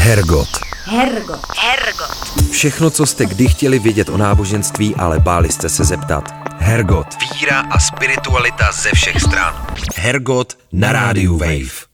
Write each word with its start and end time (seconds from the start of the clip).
Hergot. 0.00 0.48
Hergot. 0.84 1.40
Hergot. 1.58 2.50
Všechno, 2.50 2.90
co 2.90 3.06
jste 3.06 3.26
kdy 3.26 3.48
chtěli 3.48 3.78
vědět 3.78 4.08
o 4.08 4.16
náboženství, 4.16 4.94
ale 4.94 5.18
báli 5.18 5.48
jste 5.48 5.68
se 5.68 5.84
zeptat. 5.84 6.24
Hergot. 6.58 7.06
Víra 7.34 7.60
a 7.60 7.78
spiritualita 7.78 8.72
ze 8.72 8.90
všech 8.94 9.20
stran. 9.20 9.66
Hergot 9.96 10.58
na 10.72 10.92
rádiu 10.92 11.36
Wave. 11.36 11.86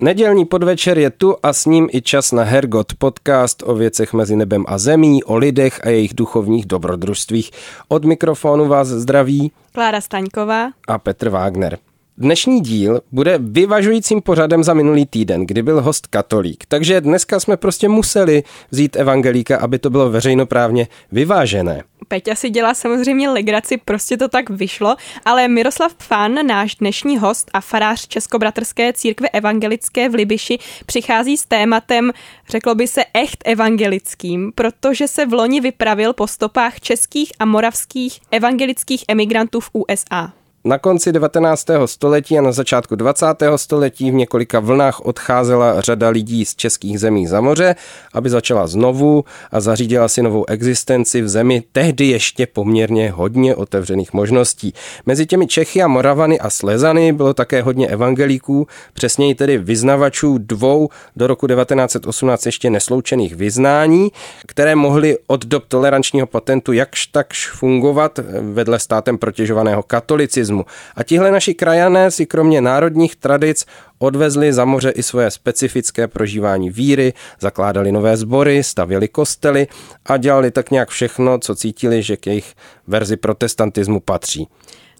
Nedělní 0.00 0.44
podvečer 0.44 0.98
je 0.98 1.10
tu 1.10 1.36
a 1.42 1.52
s 1.52 1.66
ním 1.66 1.88
i 1.92 2.02
čas 2.02 2.32
na 2.32 2.42
Hergot, 2.42 2.94
podcast 2.98 3.62
o 3.66 3.74
věcech 3.74 4.12
mezi 4.12 4.36
nebem 4.36 4.64
a 4.68 4.78
zemí, 4.78 5.24
o 5.24 5.36
lidech 5.36 5.80
a 5.84 5.88
jejich 5.88 6.14
duchovních 6.14 6.66
dobrodružstvích. 6.66 7.50
Od 7.88 8.04
mikrofonu 8.04 8.68
vás 8.68 8.88
zdraví 8.88 9.52
Klára 9.72 10.00
Staňková 10.00 10.70
a 10.88 10.98
Petr 10.98 11.28
Wagner. 11.28 11.78
Dnešní 12.20 12.60
díl 12.60 13.00
bude 13.12 13.38
vyvažujícím 13.38 14.22
pořadem 14.22 14.64
za 14.64 14.74
minulý 14.74 15.06
týden, 15.06 15.46
kdy 15.46 15.62
byl 15.62 15.80
host 15.80 16.06
katolík. 16.06 16.64
Takže 16.68 17.00
dneska 17.00 17.40
jsme 17.40 17.56
prostě 17.56 17.88
museli 17.88 18.42
vzít 18.70 18.96
evangelíka, 18.96 19.58
aby 19.58 19.78
to 19.78 19.90
bylo 19.90 20.10
veřejnoprávně 20.10 20.88
vyvážené. 21.12 21.82
Peťa 22.08 22.34
si 22.34 22.50
dělá 22.50 22.74
samozřejmě 22.74 23.30
legraci, 23.30 23.76
prostě 23.84 24.16
to 24.16 24.28
tak 24.28 24.50
vyšlo, 24.50 24.96
ale 25.24 25.48
Miroslav 25.48 25.94
Pfan, 25.94 26.46
náš 26.46 26.74
dnešní 26.74 27.18
host 27.18 27.50
a 27.52 27.60
farář 27.60 28.06
Českobratrské 28.06 28.92
církve 28.92 29.28
evangelické 29.28 30.08
v 30.08 30.14
Libiši, 30.14 30.58
přichází 30.86 31.36
s 31.36 31.46
tématem, 31.46 32.12
řeklo 32.48 32.74
by 32.74 32.86
se, 32.88 33.04
echt 33.14 33.42
evangelickým, 33.44 34.52
protože 34.54 35.08
se 35.08 35.26
v 35.26 35.32
loni 35.32 35.60
vypravil 35.60 36.12
po 36.12 36.26
stopách 36.26 36.80
českých 36.80 37.32
a 37.38 37.44
moravských 37.44 38.20
evangelických 38.30 39.04
emigrantů 39.08 39.60
v 39.60 39.70
USA. 39.72 40.39
Na 40.64 40.78
konci 40.78 41.12
19. 41.12 41.66
století 41.86 42.38
a 42.38 42.42
na 42.42 42.52
začátku 42.52 42.96
20. 42.96 43.26
století 43.56 44.10
v 44.10 44.14
několika 44.14 44.60
vlnách 44.60 45.00
odcházela 45.00 45.80
řada 45.80 46.08
lidí 46.08 46.44
z 46.44 46.54
českých 46.54 47.00
zemí 47.00 47.26
za 47.26 47.40
moře, 47.40 47.76
aby 48.14 48.30
začala 48.30 48.66
znovu 48.66 49.24
a 49.50 49.60
zařídila 49.60 50.08
si 50.08 50.22
novou 50.22 50.44
existenci 50.48 51.22
v 51.22 51.28
zemi 51.28 51.62
tehdy 51.72 52.06
ještě 52.06 52.46
poměrně 52.46 53.10
hodně 53.10 53.54
otevřených 53.54 54.12
možností. 54.12 54.74
Mezi 55.06 55.26
těmi 55.26 55.46
Čechy 55.46 55.82
a 55.82 55.88
Moravany 55.88 56.40
a 56.40 56.50
Slezany 56.50 57.12
bylo 57.12 57.34
také 57.34 57.62
hodně 57.62 57.88
evangelíků, 57.88 58.66
přesněji 58.92 59.34
tedy 59.34 59.58
vyznavačů 59.58 60.38
dvou 60.38 60.88
do 61.16 61.26
roku 61.26 61.46
1918 61.46 62.46
ještě 62.46 62.70
nesloučených 62.70 63.36
vyznání, 63.36 64.10
které 64.46 64.74
mohly 64.74 65.18
od 65.26 65.46
dob 65.46 65.64
tolerančního 65.68 66.26
patentu 66.26 66.72
jakž 66.72 67.06
takž 67.06 67.50
fungovat 67.50 68.20
vedle 68.40 68.78
státem 68.78 69.18
protěžovaného 69.18 69.82
katolicismu 69.82 70.49
komunismu. 70.50 70.64
A 70.96 71.02
tihle 71.02 71.30
naši 71.30 71.54
krajané 71.54 72.10
si 72.10 72.26
kromě 72.26 72.60
národních 72.60 73.16
tradic 73.16 73.66
odvezli 73.98 74.52
za 74.52 74.64
moře 74.64 74.90
i 74.90 75.02
svoje 75.02 75.30
specifické 75.30 76.08
prožívání 76.08 76.70
víry, 76.70 77.12
zakládali 77.40 77.92
nové 77.92 78.16
sbory, 78.16 78.62
stavěli 78.62 79.08
kostely 79.08 79.66
a 80.06 80.16
dělali 80.16 80.50
tak 80.50 80.70
nějak 80.70 80.88
všechno, 80.88 81.38
co 81.38 81.54
cítili, 81.54 82.02
že 82.02 82.16
k 82.16 82.26
jejich 82.26 82.54
verzi 82.86 83.16
protestantismu 83.16 84.00
patří. 84.00 84.48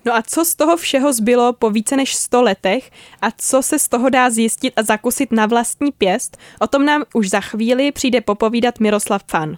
No 0.05 0.15
a 0.15 0.23
co 0.23 0.45
z 0.45 0.55
toho 0.55 0.77
všeho 0.77 1.13
zbylo 1.13 1.53
po 1.53 1.71
více 1.71 1.97
než 1.97 2.15
100 2.15 2.43
letech 2.43 2.91
a 3.23 3.29
co 3.37 3.63
se 3.63 3.79
z 3.79 3.89
toho 3.89 4.09
dá 4.09 4.31
zjistit 4.31 4.73
a 4.77 4.83
zakusit 4.83 5.33
na 5.33 5.47
vlastní 5.47 5.93
pěst, 5.93 6.37
o 6.61 6.67
tom 6.67 6.87
nám 6.87 7.03
už 7.15 7.31
za 7.31 7.41
chvíli 7.41 7.93
přijde 7.93 8.21
popovídat 8.21 8.81
Miroslav 8.81 9.23
Fan. 9.31 9.57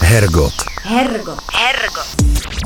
Hergot. 0.00 0.52
Hergot. 0.82 1.38
Hergot. 1.54 2.06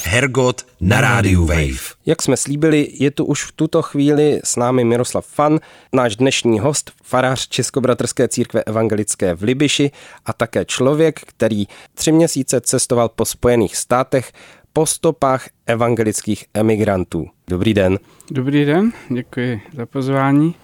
Hergot 0.05 0.67
na 0.81 1.01
rádiu 1.01 1.47
Wave. 1.47 1.95
Jak 2.07 2.23
jsme 2.23 2.37
slíbili, 2.37 2.89
je 2.93 3.11
tu 3.11 3.25
už 3.25 3.45
v 3.45 3.53
tuto 3.53 3.83
chvíli 3.83 4.41
s 4.45 4.57
námi 4.57 4.85
Miroslav 4.85 5.27
Fan, 5.27 5.59
náš 5.93 6.17
dnešní 6.17 6.61
host, 6.61 6.93
farář 7.03 7.49
Českobratrské 7.49 8.29
církve 8.29 8.63
evangelické 8.63 9.35
v 9.35 9.43
Libiši 9.43 9.91
a 10.27 10.33
také 10.33 10.65
člověk, 10.65 11.21
který 11.21 11.67
tři 11.95 12.13
měsíce 12.13 12.61
cestoval 12.61 13.09
po 13.09 13.25
Spojených 13.25 13.77
státech 13.77 14.33
po 14.73 14.87
stopách 14.87 15.49
evangelických 15.67 16.45
emigrantů. 16.55 17.27
Dobrý 17.49 17.75
den. 17.75 17.99
Dobrý 18.31 18.65
den, 18.65 18.93
děkuji 19.09 19.61
za 19.77 19.87
pozvání. 19.87 20.55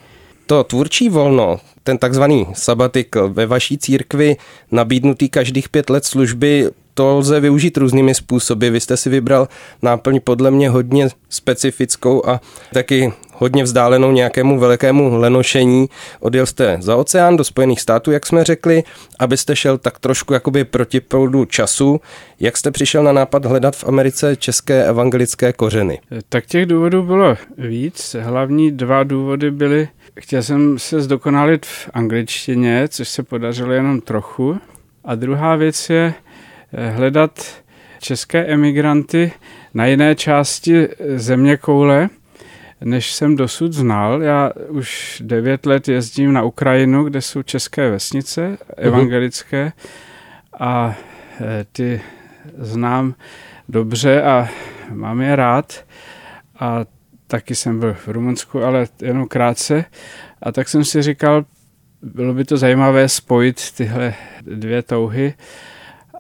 To 0.47 0.65
tvůrčí 0.65 1.09
volno, 1.09 1.61
ten 1.89 1.99
takzvaný 1.99 2.47
sabatikl 2.53 3.29
ve 3.29 3.47
vaší 3.47 3.79
církvi, 3.79 4.37
nabídnutý 4.71 5.29
každých 5.29 5.69
pět 5.69 5.91
let 5.91 6.05
služby, 6.05 6.69
to 6.95 7.17
lze 7.17 7.41
využít 7.41 7.77
různými 7.77 8.15
způsoby. 8.15 8.69
Vy 8.69 8.81
jste 8.81 8.97
si 8.97 9.11
vybral 9.11 9.49
náplň 9.83 10.21
podle 10.25 10.51
mě 10.51 10.71
hodně 10.71 11.09
specifickou 11.29 12.29
a 12.29 12.41
taky 12.73 13.13
hodně 13.33 13.65
vzdálenou 13.65 14.13
nějakému 14.13 14.59
velkému 14.59 15.17
lenošení. 15.17 15.87
Odjel 16.21 16.47
jste 16.47 16.77
za 16.81 16.97
oceán 16.97 17.37
do 17.37 17.45
Spojených 17.45 17.81
států, 17.81 18.11
jak 18.11 18.27
jsme 18.27 18.45
řekli, 18.45 18.83
abyste 19.19 19.57
šel 19.57 19.79
tak 19.79 19.99
trošku 19.99 20.33
jakoby 20.33 20.65
proti 20.65 21.01
proudu 21.01 21.45
času. 21.45 22.01
Jak 22.41 22.57
jste 22.57 22.71
přišel 22.71 23.03
na 23.03 23.13
nápad 23.13 23.45
hledat 23.45 23.77
v 23.77 23.85
Americe 23.85 24.37
české 24.37 24.85
evangelické 24.85 25.53
kořeny? 25.53 26.01
Tak 26.29 26.47
těch 26.47 26.67
důvodů 26.67 27.03
bylo 27.03 27.37
víc. 27.59 28.17
Hlavní 28.21 28.71
dva 28.71 29.03
důvody 29.05 29.51
byly, 29.51 29.89
chtěl 30.21 30.43
jsem 30.43 30.79
se 30.79 31.01
zdokonalit 31.01 31.67
v 31.67 31.91
angličtině, 31.95 32.89
což 32.89 33.09
se 33.09 33.23
podařilo 33.23 33.73
jenom 33.73 34.01
trochu. 34.01 34.61
A 35.05 35.15
druhá 35.15 35.57
věc 35.57 35.91
je, 35.91 36.15
Eh, 36.73 36.91
hledat 36.91 37.63
české 37.99 38.45
emigranty 38.47 39.33
na 39.75 39.87
jiné 39.87 40.15
části 40.15 40.89
země 41.17 41.57
koule, 41.57 42.09
než 42.81 43.13
jsem 43.13 43.37
dosud 43.37 43.73
znal. 43.73 44.23
Já 44.23 44.53
už 44.69 45.23
devět 45.25 45.67
let 45.67 45.89
jezdím 45.89 46.33
na 46.33 46.43
Ukrajinu, 46.43 47.05
kde 47.05 47.23
jsou 47.23 47.43
české 47.43 47.91
vesnice, 47.91 48.49
mhm. 48.49 48.59
evangelické, 48.77 49.73
a 50.61 50.97
eh, 51.41 51.67
ty 51.73 52.01
znám 52.59 53.15
dobře 53.69 54.23
a 54.23 54.49
mám 54.91 55.21
je 55.21 55.37
rád. 55.37 55.85
A 56.61 56.85
taky 57.29 57.55
jsem 57.55 57.81
byl 57.81 57.95
v 57.95 58.09
Rumunsku, 58.09 58.65
ale 58.65 58.87
jenom 59.03 59.29
krátce. 59.29 59.85
A 60.43 60.53
tak 60.53 60.69
jsem 60.69 60.85
si 60.85 61.03
říkal, 61.03 61.45
bylo 62.03 62.35
by 62.35 62.45
to 62.45 62.57
zajímavé 62.57 63.09
spojit 63.09 63.71
tyhle 63.77 64.15
dvě 64.43 64.83
touhy 64.83 65.35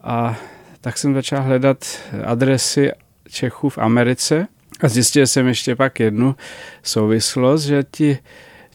a 0.03 0.39
tak 0.81 0.99
jsem 0.99 1.15
začal 1.15 1.43
hledat 1.43 1.85
adresy 2.25 2.93
Čechů 3.29 3.69
v 3.69 3.79
Americe 3.79 4.47
a 4.81 4.89
zjistil 4.89 5.27
jsem 5.27 5.47
ještě 5.47 5.77
pak 5.77 6.01
jednu 6.01 6.37
souvislost, 6.83 7.63
že 7.63 7.85
ti 7.91 8.19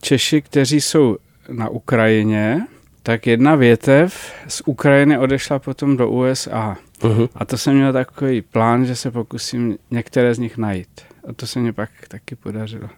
Češi, 0.01 0.41
kteří 0.41 0.81
jsou 0.81 1.17
na 1.49 1.69
Ukrajině, 1.69 2.61
tak 3.03 3.27
jedna 3.27 3.55
větev 3.55 4.33
z 4.47 4.61
Ukrajiny 4.65 5.17
odešla 5.17 5.59
potom 5.59 5.97
do 5.97 6.09
USA. 6.09 6.77
Uh-huh. 7.03 7.29
A 7.35 7.45
to 7.45 7.57
jsem 7.57 7.75
měl 7.75 7.93
takový 7.93 8.41
plán, 8.41 8.85
že 8.85 8.95
se 8.95 9.11
pokusím 9.11 9.77
některé 9.91 10.35
z 10.35 10.39
nich 10.39 10.57
najít. 10.57 11.01
A 11.29 11.33
to 11.33 11.47
se 11.47 11.59
mě 11.59 11.73
pak 11.73 11.89
taky 12.07 12.35
podařilo. 12.35 12.89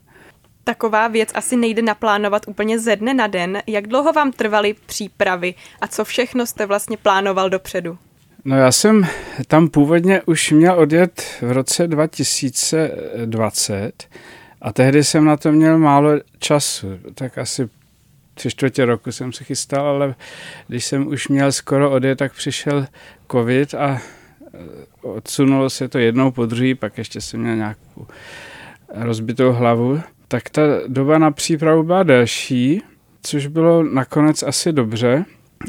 Taková 0.64 1.08
věc 1.08 1.30
asi 1.34 1.58
nejde 1.58 1.82
naplánovat 1.82 2.48
úplně 2.48 2.80
ze 2.80 2.96
dne 2.96 3.14
na 3.14 3.28
den. 3.28 3.62
Jak 3.68 3.88
dlouho 3.88 4.14
vám 4.14 4.32
trvaly 4.32 4.76
přípravy 4.86 5.54
a 5.82 5.88
co 5.88 6.06
všechno 6.06 6.46
jste 6.46 6.66
vlastně 6.66 6.98
plánoval 6.98 7.50
dopředu? 7.50 7.98
No 8.46 8.58
já 8.58 8.72
jsem 8.72 9.08
tam 9.48 9.68
původně 9.68 10.22
už 10.26 10.52
měl 10.52 10.80
odjet 10.80 11.22
v 11.42 11.52
roce 11.52 11.88
2020 11.88 14.04
a 14.62 14.74
tehdy 14.74 15.04
jsem 15.04 15.26
na 15.26 15.38
to 15.38 15.52
měl 15.52 15.78
málo 15.78 16.10
času, 16.40 16.88
tak 17.16 17.38
asi 17.38 17.70
tři 18.34 18.50
čtvrtě 18.50 18.86
roku 18.86 19.12
jsem 19.12 19.34
se 19.34 19.44
chystal, 19.44 19.88
ale 19.88 20.16
když 20.68 20.86
jsem 20.86 21.08
už 21.08 21.28
měl 21.28 21.52
skoro 21.52 21.92
odjet, 21.92 22.16
tak 22.16 22.34
přišel 22.34 22.88
covid 23.32 23.74
a 23.74 24.02
eh, 24.54 24.60
odsunulo 25.02 25.70
se 25.70 25.88
to 25.88 26.00
jednou 26.00 26.32
po 26.32 26.46
druhý, 26.46 26.76
pak 26.76 26.98
ještě 26.98 27.22
jsem 27.22 27.40
měl 27.40 27.56
nějakou 27.56 28.08
rozbitou 28.96 29.52
hlavu. 29.52 30.02
Tak 30.28 30.50
ta 30.50 30.62
doba 30.88 31.18
na 31.18 31.32
přípravu 31.32 31.84
byla 31.84 32.04
delší, 32.04 32.82
což 33.22 33.48
bylo 33.48 33.84
nakonec 33.84 34.44
asi 34.44 34.74
dobře. 34.74 35.26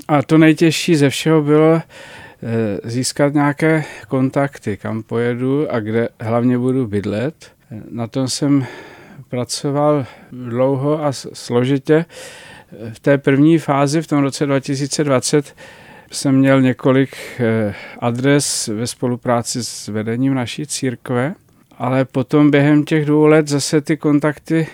A 0.08 0.22
to 0.22 0.38
nejtěžší 0.38 0.96
ze 0.96 1.10
všeho 1.10 1.42
bylo 1.42 1.80
Eh, 2.42 2.90
získat 2.90 3.34
nějaké 3.34 3.84
kontakty, 4.08 4.76
kam 4.76 5.02
pojedu 5.02 5.72
a 5.72 5.80
kde 5.80 6.08
hlavně 6.20 6.58
budu 6.58 6.86
bydlet. 6.86 7.52
Na 7.90 8.06
tom 8.06 8.28
jsem 8.28 8.66
pracoval 9.28 10.06
dlouho 10.32 11.04
a 11.04 11.12
složitě. 11.12 12.04
V 12.92 13.00
té 13.00 13.18
první 13.18 13.58
fázi, 13.58 14.02
v 14.02 14.06
tom 14.06 14.22
roce 14.22 14.46
2020, 14.46 15.54
jsem 16.10 16.34
měl 16.34 16.60
několik 16.60 17.16
eh, 17.38 17.74
adres 17.98 18.68
ve 18.68 18.86
spolupráci 18.86 19.64
s 19.64 19.88
vedením 19.88 20.34
naší 20.34 20.66
církve, 20.66 21.34
ale 21.78 22.04
potom 22.04 22.50
během 22.50 22.84
těch 22.84 23.04
dvou 23.04 23.26
let 23.26 23.48
zase 23.48 23.80
ty 23.80 23.96
kontakty, 23.96 24.66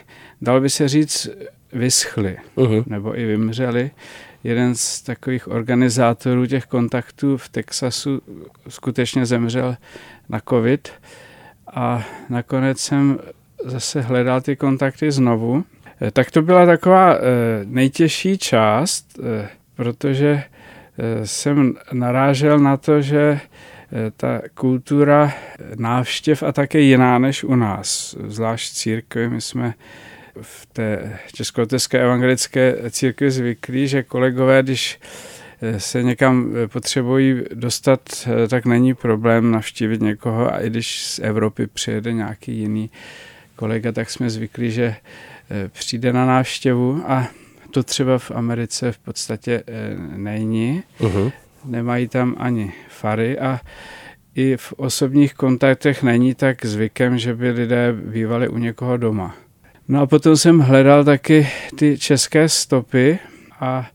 dal 0.43 0.61
by 0.61 0.71
se 0.71 0.89
říct, 0.89 1.29
vyschly 1.73 2.37
uh-huh. 2.57 2.85
nebo 2.87 3.19
i 3.19 3.25
vymřely 3.27 3.91
jeden 4.45 4.75
z 4.75 5.03
takových 5.03 5.49
organizátorů 5.49 6.47
těch 6.47 6.67
kontaktů 6.67 7.37
v 7.37 7.49
Texasu 7.49 8.21
skutečně 8.69 9.27
zemřel 9.27 9.77
na 10.29 10.41
covid 10.49 10.89
a 11.75 12.07
nakonec 12.29 12.79
jsem 12.79 13.19
zase 13.65 14.01
hledal 14.01 14.41
ty 14.41 14.57
kontakty 14.57 15.13
znovu. 15.13 15.65
Eh, 16.03 16.11
tak 16.11 16.31
to 16.31 16.43
byla 16.43 16.67
taková 16.67 17.15
eh, 17.15 17.21
nejtěžší 17.65 18.39
část, 18.39 19.19
protože 19.77 20.43
jsem 21.25 21.75
narážel 21.93 22.59
na 22.59 22.77
to, 22.77 23.03
že 23.03 23.41
ta 24.17 24.43
kultura 24.55 25.33
návštěv 25.75 26.43
a 26.43 26.53
také 26.53 26.81
jiná 26.81 27.19
než 27.19 27.45
u 27.45 27.55
nás, 27.55 28.17
zvlášť 28.27 28.73
církve. 28.73 29.29
My 29.29 29.41
jsme 29.41 29.75
v 30.41 30.67
té 30.67 31.19
českoteské 31.33 32.03
evangelické 32.03 32.77
církvi 32.91 33.31
zvyklí, 33.31 33.89
že 33.89 34.03
kolegové, 34.03 34.63
když 34.63 35.01
se 35.79 36.03
někam 36.03 36.55
potřebují 36.67 37.43
dostat, 37.55 38.29
tak 38.49 38.67
není 38.67 38.95
problém 38.95 39.51
navštívit 39.51 40.01
někoho 40.01 40.55
a 40.55 40.59
i 40.59 40.71
když 40.71 41.03
z 41.03 41.19
Evropy 41.19 41.67
přijede 41.67 42.13
nějaký 42.13 42.57
jiný 42.57 42.91
kolega, 43.57 43.93
tak 43.93 44.11
jsme 44.11 44.31
zvyklí, 44.31 44.71
že 44.71 44.85
eh, 44.85 45.69
přijde 45.69 46.13
na 46.13 46.27
návštěvu 46.27 47.03
a 47.07 47.29
to 47.73 47.83
třeba 47.83 48.19
v 48.19 48.31
Americe 48.31 48.93
v 48.93 48.99
podstatě 48.99 49.63
eh, 49.67 49.97
není. 50.17 50.83
Uh-huh. 51.01 51.33
Nemají 51.65 52.09
tam 52.09 52.37
ani 52.39 52.73
fary 52.89 53.39
a 53.39 53.61
i 54.35 54.57
v 54.57 54.73
osobních 54.73 55.35
kontaktech 55.35 56.03
není 56.03 56.35
tak 56.35 56.67
zvykem, 56.67 57.19
že 57.19 57.35
by 57.35 57.51
lidé 57.51 57.93
bývali 57.93 58.49
u 58.49 58.59
někoho 58.59 58.97
doma. 58.97 59.37
No 59.89 60.01
a 60.01 60.07
potom 60.07 60.37
jsem 60.37 60.59
hledal 60.59 61.05
taky 61.05 61.49
ty 61.79 61.99
české 61.99 62.49
stopy 62.49 63.19
a 63.61 63.91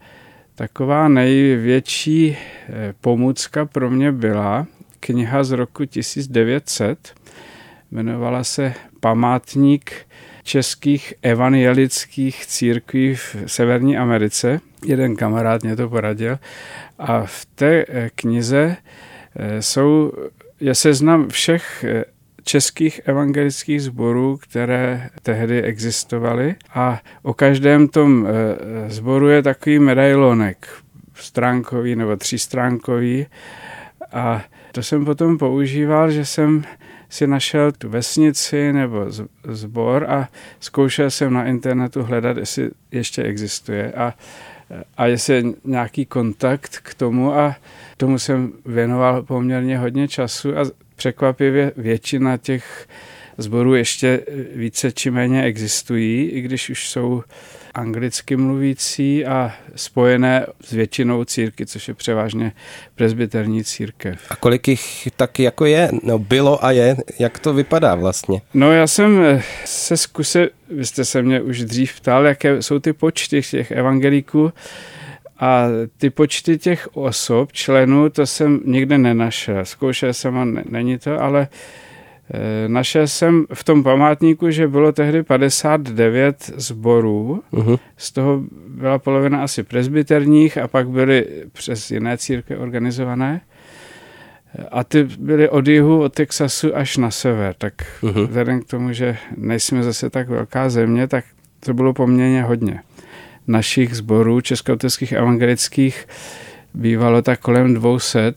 taková 0.56 1.08
největší 1.08 2.38
eh, 2.38 2.94
pomůcka 3.02 3.66
pro 3.66 3.90
mě 3.90 4.12
byla 4.12 4.68
kniha 5.00 5.44
z 5.44 5.52
roku 5.52 5.86
1900. 5.86 7.14
Jmenovala 7.92 8.44
se 8.44 8.74
Památník 9.00 10.07
českých 10.48 11.14
evangelických 11.22 12.46
církví 12.46 13.16
v 13.16 13.36
Severní 13.46 13.98
Americe. 13.98 14.60
Jeden 14.86 15.16
kamarád 15.16 15.64
mě 15.64 15.76
to 15.76 15.90
poradil. 15.90 16.40
A 17.00 17.26
v 17.26 17.46
té 17.46 17.86
eh, 17.88 18.10
knize 18.16 18.78
eh, 19.36 19.62
jsou, 19.62 20.12
je 20.60 20.76
seznam 20.76 21.30
všech 21.30 21.86
českých 22.44 23.02
evangelických 23.06 23.82
sborů, 23.82 24.38
které 24.38 25.10
tehdy 25.22 25.62
existovaly 25.62 26.56
a 26.74 27.02
o 27.24 27.34
každém 27.34 27.88
tom 27.88 28.28
sboru 28.88 29.28
je 29.30 29.44
takový 29.44 29.80
medailonek 29.80 30.68
stránkový 31.14 31.96
nebo 31.96 32.16
třístránkový 32.16 33.26
a 34.12 34.44
to 34.72 34.84
jsem 34.84 35.06
potom 35.06 35.38
používal, 35.38 36.12
že 36.12 36.26
jsem 36.26 36.64
si 37.10 37.28
našel 37.28 37.72
tu 37.72 37.90
vesnici 37.90 38.74
nebo 38.74 39.06
zbor 39.48 40.06
a 40.10 40.30
zkoušel 40.60 41.12
jsem 41.12 41.34
na 41.34 41.46
internetu 41.46 42.04
hledat, 42.04 42.38
jestli 42.38 42.70
ještě 42.92 43.24
existuje 43.24 43.92
a, 43.92 44.14
a 44.98 45.06
jestli 45.06 45.34
je 45.34 45.44
nějaký 45.64 46.06
kontakt 46.06 46.80
k 46.84 46.94
tomu 46.94 47.34
a 47.34 47.56
tomu 47.98 48.20
jsem 48.20 48.54
věnoval 48.66 49.24
poměrně 49.24 49.78
hodně 49.78 50.08
času 50.08 50.58
a 50.58 50.66
překvapivě 50.96 51.72
většina 51.78 52.38
těch 52.38 52.88
zborů 53.38 53.76
ještě 53.76 54.20
více 54.56 54.92
či 54.92 55.12
méně 55.12 55.44
existují, 55.44 56.30
i 56.30 56.42
když 56.42 56.70
už 56.70 56.90
jsou 56.90 57.24
anglicky 57.78 58.36
mluvící 58.36 59.26
a 59.26 59.54
spojené 59.76 60.46
s 60.62 60.72
většinou 60.72 61.24
círky, 61.24 61.66
což 61.66 61.88
je 61.88 61.94
převážně 61.94 62.52
prezbyterní 62.96 63.64
církev. 63.64 64.20
A 64.30 64.36
kolik 64.36 64.68
jich 64.68 65.08
taky 65.16 65.44
jako 65.44 65.66
je? 65.66 65.90
No 66.04 66.20
bylo 66.20 66.66
a 66.66 66.72
je. 66.72 66.98
Jak 67.20 67.40
to 67.40 67.54
vypadá 67.54 67.96
vlastně? 67.96 68.42
No 68.54 68.72
já 68.72 68.88
jsem 68.88 69.22
eh, 69.22 69.44
se 69.66 69.98
zkusil, 69.98 70.50
vy 70.70 70.86
jste 70.86 71.06
se 71.06 71.22
mě 71.22 71.42
už 71.42 71.64
dřív 71.64 72.00
ptal, 72.00 72.26
jaké 72.26 72.62
jsou 72.62 72.80
ty 72.80 72.94
počty 72.94 73.42
těch 73.42 73.72
evangelíků, 73.72 74.54
a 75.40 75.68
ty 75.98 76.10
počty 76.10 76.58
těch 76.58 76.90
osob, 76.94 77.52
členů, 77.52 78.10
to 78.10 78.26
jsem 78.26 78.60
nikde 78.66 78.98
nenašel. 78.98 79.66
Zkoušel 79.66 80.14
jsem 80.14 80.38
a 80.38 80.46
není 80.70 80.98
to, 80.98 81.22
ale 81.22 81.48
Eh, 81.48 81.87
našel 82.68 83.08
jsem 83.08 83.46
v 83.54 83.64
tom 83.64 83.84
památníku, 83.84 84.52
že 84.52 84.68
bylo 84.68 84.92
tehdy 84.92 85.24
59 85.24 86.52
zborů, 86.56 87.44
uh-huh. 87.54 87.80
z 87.98 88.12
toho 88.12 88.44
byla 88.68 89.00
polovina 89.00 89.44
asi 89.44 89.64
presbyterních 89.64 90.58
a 90.58 90.68
pak 90.68 90.90
byly 90.90 91.26
přes 91.54 91.92
jiné 91.92 92.18
církve 92.18 92.58
organizované. 92.58 93.42
A 94.72 94.84
ty 94.84 95.04
byly 95.04 95.50
od 95.50 95.68
jihu, 95.68 96.02
od 96.02 96.14
Texasu 96.14 96.76
až 96.76 96.98
na 96.98 97.12
sever. 97.12 97.56
Tak 97.58 97.74
uh-huh. 98.02 98.28
vzhledem 98.28 98.62
k 98.62 98.66
tomu, 98.66 98.94
že 98.94 99.18
nejsme 99.38 99.84
zase 99.84 100.10
tak 100.10 100.30
velká 100.30 100.70
země, 100.70 101.08
tak 101.08 101.26
to 101.60 101.74
bylo 101.74 101.94
poměrně 101.94 102.44
hodně. 102.44 102.82
Našich 103.48 103.96
zborů 103.96 104.42
českoteckých 104.42 105.12
evangelických 105.12 106.08
bývalo 106.74 107.22
tak 107.22 107.40
kolem 107.40 107.74
200, 107.74 108.34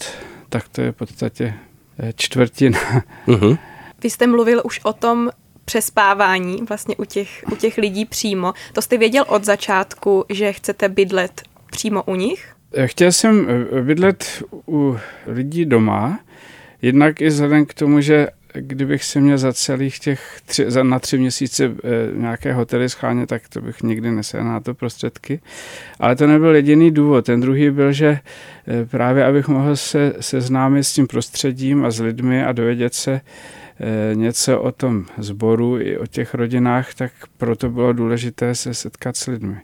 tak 0.48 0.68
to 0.68 0.82
je 0.82 0.92
v 0.92 0.96
podstatě 0.96 1.54
eh, 1.98 2.12
čtvrtina. 2.16 2.78
Uh-huh. 3.26 3.58
Vy 4.02 4.10
jste 4.10 4.26
mluvil 4.26 4.62
už 4.64 4.80
o 4.84 4.92
tom 4.92 5.30
přespávání 5.64 6.62
vlastně 6.68 6.96
u 6.96 7.04
těch, 7.04 7.44
u 7.52 7.56
těch 7.56 7.78
lidí 7.78 8.04
přímo. 8.04 8.52
To 8.72 8.82
jste 8.82 8.98
věděl 8.98 9.24
od 9.28 9.44
začátku, 9.44 10.24
že 10.28 10.52
chcete 10.52 10.88
bydlet 10.88 11.42
přímo 11.70 12.02
u 12.02 12.14
nich? 12.14 12.52
Chtěl 12.84 13.12
jsem 13.12 13.46
eh, 13.48 13.82
bydlet 13.82 14.42
u 14.68 14.96
lidí 15.26 15.64
doma, 15.64 16.20
jednak 16.82 17.20
i 17.20 17.26
vzhledem 17.26 17.66
k 17.66 17.74
tomu, 17.74 18.00
že 18.00 18.28
kdybych 18.54 19.04
si 19.04 19.20
měl 19.20 19.38
za 19.38 19.52
celých 19.52 19.98
těch 19.98 20.40
tři, 20.46 20.70
za, 20.70 20.82
na 20.82 20.98
tři 20.98 21.18
měsíce 21.18 21.64
e, 21.64 21.70
nějaké 22.14 22.52
hotely 22.52 22.88
schánět, 22.88 23.28
tak 23.28 23.48
to 23.48 23.60
bych 23.60 23.82
nikdy 23.82 24.10
nesehnal 24.10 24.52
na 24.52 24.60
to 24.60 24.74
prostředky. 24.74 25.40
Ale 26.00 26.16
to 26.16 26.26
nebyl 26.26 26.54
jediný 26.54 26.90
důvod. 26.90 27.26
Ten 27.26 27.40
druhý 27.40 27.70
byl, 27.70 27.92
že 27.92 28.08
e, 28.08 28.20
právě 28.86 29.24
abych 29.24 29.48
mohl 29.48 29.76
se 29.76 30.12
seznámit 30.20 30.84
s 30.84 30.92
tím 30.92 31.06
prostředím 31.06 31.84
a 31.84 31.90
s 31.90 32.00
lidmi 32.00 32.44
a 32.44 32.52
dovědět 32.52 32.94
se, 32.94 33.20
něco 34.14 34.60
o 34.60 34.72
tom 34.72 35.04
zboru 35.18 35.80
i 35.80 35.98
o 35.98 36.06
těch 36.06 36.34
rodinách, 36.34 36.94
tak 36.94 37.12
proto 37.36 37.70
bylo 37.70 37.92
důležité 37.92 38.54
se 38.54 38.74
setkat 38.74 39.16
s 39.16 39.26
lidmi. 39.26 39.56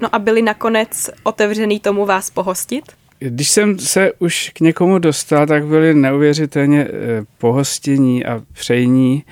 No 0.00 0.14
a 0.14 0.18
byli 0.18 0.42
nakonec 0.42 1.10
otevřený 1.22 1.80
tomu 1.80 2.06
vás 2.06 2.30
pohostit? 2.30 2.84
Když 3.18 3.50
jsem 3.50 3.78
se 3.78 4.12
už 4.18 4.50
k 4.54 4.60
někomu 4.60 4.98
dostal, 4.98 5.46
tak 5.46 5.66
byli 5.66 5.94
neuvěřitelně 5.94 6.84
eh, 6.84 6.90
pohostění 7.38 8.26
a 8.26 8.42
přejní. 8.52 9.24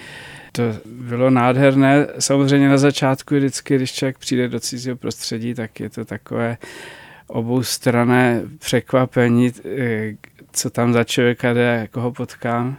To 0.53 0.63
bylo 0.87 1.31
nádherné. 1.31 2.07
Samozřejmě 2.19 2.69
na 2.69 2.79
začátku 2.79 3.35
vždycky, 3.37 3.77
když 3.77 3.93
člověk 3.93 4.19
přijde 4.19 4.49
do 4.49 4.61
cizího 4.61 4.97
prostředí, 4.97 5.55
tak 5.55 5.81
je 5.81 5.91
to 5.91 6.05
takové 6.05 6.57
oboustrané 7.27 8.43
překvapení, 8.59 9.53
eh, 9.65 10.15
co 10.53 10.71
tam 10.71 10.93
za 10.93 11.05
člověka 11.05 11.53
jde, 11.53 11.89
koho 11.91 12.13
potkám. 12.13 12.77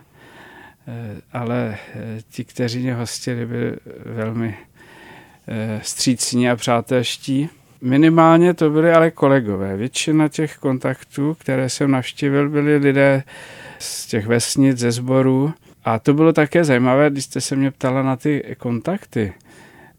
Eh, 0.90 1.22
ale 1.34 1.78
eh, 1.96 2.22
ti, 2.30 2.46
kteří 2.46 2.80
mě 2.80 2.94
hostili, 2.94 3.46
byli 3.46 3.76
velmi 4.06 4.58
eh, 5.48 5.80
střícní 5.84 6.50
a 6.50 6.56
přátelští. 6.56 7.50
Minimálně 7.82 8.54
to 8.54 8.70
byli 8.70 8.92
ale 8.92 9.12
kolegové. 9.12 9.78
Většina 9.78 10.28
těch 10.28 10.58
kontaktů, 10.58 11.38
které 11.40 11.70
jsem 11.70 11.92
navštívil, 11.92 12.50
byli 12.50 12.78
lidé 12.78 13.24
z 13.80 14.08
těch 14.08 14.28
vesnic, 14.28 14.78
ze 14.78 14.92
sborů. 14.92 15.54
A 15.86 16.00
to 16.00 16.14
bylo 16.14 16.34
také 16.34 16.64
zajímavé, 16.64 17.10
když 17.10 17.24
jste 17.24 17.42
se 17.42 17.56
mě 17.56 17.72
ptala 17.72 18.04
na 18.04 18.16
ty 18.16 18.56
kontakty. 18.58 19.34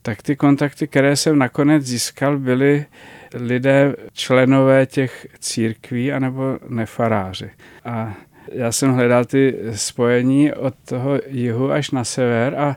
Tak 0.02 0.23
ty 0.23 0.37
kontakty, 0.37 0.88
které 0.88 1.16
jsem 1.16 1.38
nakonec 1.38 1.85
získal, 1.85 2.38
byly 2.38 2.87
lidé, 3.35 3.94
členové 4.12 4.87
těch 4.87 5.26
církví 5.38 6.12
anebo 6.12 6.59
nefaráři. 6.68 7.50
A 7.85 8.14
já 8.52 8.73
jsem 8.73 8.92
hledal 8.92 9.25
ty 9.25 9.59
spojení 9.73 10.52
od 10.52 10.75
toho 10.85 11.21
jihu 11.26 11.73
až 11.73 11.90
na 11.90 12.04
sever 12.04 12.54
a 12.54 12.76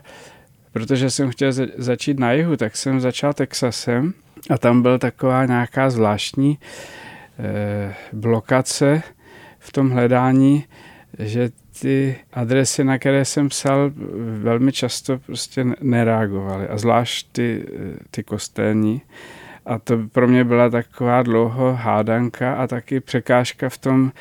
protože 0.72 1.10
jsem 1.10 1.30
chtěl 1.30 1.52
začít 1.76 2.18
na 2.18 2.32
jihu, 2.32 2.56
tak 2.56 2.76
jsem 2.76 3.00
začal 3.00 3.32
Texasem 3.32 4.12
a 4.50 4.58
tam 4.58 4.82
byl 4.82 4.98
taková 4.98 5.46
nějaká 5.46 5.90
zvláštní 5.90 6.58
eh, 7.38 7.94
blokace 8.12 9.02
v 9.58 9.72
tom 9.72 9.90
hledání, 9.90 10.64
že 11.18 11.50
ty 11.80 12.16
adresy, 12.32 12.84
na 12.84 12.98
které 12.98 13.24
jsem 13.24 13.48
psal, 13.48 13.90
velmi 14.38 14.72
často 14.72 15.18
prostě 15.18 15.64
nereagovaly 15.80 16.68
a 16.68 16.78
zvlášť 16.78 17.28
ty, 17.32 17.66
ty 18.10 18.22
kostelní. 18.22 19.02
A 19.66 19.78
to 19.78 19.98
pro 20.12 20.28
mě 20.28 20.44
byla 20.44 20.70
taková 20.70 21.22
dlouho 21.22 21.74
hádanka 21.74 22.54
a 22.54 22.66
taky 22.66 23.00
překážka 23.00 23.68
v 23.68 23.78
tom 23.78 24.12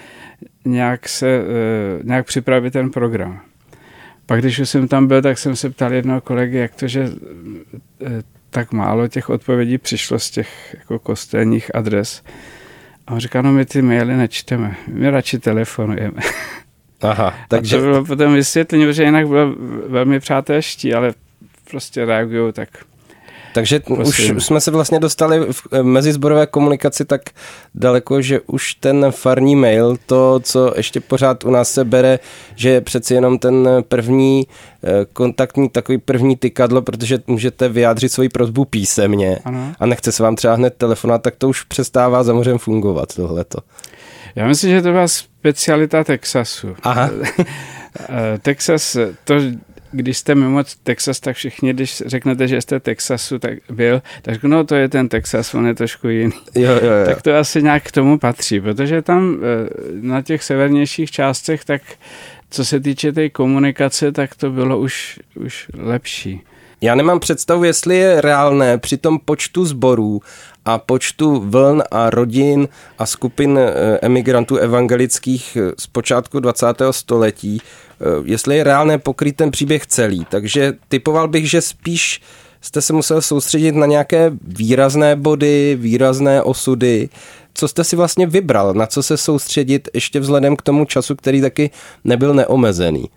nějak, 0.65 1.09
se, 1.09 1.27
eh, 1.27 2.03
nějak 2.03 2.25
připravit 2.25 2.73
ten 2.73 2.89
program. 2.89 3.41
Pak 4.25 4.39
když 4.39 4.59
už 4.59 4.69
jsem 4.69 4.87
tam 4.87 5.07
byl, 5.07 5.21
tak 5.21 5.37
jsem 5.37 5.55
se 5.55 5.69
ptal 5.69 5.93
jednoho 5.93 6.21
kolegy, 6.21 6.57
jak 6.57 6.75
to, 6.75 6.87
že 6.87 7.09
eh, 8.05 8.23
tak 8.49 8.71
málo 8.71 9.07
těch 9.07 9.29
odpovědí 9.29 9.77
přišlo 9.77 10.19
z 10.19 10.31
těch 10.31 10.75
jako 10.79 10.99
kostelních 10.99 11.75
adres. 11.75 12.23
A 13.07 13.13
on 13.13 13.19
říká, 13.19 13.41
no 13.41 13.51
my 13.51 13.65
ty 13.65 13.81
maily 13.81 14.17
nečteme, 14.17 14.75
my 14.87 15.09
radši 15.09 15.39
telefonujeme. 15.39 16.21
Aha, 17.01 17.33
takže... 17.47 17.75
A 17.75 17.79
to 17.79 17.85
bylo 17.85 18.05
potom 18.05 18.33
vysvětlení, 18.33 18.93
že 18.93 19.03
jinak 19.03 19.27
bylo 19.27 19.55
velmi 19.87 20.19
přátelští, 20.19 20.93
ale 20.93 21.13
prostě 21.71 22.05
reagují 22.05 22.53
tak 22.53 22.69
Takže 23.53 23.79
Posím. 23.79 24.37
už 24.37 24.45
jsme 24.45 24.61
se 24.61 24.71
vlastně 24.71 24.99
dostali 24.99 25.53
v 25.53 25.67
eh, 25.71 25.83
mezizborové 25.83 26.47
komunikaci 26.47 27.05
tak 27.05 27.21
daleko, 27.75 28.21
že 28.21 28.39
už 28.39 28.73
ten 28.73 29.05
farní 29.11 29.55
mail, 29.55 29.97
to, 30.05 30.39
co 30.43 30.73
ještě 30.77 30.99
pořád 30.99 31.43
u 31.43 31.51
nás 31.51 31.71
se 31.71 31.85
bere, 31.85 32.19
že 32.55 32.69
je 32.69 32.81
přeci 32.81 33.13
jenom 33.13 33.39
ten 33.39 33.69
první 33.87 34.47
eh, 34.83 35.05
kontaktní, 35.13 35.69
takový 35.69 35.97
první 35.97 36.35
tykadlo, 36.35 36.81
protože 36.81 37.19
můžete 37.27 37.69
vyjádřit 37.69 38.09
svoji 38.09 38.29
prozbu 38.29 38.65
písemně 38.65 39.39
ano. 39.45 39.73
a 39.79 39.85
nechce 39.85 40.11
se 40.11 40.23
vám 40.23 40.35
třeba 40.35 40.55
hned 40.55 40.73
telefonovat, 40.77 41.21
tak 41.21 41.35
to 41.35 41.49
už 41.49 41.63
přestává 41.63 42.23
za 42.23 42.33
fungovat 42.57 43.15
tohleto. 43.15 43.59
Já 44.35 44.47
myslím, 44.47 44.71
že 44.71 44.81
to 44.81 44.91
byla 44.91 45.07
specialita 45.07 46.03
Texasu. 46.03 46.75
Aha. 46.83 47.09
Eh, 48.09 48.39
Texas, 48.41 48.97
to 49.23 49.35
když 49.93 50.17
jste 50.17 50.35
mimo 50.35 50.63
Texas, 50.83 51.19
tak 51.19 51.35
všichni, 51.35 51.73
když 51.73 52.03
řeknete, 52.05 52.47
že 52.47 52.61
jste 52.61 52.79
Texasu, 52.79 53.39
tak 53.39 53.53
byl, 53.69 54.01
tak 54.21 54.43
no 54.43 54.63
to 54.63 54.75
je 54.75 54.89
ten 54.89 55.09
Texas, 55.09 55.53
on 55.53 55.67
je 55.67 55.75
trošku 55.75 56.07
jiný. 56.07 56.33
Jo, 56.55 56.71
jo, 56.71 56.91
jo. 56.91 57.05
Tak 57.05 57.21
to 57.21 57.35
asi 57.35 57.63
nějak 57.63 57.83
k 57.83 57.91
tomu 57.91 58.19
patří, 58.19 58.61
protože 58.61 59.01
tam 59.01 59.37
eh, 59.37 59.69
na 60.01 60.21
těch 60.21 60.43
severnějších 60.43 61.11
částech, 61.11 61.65
tak 61.65 61.81
co 62.49 62.65
se 62.65 62.79
týče 62.79 63.11
té 63.11 63.29
komunikace, 63.29 64.11
tak 64.11 64.35
to 64.35 64.49
bylo 64.49 64.79
už, 64.79 65.19
už 65.35 65.67
lepší. 65.77 66.41
Já 66.81 66.95
nemám 66.95 67.19
představu, 67.19 67.63
jestli 67.63 67.97
je 67.97 68.21
reálné 68.21 68.77
při 68.77 68.97
tom 68.97 69.19
počtu 69.19 69.65
zborů 69.65 70.21
a 70.65 70.77
počtu 70.77 71.43
vln 71.45 71.83
a 71.91 72.09
rodin 72.09 72.67
a 72.97 73.05
skupin 73.05 73.59
eh, 73.59 73.99
emigrantů 74.01 74.57
evangelických 74.57 75.57
eh, 75.61 75.71
z 75.77 75.87
počátku 75.87 76.39
20. 76.39 76.65
století, 76.91 77.61
eh, 77.61 78.05
jestli 78.23 78.57
je 78.57 78.63
reálné 78.63 78.97
pokryt 78.97 79.35
ten 79.35 79.51
příběh 79.51 79.85
celý. 79.87 80.25
Takže 80.29 80.73
typoval 80.87 81.27
bych, 81.27 81.49
že 81.49 81.61
spíš 81.61 82.21
jste 82.61 82.81
se 82.81 82.93
musel 82.93 83.21
soustředit 83.21 83.75
na 83.75 83.85
nějaké 83.85 84.31
výrazné 84.41 85.15
body, 85.15 85.77
výrazné 85.79 86.41
osudy. 86.41 87.09
Co 87.53 87.67
jste 87.67 87.83
si 87.83 87.95
vlastně 87.95 88.27
vybral, 88.27 88.73
na 88.73 88.85
co 88.85 89.03
se 89.03 89.17
soustředit 89.17 89.89
ještě 89.93 90.19
vzhledem 90.19 90.55
k 90.55 90.61
tomu 90.61 90.85
času, 90.85 91.15
který 91.15 91.41
taky 91.41 91.71
nebyl 92.03 92.33
neomezený? 92.33 93.09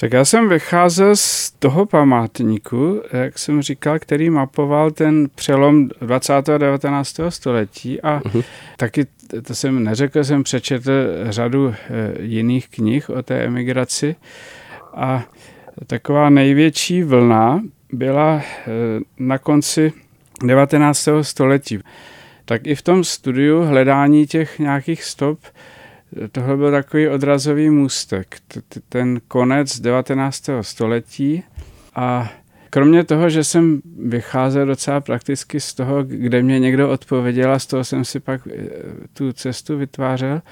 Tak 0.00 0.12
já 0.12 0.24
jsem 0.24 0.48
vycházel 0.48 1.16
z 1.16 1.50
toho 1.50 1.86
památníku, 1.86 3.02
jak 3.12 3.38
jsem 3.38 3.62
říkal, 3.62 3.98
který 3.98 4.30
mapoval 4.30 4.90
ten 4.90 5.28
přelom 5.34 5.88
20. 5.88 6.48
a 6.48 6.58
19. 6.58 7.20
století 7.28 8.00
a 8.00 8.20
uh-huh. 8.20 8.44
taky, 8.76 9.06
to 9.46 9.54
jsem 9.54 9.84
neřekl, 9.84 10.24
jsem 10.24 10.42
přečetl 10.42 10.92
řadu 11.24 11.74
eh, 11.74 12.22
jiných 12.22 12.68
knih 12.68 13.10
o 13.10 13.22
té 13.22 13.44
emigraci 13.44 14.16
a 14.94 15.24
taková 15.86 16.30
největší 16.30 17.02
vlna 17.02 17.60
byla 17.92 18.42
eh, 18.42 18.70
na 19.18 19.38
konci 19.38 19.92
19. 20.44 21.08
století. 21.22 21.78
Tak 22.44 22.66
i 22.66 22.74
v 22.74 22.82
tom 22.82 23.04
studiu 23.04 23.62
hledání 23.62 24.26
těch 24.26 24.58
nějakých 24.58 25.04
stop 25.04 25.38
tohle 26.32 26.56
byl 26.56 26.70
takový 26.70 27.08
odrazový 27.08 27.70
můstek, 27.70 28.36
ten 28.88 29.20
konec 29.28 29.80
19. 29.80 30.44
století 30.60 31.42
a 31.94 32.32
kromě 32.70 33.04
toho, 33.04 33.30
že 33.30 33.44
jsem 33.44 33.80
vycházel 34.06 34.66
docela 34.66 35.00
prakticky 35.00 35.60
z 35.60 35.74
toho, 35.74 36.02
kde 36.02 36.42
mě 36.42 36.58
někdo 36.58 36.90
odpověděl 36.90 37.52
a 37.52 37.58
z 37.58 37.66
toho 37.66 37.84
jsem 37.84 38.04
si 38.04 38.20
pak 38.20 38.40
eh, 38.46 38.68
tu 39.12 39.32
cestu 39.32 39.78
vytvářel, 39.78 40.42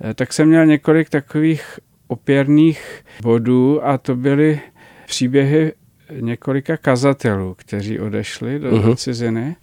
eh, 0.00 0.14
tak 0.14 0.32
jsem 0.32 0.48
měl 0.48 0.66
několik 0.66 1.10
takových 1.10 1.80
opěrných 2.08 3.04
bodů 3.22 3.86
a 3.86 3.98
to 3.98 4.16
byly 4.16 4.60
příběhy 5.06 5.72
několika 6.20 6.76
kazatelů, 6.76 7.54
kteří 7.58 8.00
odešli 8.00 8.58
do 8.58 8.70
uh-huh. 8.70 8.96
ciziny. 8.96 9.56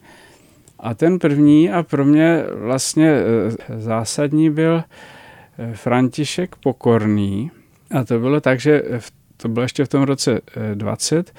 A 0.80 0.94
ten 0.94 1.20
první 1.20 1.72
a 1.72 1.84
pro 1.84 2.06
mě 2.06 2.44
vlastně 2.54 3.10
eh, 3.10 3.80
zásadní 3.80 4.50
byl 4.50 4.84
František 5.74 6.56
Pokorný. 6.56 7.52
A 7.92 8.04
to 8.04 8.20
bylo 8.20 8.42
tak, 8.42 8.60
že 8.60 8.82
to 9.38 9.48
bylo 9.48 9.64
ještě 9.64 9.86
v 9.86 9.88
tom 9.88 10.04
roce 10.04 10.42
20 10.74 11.34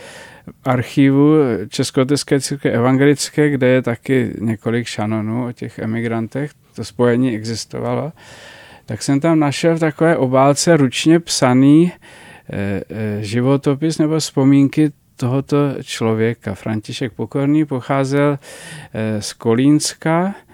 v 0.47 0.68
archivu 0.68 1.35
Českoteské 1.68 2.40
církve 2.40 2.71
evangelické, 2.71 3.50
kde 3.50 3.66
je 3.66 3.83
taky 3.83 4.35
několik 4.40 4.87
šanonů 4.87 5.47
o 5.47 5.52
těch 5.52 5.78
emigrantech, 5.78 6.50
to 6.75 6.85
spojení 6.85 7.35
existovalo, 7.37 8.12
tak 8.87 9.02
jsem 9.02 9.21
tam 9.21 9.38
našel 9.38 9.76
v 9.76 9.80
takové 9.80 10.16
obálce 10.16 10.76
ručně 10.76 11.21
psaný 11.21 11.92
eh, 11.92 12.83
eh, 12.90 13.23
životopis 13.23 13.99
nebo 13.99 14.18
vzpomínky 14.18 14.92
tohoto 15.16 15.56
člověka. 15.83 16.54
František 16.54 17.12
Pokorný 17.12 17.64
pocházel 17.64 18.38
eh, 18.94 19.23
z 19.23 19.33
Kolínska, 19.33 20.35
Eh, 20.35 20.53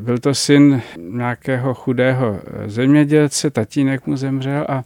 byl 0.00 0.18
to 0.18 0.34
syn 0.34 0.82
nějakého 0.98 1.74
chudého 1.74 2.40
eh, 2.40 2.70
zemědělce, 2.70 3.50
tatínek 3.50 4.06
mu 4.06 4.16
zemřel 4.16 4.66
a 4.68 4.84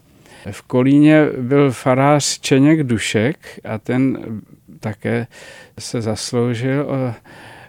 v 0.50 0.62
Kolíně 0.62 1.26
byl 1.38 1.70
farář 1.70 2.38
Čeněk 2.38 2.82
Dušek 2.82 3.60
a 3.64 3.78
ten 3.78 4.18
také 4.80 5.26
se 5.78 6.00
zasloužil 6.00 6.86
o 6.88 7.14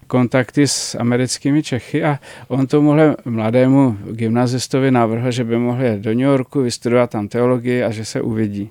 kontakty 0.08 0.67
s 0.67 0.96
americkými 0.96 1.63
Čechy 1.63 2.03
a 2.03 2.20
on 2.48 2.67
tomuhle 2.67 3.15
mladému 3.25 3.98
gymnazistovi 4.12 4.91
navrhl, 4.91 5.32
že 5.32 5.43
by 5.43 5.58
mohl 5.58 5.86
jít 5.86 6.00
do 6.00 6.10
New 6.10 6.20
Yorku, 6.20 6.62
vystudovat 6.62 7.10
tam 7.10 7.27
teologii 7.27 7.84
a 7.84 7.91
že 7.91 8.05
se 8.05 8.22
uvidí. 8.22 8.70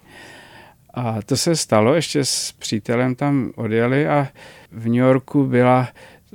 A 0.94 1.22
to 1.26 1.36
se 1.36 1.56
stalo, 1.56 1.94
ještě 1.94 2.24
s 2.24 2.52
přítelem 2.52 3.14
tam 3.14 3.52
odjeli 3.54 4.06
a 4.06 4.28
v 4.72 4.84
New 4.86 4.94
Yorku 4.94 5.46
byla 5.46 5.88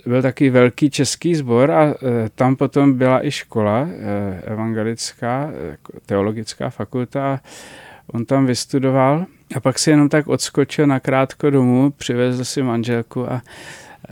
byl 0.06 0.22
taky 0.22 0.50
velký 0.50 0.90
český 0.90 1.36
sbor 1.36 1.72
a 1.72 1.84
e, 1.84 1.94
tam 2.36 2.56
potom 2.56 2.94
byla 2.94 3.26
i 3.26 3.32
škola 3.32 3.88
e, 3.90 4.42
evangelická, 4.42 5.52
e, 5.52 5.78
teologická 6.06 6.70
fakulta 6.70 7.40
on 8.14 8.26
tam 8.26 8.46
vystudoval 8.46 9.26
a 9.56 9.60
pak 9.60 9.80
si 9.80 9.90
jenom 9.90 10.10
tak 10.10 10.28
odskočil 10.28 10.88
na 10.88 11.00
krátko 11.00 11.50
domů, 11.50 11.92
přivezl 11.92 12.46
si 12.46 12.64
manželku 12.64 13.32
a 13.32 13.42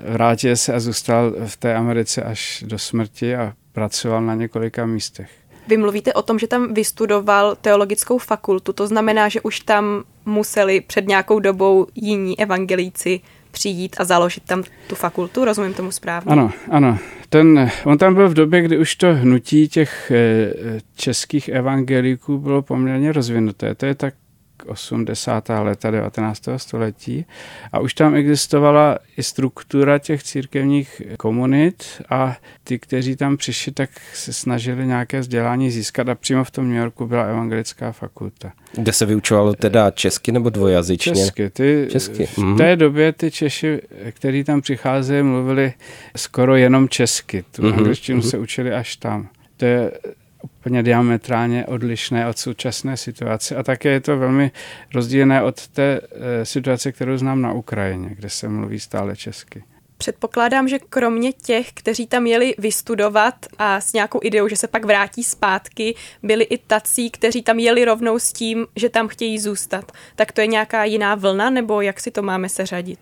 vrátil 0.03 0.55
se 0.55 0.73
a 0.73 0.79
zůstal 0.79 1.35
v 1.45 1.57
té 1.57 1.75
Americe 1.75 2.23
až 2.23 2.63
do 2.67 2.79
smrti 2.79 3.35
a 3.35 3.53
pracoval 3.71 4.21
na 4.21 4.35
několika 4.35 4.85
místech. 4.85 5.29
Vy 5.67 5.77
mluvíte 5.77 6.13
o 6.13 6.21
tom, 6.21 6.39
že 6.39 6.47
tam 6.47 6.73
vystudoval 6.73 7.55
teologickou 7.55 8.17
fakultu, 8.17 8.73
to 8.73 8.87
znamená, 8.87 9.29
že 9.29 9.41
už 9.41 9.59
tam 9.59 10.03
museli 10.25 10.81
před 10.81 11.07
nějakou 11.07 11.39
dobou 11.39 11.87
jiní 11.95 12.39
evangelíci 12.39 13.21
přijít 13.55 13.95
a 13.99 14.03
založit 14.03 14.43
tam 14.43 14.63
tu 14.87 14.95
fakultu, 14.95 15.45
rozumím 15.45 15.73
tomu 15.73 15.91
správně? 15.91 16.31
Ano, 16.31 16.51
ano. 16.71 16.97
Ten, 17.29 17.71
on 17.83 17.97
tam 17.97 18.13
byl 18.13 18.29
v 18.29 18.33
době, 18.33 18.61
kdy 18.61 18.77
už 18.77 18.95
to 18.95 19.13
hnutí 19.13 19.67
těch 19.67 20.11
eh, 20.11 20.79
českých 20.95 21.49
evangeliků 21.49 22.37
bylo 22.37 22.61
poměrně 22.61 23.11
rozvinuté. 23.11 23.75
To 23.75 23.85
je 23.85 23.95
tak 23.95 24.13
80. 24.65 25.49
leta 25.49 25.91
19. 25.91 26.43
století 26.57 27.25
a 27.71 27.79
už 27.79 27.93
tam 27.93 28.15
existovala 28.15 28.97
i 29.17 29.23
struktura 29.23 29.99
těch 29.99 30.23
církevních 30.23 31.01
komunit 31.17 31.83
a 32.09 32.37
ty, 32.63 32.79
kteří 32.79 33.15
tam 33.15 33.37
přišli, 33.37 33.71
tak 33.71 33.89
se 34.13 34.33
snažili 34.33 34.87
nějaké 34.87 35.19
vzdělání 35.19 35.71
získat 35.71 36.09
a 36.09 36.15
přímo 36.15 36.43
v 36.43 36.51
tom 36.51 36.69
New 36.69 36.77
Yorku 36.77 37.07
byla 37.07 37.23
evangelická 37.23 37.91
fakulta. 37.91 38.51
Kde 38.73 38.93
se 38.93 39.05
vyučovalo 39.05 39.53
teda 39.53 39.91
česky 39.91 40.31
nebo 40.31 40.49
dvojazyčně? 40.49 41.15
Česky. 41.15 41.49
Ty, 41.49 41.87
česky. 41.91 42.25
V 42.25 42.37
mhm. 42.37 42.57
té 42.57 42.75
době 42.75 43.11
ty 43.13 43.31
Češi, 43.31 43.81
kteří 44.11 44.43
tam 44.43 44.61
přicházeli, 44.61 45.23
mluvili 45.23 45.73
skoro 46.15 46.55
jenom 46.55 46.89
česky. 46.89 47.43
Tu 47.51 47.61
mm-hmm. 47.61 47.77
angličtinu 47.77 48.19
mm-hmm. 48.19 48.29
se 48.29 48.37
učili 48.37 48.73
až 48.73 48.95
tam. 48.95 49.27
To 49.57 49.65
je 49.65 49.91
úplně 50.65 50.83
diametrálně 50.83 51.65
odlišné 51.65 52.27
od 52.27 52.37
současné 52.37 52.97
situace 52.97 53.55
a 53.55 53.63
také 53.63 53.89
je 53.89 53.99
to 53.99 54.17
velmi 54.17 54.51
rozdílné 54.93 55.43
od 55.43 55.67
té 55.67 56.01
e, 56.41 56.45
situace, 56.45 56.91
kterou 56.91 57.17
znám 57.17 57.41
na 57.41 57.53
Ukrajině, 57.53 58.09
kde 58.09 58.29
se 58.29 58.49
mluví 58.49 58.79
stále 58.79 59.15
česky. 59.15 59.63
Předpokládám, 59.97 60.67
že 60.67 60.79
kromě 60.79 61.33
těch, 61.33 61.73
kteří 61.73 62.07
tam 62.07 62.27
jeli 62.27 62.55
vystudovat 62.57 63.35
a 63.57 63.81
s 63.81 63.93
nějakou 63.93 64.19
ideou, 64.23 64.47
že 64.47 64.55
se 64.55 64.67
pak 64.67 64.85
vrátí 64.85 65.23
zpátky, 65.23 65.95
byli 66.23 66.43
i 66.43 66.57
tací, 66.57 67.11
kteří 67.11 67.41
tam 67.41 67.59
jeli 67.59 67.85
rovnou 67.85 68.19
s 68.19 68.33
tím, 68.33 68.67
že 68.75 68.89
tam 68.89 69.07
chtějí 69.07 69.39
zůstat. 69.39 69.91
Tak 70.15 70.31
to 70.31 70.41
je 70.41 70.47
nějaká 70.47 70.83
jiná 70.83 71.15
vlna, 71.15 71.49
nebo 71.49 71.81
jak 71.81 71.99
si 71.99 72.11
to 72.11 72.21
máme 72.21 72.49
seřadit? 72.49 72.99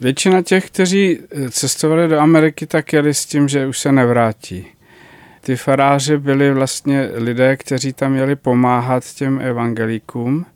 Většina 0.00 0.42
těch, 0.42 0.66
kteří 0.66 1.18
cestovali 1.50 2.08
do 2.08 2.18
Ameriky, 2.18 2.66
tak 2.66 2.92
jeli 2.92 3.14
s 3.14 3.26
tím, 3.26 3.48
že 3.48 3.66
už 3.66 3.78
se 3.78 3.92
nevrátí. 3.92 4.66
Ty 5.40 5.56
faráři 5.56 6.18
byli 6.18 6.52
vlastně 6.52 7.10
lidé, 7.14 7.56
kteří 7.56 7.92
tam 7.92 8.12
měli 8.12 8.36
pomáhat 8.36 9.14
těm 9.14 9.40
evangelíkům 9.40 10.46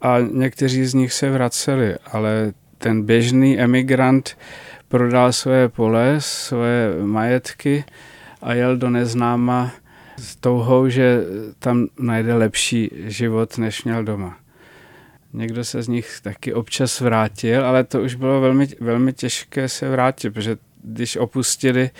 a 0.00 0.16
někteří 0.32 0.84
z 0.84 0.94
nich 0.94 1.12
se 1.12 1.30
vraceli, 1.30 1.94
ale 2.12 2.52
ten 2.78 3.02
běžný 3.02 3.58
emigrant 3.58 4.36
prodal 4.88 5.32
své 5.32 5.68
pole, 5.68 6.16
své 6.18 6.88
majetky 7.02 7.84
a 8.42 8.54
jel 8.54 8.76
do 8.76 8.90
neznáma 8.90 9.72
s 10.18 10.36
touhou, 10.36 10.88
že 10.88 11.20
tam 11.58 11.86
najde 11.98 12.34
lepší 12.34 12.90
život, 12.94 13.58
než 13.58 13.84
měl 13.84 14.04
doma. 14.04 14.36
Někdo 15.32 15.64
se 15.64 15.82
z 15.82 15.88
nich 15.88 16.20
taky 16.22 16.54
občas 16.54 17.00
vrátil, 17.00 17.66
ale 17.66 17.84
to 17.84 18.02
už 18.02 18.14
bylo 18.14 18.40
velmi, 18.40 18.68
velmi 18.80 19.12
těžké 19.12 19.68
se 19.68 19.90
vrátit, 19.90 20.30
protože 20.30 20.56
když 20.84 21.16
opustili 21.16 21.90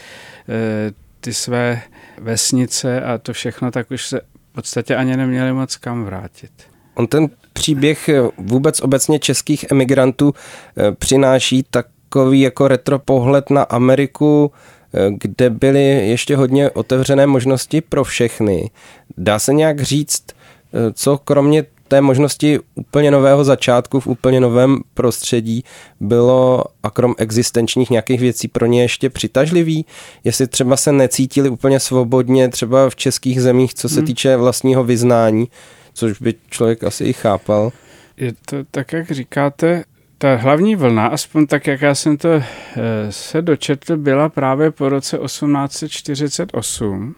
eh, 0.49 0.93
ty 1.21 1.35
své 1.35 1.83
vesnice 2.19 3.03
a 3.03 3.19
to 3.19 3.33
všechno, 3.33 3.71
tak 3.71 3.91
už 3.91 4.07
se 4.07 4.21
v 4.51 4.55
podstatě 4.55 4.97
ani 4.97 5.17
neměli 5.17 5.53
moc 5.53 5.77
kam 5.77 6.05
vrátit. 6.05 6.51
On 6.95 7.07
ten 7.07 7.29
příběh 7.53 8.09
eh, 8.09 8.23
vůbec 8.39 8.81
obecně 8.81 9.19
českých 9.19 9.65
emigrantů 9.71 10.35
eh, 10.77 10.93
přináší 10.93 11.65
takový 11.71 12.41
jako 12.41 12.69
retro 12.69 12.99
pohled 12.99 13.51
na 13.51 13.63
Ameriku, 13.63 14.53
kde 15.09 15.51
byly 15.51 16.09
ještě 16.09 16.37
hodně 16.37 16.71
otevřené 16.71 17.27
možnosti 17.27 17.81
pro 17.81 18.05
všechny. 18.05 18.71
Dá 19.17 19.39
se 19.39 19.53
nějak 19.53 19.81
říct, 19.81 20.25
co 20.93 21.19
kromě 21.19 21.65
té 21.93 22.01
možnosti 22.01 22.61
úplně 22.75 23.11
nového 23.11 23.45
začátku 23.45 24.01
v 24.01 24.07
úplně 24.07 24.41
novém 24.41 24.79
prostředí 24.95 25.65
bylo 26.01 26.65
a 26.83 26.91
krom 26.91 27.15
existenčních 27.19 27.91
nějakých 27.91 28.21
věcí 28.21 28.49
pro 28.49 28.67
ně 28.67 28.83
ještě 28.83 29.11
přitažlivý? 29.11 29.87
Jestli 30.25 30.47
třeba 30.47 30.77
se 30.77 30.93
necítili 30.93 31.49
úplně 31.49 31.81
svobodně 31.81 32.49
třeba 32.49 32.91
v 32.91 32.97
českých 32.97 33.43
zemích, 33.43 33.75
co 33.75 33.89
se 33.89 33.97
hmm. 33.97 34.07
týče 34.07 34.37
vlastního 34.37 34.85
vyznání, 34.85 35.49
což 35.95 36.21
by 36.21 36.35
člověk 36.51 36.85
asi 36.85 37.05
i 37.05 37.13
chápal. 37.13 37.73
Je 38.17 38.33
to 38.47 38.57
tak, 38.71 38.93
jak 38.93 39.11
říkáte, 39.11 39.85
ta 40.19 40.37
hlavní 40.37 40.77
vlna, 40.77 41.07
aspoň 41.07 41.47
tak, 41.47 41.67
jak 41.67 41.81
já 41.81 41.95
jsem 41.95 42.17
to 42.17 42.29
eh, 42.33 42.43
se 43.11 43.43
dočetl, 43.43 43.97
byla 43.97 44.29
právě 44.29 44.71
po 44.71 44.89
roce 44.89 45.19
1848. 45.19 47.15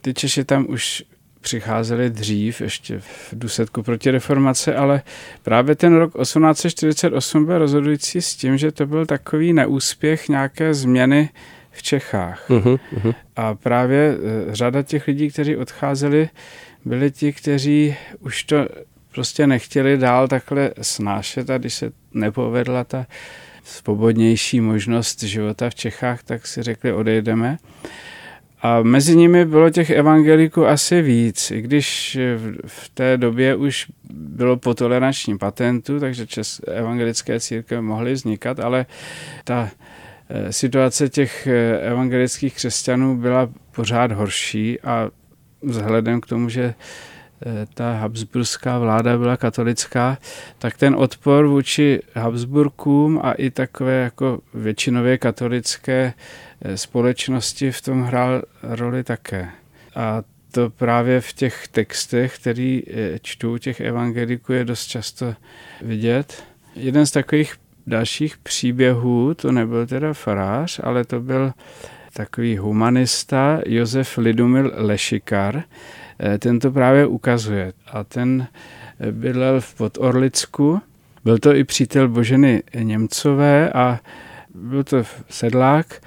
Ty 0.00 0.14
Češi 0.14 0.44
tam 0.44 0.66
už 0.68 1.04
přicházeli 1.40 2.10
dřív, 2.10 2.60
ještě 2.60 2.98
v 2.98 3.28
důsledku 3.32 3.82
protireformace, 3.82 4.74
ale 4.74 5.02
právě 5.42 5.74
ten 5.74 5.96
rok 5.96 6.12
1848 6.22 7.46
byl 7.46 7.58
rozhodující 7.58 8.22
s 8.22 8.36
tím, 8.36 8.58
že 8.58 8.72
to 8.72 8.86
byl 8.86 9.06
takový 9.06 9.52
neúspěch 9.52 10.28
nějaké 10.28 10.74
změny 10.74 11.28
v 11.70 11.82
Čechách. 11.82 12.50
Uh-huh, 12.50 12.78
uh-huh. 12.96 13.14
A 13.36 13.54
právě 13.54 14.14
eh, 14.14 14.54
řada 14.54 14.82
těch 14.82 15.06
lidí, 15.06 15.30
kteří 15.30 15.56
odcházeli, 15.56 16.28
byli 16.84 17.10
ti, 17.10 17.32
kteří 17.32 17.96
už 18.20 18.44
to 18.44 18.68
prostě 19.12 19.46
nechtěli 19.46 19.98
dál 19.98 20.28
takhle 20.28 20.70
snášet 20.82 21.50
a 21.50 21.58
když 21.58 21.74
se 21.74 21.92
nepovedla 22.14 22.84
ta 22.84 23.06
svobodnější 23.64 24.60
možnost 24.60 25.22
života 25.22 25.70
v 25.70 25.74
Čechách, 25.74 26.22
tak 26.22 26.46
si 26.46 26.62
řekli, 26.62 26.92
odejdeme. 26.92 27.58
A 28.62 28.82
mezi 28.82 29.16
nimi 29.16 29.44
bylo 29.44 29.70
těch 29.70 29.90
evangeliků 29.90 30.66
asi 30.66 31.02
víc, 31.02 31.50
i 31.50 31.62
když 31.62 32.18
v 32.66 32.88
té 32.88 33.16
době 33.16 33.54
už 33.54 33.86
bylo 34.12 34.56
po 34.56 34.74
tolerančním 34.74 35.38
patentu, 35.38 36.00
takže 36.00 36.26
čes, 36.26 36.60
evangelické 36.66 37.40
církve 37.40 37.80
mohly 37.80 38.12
vznikat, 38.12 38.60
ale 38.60 38.86
ta 39.44 39.70
eh, 40.28 40.52
situace 40.52 41.08
těch 41.08 41.46
eh, 41.46 41.78
evangelických 41.78 42.54
křesťanů 42.54 43.16
byla 43.16 43.48
pořád 43.72 44.12
horší 44.12 44.80
a 44.80 45.10
vzhledem 45.62 46.20
k 46.20 46.26
tomu, 46.26 46.48
že 46.48 46.74
eh, 47.46 47.66
ta 47.74 47.92
habsburská 47.92 48.78
vláda 48.78 49.18
byla 49.18 49.36
katolická, 49.36 50.18
tak 50.58 50.76
ten 50.76 50.94
odpor 50.94 51.46
vůči 51.46 52.00
Habsburkům 52.14 53.20
a 53.22 53.32
i 53.32 53.50
takové 53.50 54.02
jako 54.02 54.38
většinově 54.54 55.18
katolické 55.18 56.12
Eh, 56.12 56.49
společnosti 56.74 57.72
v 57.72 57.82
tom 57.82 58.02
hrál 58.02 58.42
roli 58.62 59.04
také. 59.04 59.48
A 59.94 60.22
to 60.52 60.70
právě 60.70 61.20
v 61.20 61.32
těch 61.32 61.68
textech, 61.68 62.38
který 62.38 62.82
eh, 62.86 63.18
čtu 63.22 63.58
těch 63.58 63.80
evangeliků, 63.80 64.52
je 64.52 64.64
dost 64.64 64.86
často 64.86 65.34
vidět. 65.82 66.44
Jeden 66.74 67.06
z 67.06 67.10
takových 67.10 67.54
dalších 67.86 68.38
příběhů, 68.38 69.34
to 69.34 69.52
nebyl 69.52 69.86
teda 69.86 70.12
farář, 70.12 70.80
ale 70.82 71.04
to 71.04 71.20
byl 71.20 71.52
takový 72.12 72.56
humanista 72.56 73.60
Josef 73.66 74.18
Lidumil 74.18 74.72
Lešikar, 74.74 75.62
eh, 76.20 76.38
ten 76.38 76.58
to 76.58 76.70
právě 76.70 77.06
ukazuje. 77.06 77.72
A 77.86 78.04
ten 78.04 78.46
bydlel 79.10 79.60
v 79.60 79.74
Podorlicku, 79.74 80.80
byl 81.24 81.38
to 81.38 81.54
i 81.54 81.64
přítel 81.64 82.08
Boženy 82.08 82.62
Němcové 82.74 83.72
a 83.72 84.00
byl 84.54 84.84
to 84.84 85.04
sedlák, 85.28 86.02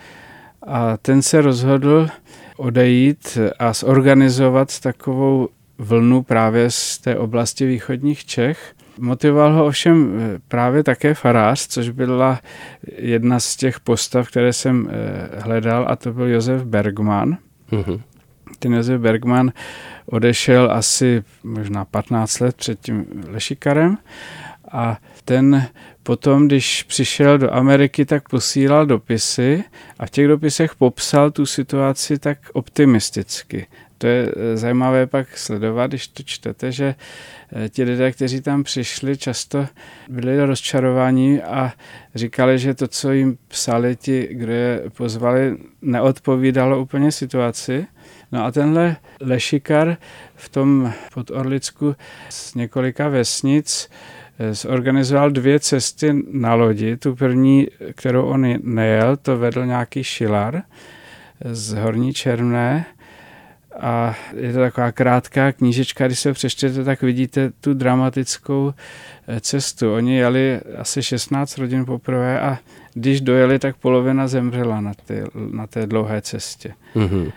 a 0.67 0.97
ten 0.97 1.21
se 1.21 1.41
rozhodl 1.41 2.09
odejít 2.57 3.37
a 3.59 3.73
zorganizovat 3.73 4.79
takovou 4.79 5.49
vlnu 5.77 6.23
právě 6.23 6.71
z 6.71 6.97
té 6.97 7.17
oblasti 7.17 7.65
východních 7.65 8.25
Čech. 8.25 8.73
Motivoval 8.99 9.53
ho 9.53 9.65
ovšem 9.65 10.19
eh, 10.19 10.39
právě 10.47 10.83
také 10.83 11.13
farář, 11.13 11.67
což 11.67 11.89
byla 11.89 12.39
jedna 12.97 13.39
z 13.39 13.55
těch 13.55 13.79
postav, 13.79 14.27
které 14.27 14.53
jsem 14.53 14.89
eh, 14.89 15.41
hledal, 15.41 15.85
a 15.89 15.95
to 15.95 16.13
byl 16.13 16.27
Josef 16.27 16.63
Bergman. 16.63 17.37
Mm-hmm. 17.71 18.01
Ten 18.59 18.73
Josef 18.73 19.01
Bergman 19.01 19.51
odešel 20.05 20.71
asi 20.71 21.23
možná 21.43 21.85
15 21.85 22.39
let 22.39 22.55
před 22.55 22.79
tím 22.79 23.05
Lešikarem 23.27 23.97
a 24.71 24.97
ten 25.25 25.67
potom, 26.03 26.47
když 26.47 26.83
přišel 26.83 27.37
do 27.37 27.53
Ameriky, 27.53 28.05
tak 28.05 28.29
posílal 28.29 28.85
dopisy 28.85 29.63
a 29.99 30.05
v 30.05 30.09
těch 30.09 30.27
dopisech 30.27 30.75
popsal 30.75 31.31
tu 31.31 31.45
situaci 31.45 32.19
tak 32.19 32.37
optimisticky. 32.53 33.67
To 33.97 34.07
je 34.07 34.31
eh, 34.35 34.57
zajímavé 34.57 35.07
pak 35.07 35.37
sledovat, 35.37 35.87
když 35.87 36.07
to 36.07 36.23
čtete, 36.23 36.71
že 36.71 36.95
eh, 37.55 37.69
ti 37.69 37.83
lidé, 37.83 38.11
kteří 38.11 38.41
tam 38.41 38.63
přišli, 38.63 39.17
často 39.17 39.67
byli 40.09 40.45
rozčarováni 40.45 41.41
a 41.41 41.73
říkali, 42.15 42.59
že 42.59 42.73
to, 42.73 42.87
co 42.87 43.11
jim 43.11 43.37
psali 43.47 43.95
ti, 43.95 44.27
kdo 44.31 44.51
je 44.51 44.83
pozvali, 44.97 45.57
neodpovídalo 45.81 46.81
úplně 46.81 47.11
situaci. 47.11 47.85
No 48.31 48.45
a 48.45 48.51
tenhle 48.51 48.95
Lešikar 49.21 49.97
v 50.35 50.49
tom 50.49 50.93
pod 51.13 51.31
Orlicku 51.31 51.95
z 52.29 52.55
několika 52.55 53.07
vesnic 53.07 53.89
zorganizoval 54.51 55.31
dvě 55.31 55.59
cesty 55.59 56.13
na 56.31 56.53
lodi. 56.53 56.97
Tu 56.97 57.15
první, 57.15 57.67
kterou 57.95 58.25
on 58.25 58.55
nejel, 58.63 59.17
to 59.17 59.37
vedl 59.37 59.65
nějaký 59.65 60.03
šilar 60.03 60.61
z 61.45 61.73
Horní 61.73 62.13
Černé 62.13 62.85
a 63.79 64.15
je 64.35 64.53
to 64.53 64.59
taková 64.59 64.91
krátká 64.91 65.51
knížečka, 65.51 66.07
když 66.07 66.19
se 66.19 66.33
přečtete, 66.33 66.83
tak 66.83 67.01
vidíte 67.01 67.51
tu 67.61 67.73
dramatickou 67.73 68.73
eh, 69.27 69.39
cestu. 69.39 69.93
Oni 69.93 70.17
jeli 70.17 70.59
asi 70.77 71.03
16 71.03 71.57
rodin 71.57 71.85
poprvé 71.85 72.39
a 72.39 72.57
když 72.93 73.21
dojeli, 73.21 73.59
tak 73.59 73.75
polovina 73.77 74.27
zemřela 74.27 74.81
na 74.81 74.93
té, 75.05 75.23
na 75.51 75.67
té 75.67 75.87
dlouhé 75.87 76.21
cestě. 76.21 76.73
Mm-hmm. 76.95 77.31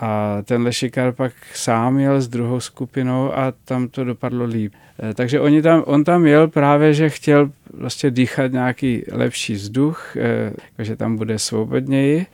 A 0.00 0.38
ten 0.44 0.62
Lešikar 0.62 1.12
pak 1.12 1.32
sám 1.54 1.98
jel 1.98 2.20
s 2.20 2.28
druhou 2.28 2.60
skupinou 2.60 3.38
a 3.38 3.52
tam 3.64 3.88
to 3.88 4.04
dopadlo 4.04 4.44
líp. 4.44 4.72
Eh, 4.98 5.14
takže 5.14 5.40
oni 5.40 5.62
tam, 5.62 5.82
on 5.86 6.04
tam 6.04 6.26
jel 6.26 6.48
právě, 6.48 6.94
že 6.94 7.08
chtěl 7.08 7.50
vlastně 7.74 8.10
dýchat 8.10 8.52
nějaký 8.52 9.04
lepší 9.12 9.54
vzduch, 9.54 10.16
eh, 10.16 10.84
že 10.84 10.96
tam 10.96 11.16
bude 11.16 11.38
svobodněji. 11.38 12.26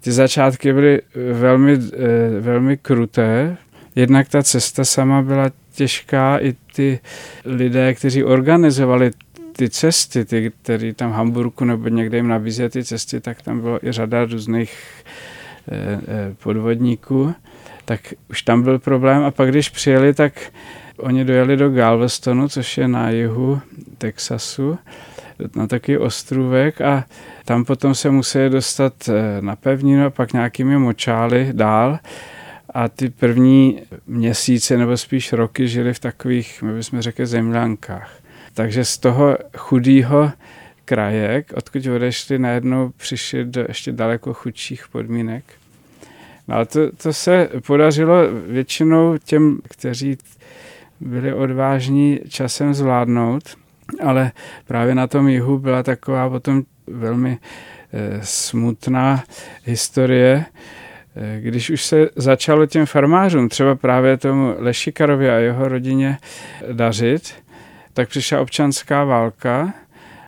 Ty 0.00 0.12
začátky 0.12 0.72
byly 0.72 1.02
velmi, 1.32 1.72
eh, 1.72 2.40
velmi 2.40 2.76
kruté. 2.76 3.56
Jednak 3.94 4.28
ta 4.28 4.42
cesta 4.42 4.84
sama 4.84 5.22
byla 5.22 5.50
těžká, 5.74 6.38
i 6.38 6.54
ty 6.74 7.00
lidé, 7.44 7.94
kteří 7.94 8.24
organizovali 8.24 9.10
ty 9.56 9.70
cesty, 9.70 10.24
ty, 10.24 10.52
který 10.62 10.94
tam 10.94 11.10
v 11.10 11.14
Hamburgu 11.14 11.64
nebo 11.64 11.88
někde 11.88 12.18
jim 12.18 12.28
nabízí 12.28 12.68
ty 12.68 12.84
cesty, 12.84 13.20
tak 13.20 13.42
tam 13.42 13.60
bylo 13.60 13.86
i 13.86 13.92
řada 13.92 14.24
různých 14.24 14.72
podvodníků, 16.42 17.34
tak 17.84 18.00
už 18.30 18.42
tam 18.42 18.62
byl 18.62 18.78
problém 18.78 19.24
a 19.24 19.30
pak 19.30 19.48
když 19.48 19.68
přijeli, 19.68 20.14
tak 20.14 20.32
Oni 21.02 21.24
dojeli 21.24 21.56
do 21.56 21.70
Galvestonu, 21.70 22.48
což 22.48 22.78
je 22.78 22.88
na 22.88 23.10
jihu 23.10 23.60
Texasu, 23.98 24.78
na 25.56 25.66
takový 25.66 25.98
ostrůvek 25.98 26.80
a 26.80 27.04
tam 27.44 27.64
potom 27.64 27.94
se 27.94 28.10
museli 28.10 28.50
dostat 28.50 29.08
eh, 29.08 29.42
na 29.42 29.56
pevninu 29.56 30.06
a 30.06 30.10
pak 30.10 30.32
nějakými 30.32 30.78
močály 30.78 31.48
dál 31.52 31.98
a 32.74 32.88
ty 32.88 33.10
první 33.10 33.82
měsíce 34.06 34.76
nebo 34.76 34.96
spíš 34.96 35.32
roky 35.32 35.68
žili 35.68 35.94
v 35.94 35.98
takových, 35.98 36.62
my 36.62 36.74
bychom 36.74 37.00
řekli, 37.00 37.26
zemľankách. 37.26 38.10
Takže 38.54 38.84
z 38.84 38.98
toho 38.98 39.38
chudého 39.56 40.32
kraje, 40.92 41.44
odkud 41.54 41.86
odešli, 41.86 42.38
najednou 42.38 42.92
přišli 42.96 43.44
do 43.44 43.64
ještě 43.68 43.92
daleko 43.92 44.34
chudších 44.34 44.88
podmínek. 44.88 45.44
No 46.48 46.54
ale 46.54 46.66
to, 46.66 46.92
to 46.92 47.12
se 47.12 47.48
podařilo 47.66 48.14
většinou 48.46 49.18
těm, 49.24 49.58
kteří 49.70 50.18
byli 51.00 51.34
odvážní 51.34 52.20
časem 52.28 52.74
zvládnout, 52.74 53.42
ale 54.02 54.32
právě 54.66 54.94
na 54.94 55.06
tom 55.06 55.28
jihu 55.28 55.58
byla 55.58 55.82
taková 55.82 56.30
potom 56.30 56.62
velmi 56.86 57.38
eh, 57.92 58.20
smutná 58.22 59.24
historie, 59.64 60.44
eh, 61.16 61.40
když 61.40 61.70
už 61.70 61.84
se 61.84 62.08
začalo 62.16 62.66
těm 62.66 62.86
farmářům, 62.86 63.48
třeba 63.48 63.74
právě 63.74 64.16
tomu 64.16 64.54
Lešikarovi 64.58 65.30
a 65.30 65.34
jeho 65.34 65.68
rodině 65.68 66.18
dařit, 66.72 67.34
tak 67.92 68.08
přišla 68.08 68.40
občanská 68.40 69.04
válka 69.04 69.74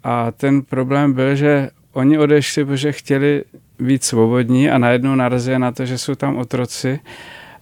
a 0.04 0.30
ten 0.30 0.62
problém 0.62 1.12
byl, 1.12 1.36
že 1.36 1.70
oni 1.92 2.18
odešli, 2.18 2.64
protože 2.64 2.92
chtěli 2.92 3.44
být 3.78 4.04
svobodní 4.04 4.70
a 4.70 4.78
najednou 4.78 5.14
narazili 5.14 5.58
na 5.58 5.72
to, 5.72 5.86
že 5.86 5.98
jsou 5.98 6.14
tam 6.14 6.36
otroci 6.36 7.00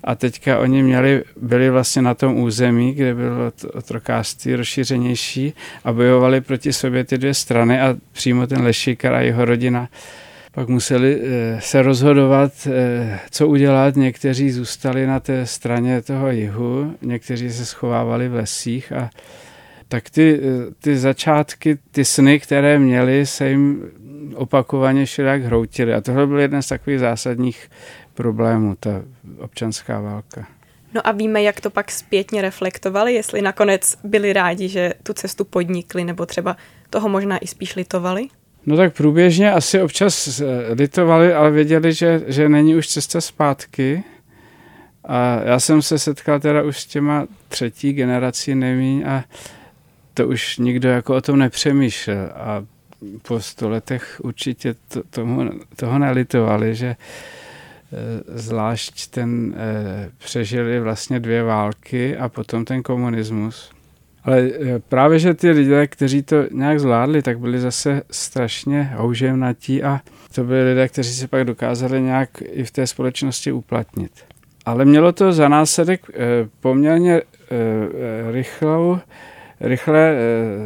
a 0.05 0.14
teďka 0.14 0.59
oni 0.59 0.83
měli, 0.83 1.24
byli 1.40 1.70
vlastně 1.70 2.02
na 2.02 2.14
tom 2.14 2.37
území, 2.40 2.92
kde 2.92 3.14
bylo 3.14 3.52
otrokářství 3.74 4.55
rozšířenější 4.55 5.55
a 5.85 5.92
bojovali 5.92 6.40
proti 6.40 6.72
sobě 6.72 7.05
ty 7.05 7.18
dvě 7.18 7.35
strany 7.35 7.81
a 7.81 7.96
přímo 8.12 8.46
ten 8.46 8.62
Lešíkar 8.62 9.14
a 9.14 9.20
jeho 9.20 9.44
rodina 9.44 9.88
pak 10.55 10.68
museli 10.68 11.20
eh, 11.22 11.61
se 11.61 11.83
rozhodovat, 11.83 12.52
eh, 12.66 13.20
co 13.31 13.48
udělat. 13.48 13.96
Někteří 13.96 14.50
zůstali 14.50 15.07
na 15.07 15.20
té 15.20 15.46
straně 15.46 16.02
toho 16.02 16.31
jihu, 16.31 16.94
někteří 17.02 17.52
se 17.52 17.66
schovávali 17.66 18.28
v 18.28 18.35
lesích 18.35 18.92
a 18.92 19.11
tak 19.92 20.11
ty, 20.11 20.40
eh, 20.42 20.74
ty 20.81 20.96
začátky, 20.96 21.78
ty 21.90 22.05
sny, 22.05 22.40
které 22.40 22.78
měli, 22.78 23.26
se 23.26 23.48
jim 23.48 23.90
opakovaně 24.35 25.05
všelijak 25.05 25.42
hroutily. 25.42 25.94
A 25.94 26.00
tohle 26.00 26.26
byl 26.26 26.38
jeden 26.38 26.62
z 26.62 26.68
takových 26.68 27.00
zásadních 27.00 27.70
problémů, 28.14 28.76
ta 28.81 29.02
občanská 29.38 30.00
válka. 30.00 30.46
No 30.94 31.07
a 31.07 31.12
víme, 31.12 31.42
jak 31.42 31.61
to 31.61 31.70
pak 31.70 31.90
zpětně 31.90 32.42
reflektovali, 32.42 33.14
jestli 33.14 33.42
nakonec 33.42 33.98
byli 34.05 34.33
rádi, 34.33 34.68
že 34.68 34.94
tu 35.02 35.12
cestu 35.12 35.44
podnikli, 35.44 36.05
nebo 36.05 36.26
třeba 36.26 36.57
toho 36.90 37.09
možná 37.09 37.38
i 37.38 37.46
spíš 37.46 37.76
litovali? 37.76 38.28
No 38.66 38.76
tak 38.76 38.96
průběžně 38.96 39.52
asi 39.52 39.83
občas 39.83 40.40
eh, 40.40 40.44
litovali, 40.72 41.35
ale 41.35 41.50
věděli, 41.50 41.92
že, 41.92 42.22
že 42.26 42.48
není 42.48 42.76
už 42.76 42.88
cesta 42.88 43.20
zpátky. 43.20 44.05
A 45.05 45.40
já 45.44 45.61
jsem 45.61 45.83
se 45.83 45.98
setkal 45.98 46.40
teda 46.40 46.62
už 46.62 46.81
s 46.81 46.87
těma 46.87 47.26
třetí 47.48 47.92
generací 47.92 48.55
nemíň 48.55 49.05
a 49.07 49.24
to 50.14 50.29
už 50.29 50.59
nikdo 50.59 50.88
jako 50.88 51.14
o 51.16 51.20
tom 51.20 51.38
nepřemýšlel. 51.38 52.31
A 52.35 52.64
po 53.22 53.40
sto 53.40 53.68
letech 53.68 54.20
určitě 54.25 54.75
to, 54.88 55.03
tomu, 55.11 55.51
toho 55.77 55.98
nelitovali, 55.98 56.75
že 56.75 56.87
eh, 56.87 56.96
zvlášť 58.27 59.07
ten 59.11 59.55
eh, 59.57 60.11
přežili 60.18 60.81
vlastně 60.81 61.20
dvě 61.20 61.42
války 61.42 62.16
a 62.16 62.29
potom 62.29 62.64
ten 62.64 62.83
komunismus. 62.83 63.70
Ale 64.25 64.40
eh, 64.40 64.79
právě, 64.79 65.18
že 65.18 65.35
ty 65.35 65.51
lidé, 65.51 65.87
kteří 65.87 66.22
to 66.22 66.44
nějak 66.51 66.81
zvládli, 66.81 67.22
tak 67.22 67.38
byli 67.38 67.61
zase 67.61 68.03
strašně 68.11 68.92
houževnatí 68.96 69.83
a 69.83 70.01
to 70.35 70.44
byli 70.44 70.68
lidé, 70.68 70.88
kteří 70.88 71.14
se 71.14 71.29
pak 71.29 71.44
dokázali 71.44 72.03
nějak 72.03 72.31
i 72.40 72.64
v 72.64 72.70
té 72.70 72.87
společnosti 72.87 73.53
uplatnit. 73.53 74.12
Ale 74.64 74.85
mělo 74.85 75.12
to 75.12 75.33
za 75.33 75.48
následek 75.48 76.07
poměrně 76.61 77.22
rychlou, 78.31 78.98
rychlé 79.62 80.16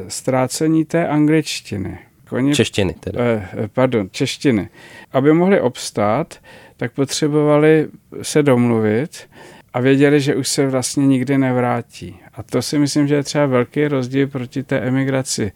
ztrácení 0.09 0.85
té 0.85 1.09
angličtiny. 1.09 1.99
Oni, 2.31 2.55
češtiny 2.55 2.95
teda. 3.01 3.21
Eh, 3.21 3.49
eh, 3.53 3.69
pardon, 3.69 4.09
češtiny. 4.11 4.69
Aby 5.13 5.33
mohli 5.33 5.61
obstát, 5.61 6.39
tak 6.77 6.93
potřebovali 6.93 7.89
se 8.23 8.43
domluvit 8.43 9.29
a 9.75 9.81
věděli, 9.81 10.21
že 10.21 10.35
už 10.35 10.49
se 10.49 10.67
vlastně 10.67 11.07
nikdy 11.07 11.39
nevrátí. 11.39 12.17
A 12.35 12.43
to 12.43 12.63
si 12.63 12.79
myslím, 12.79 13.09
že 13.09 13.15
je 13.15 13.23
třeba 13.23 13.47
velký 13.47 13.89
rozdíl 13.89 14.27
proti 14.27 14.63
té 14.63 14.79
emigraci 14.79 15.53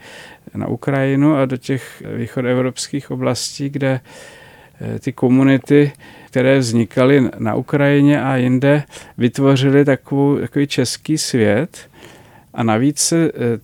na 0.55 0.68
Ukrajinu 0.68 1.37
a 1.37 1.46
do 1.46 1.57
těch 1.57 2.03
východoevropských 2.16 3.11
oblastí, 3.11 3.68
kde 3.68 4.00
eh, 4.81 4.98
ty 4.98 5.12
komunity, 5.12 5.92
které 6.26 6.59
vznikaly 6.59 7.31
na 7.38 7.55
Ukrajině 7.55 8.22
a 8.22 8.37
jinde, 8.37 8.83
vytvořily 9.18 9.85
takovou, 9.85 10.38
takový 10.38 10.66
český 10.66 11.18
svět. 11.18 11.89
A 12.54 12.62
navíc 12.62 13.12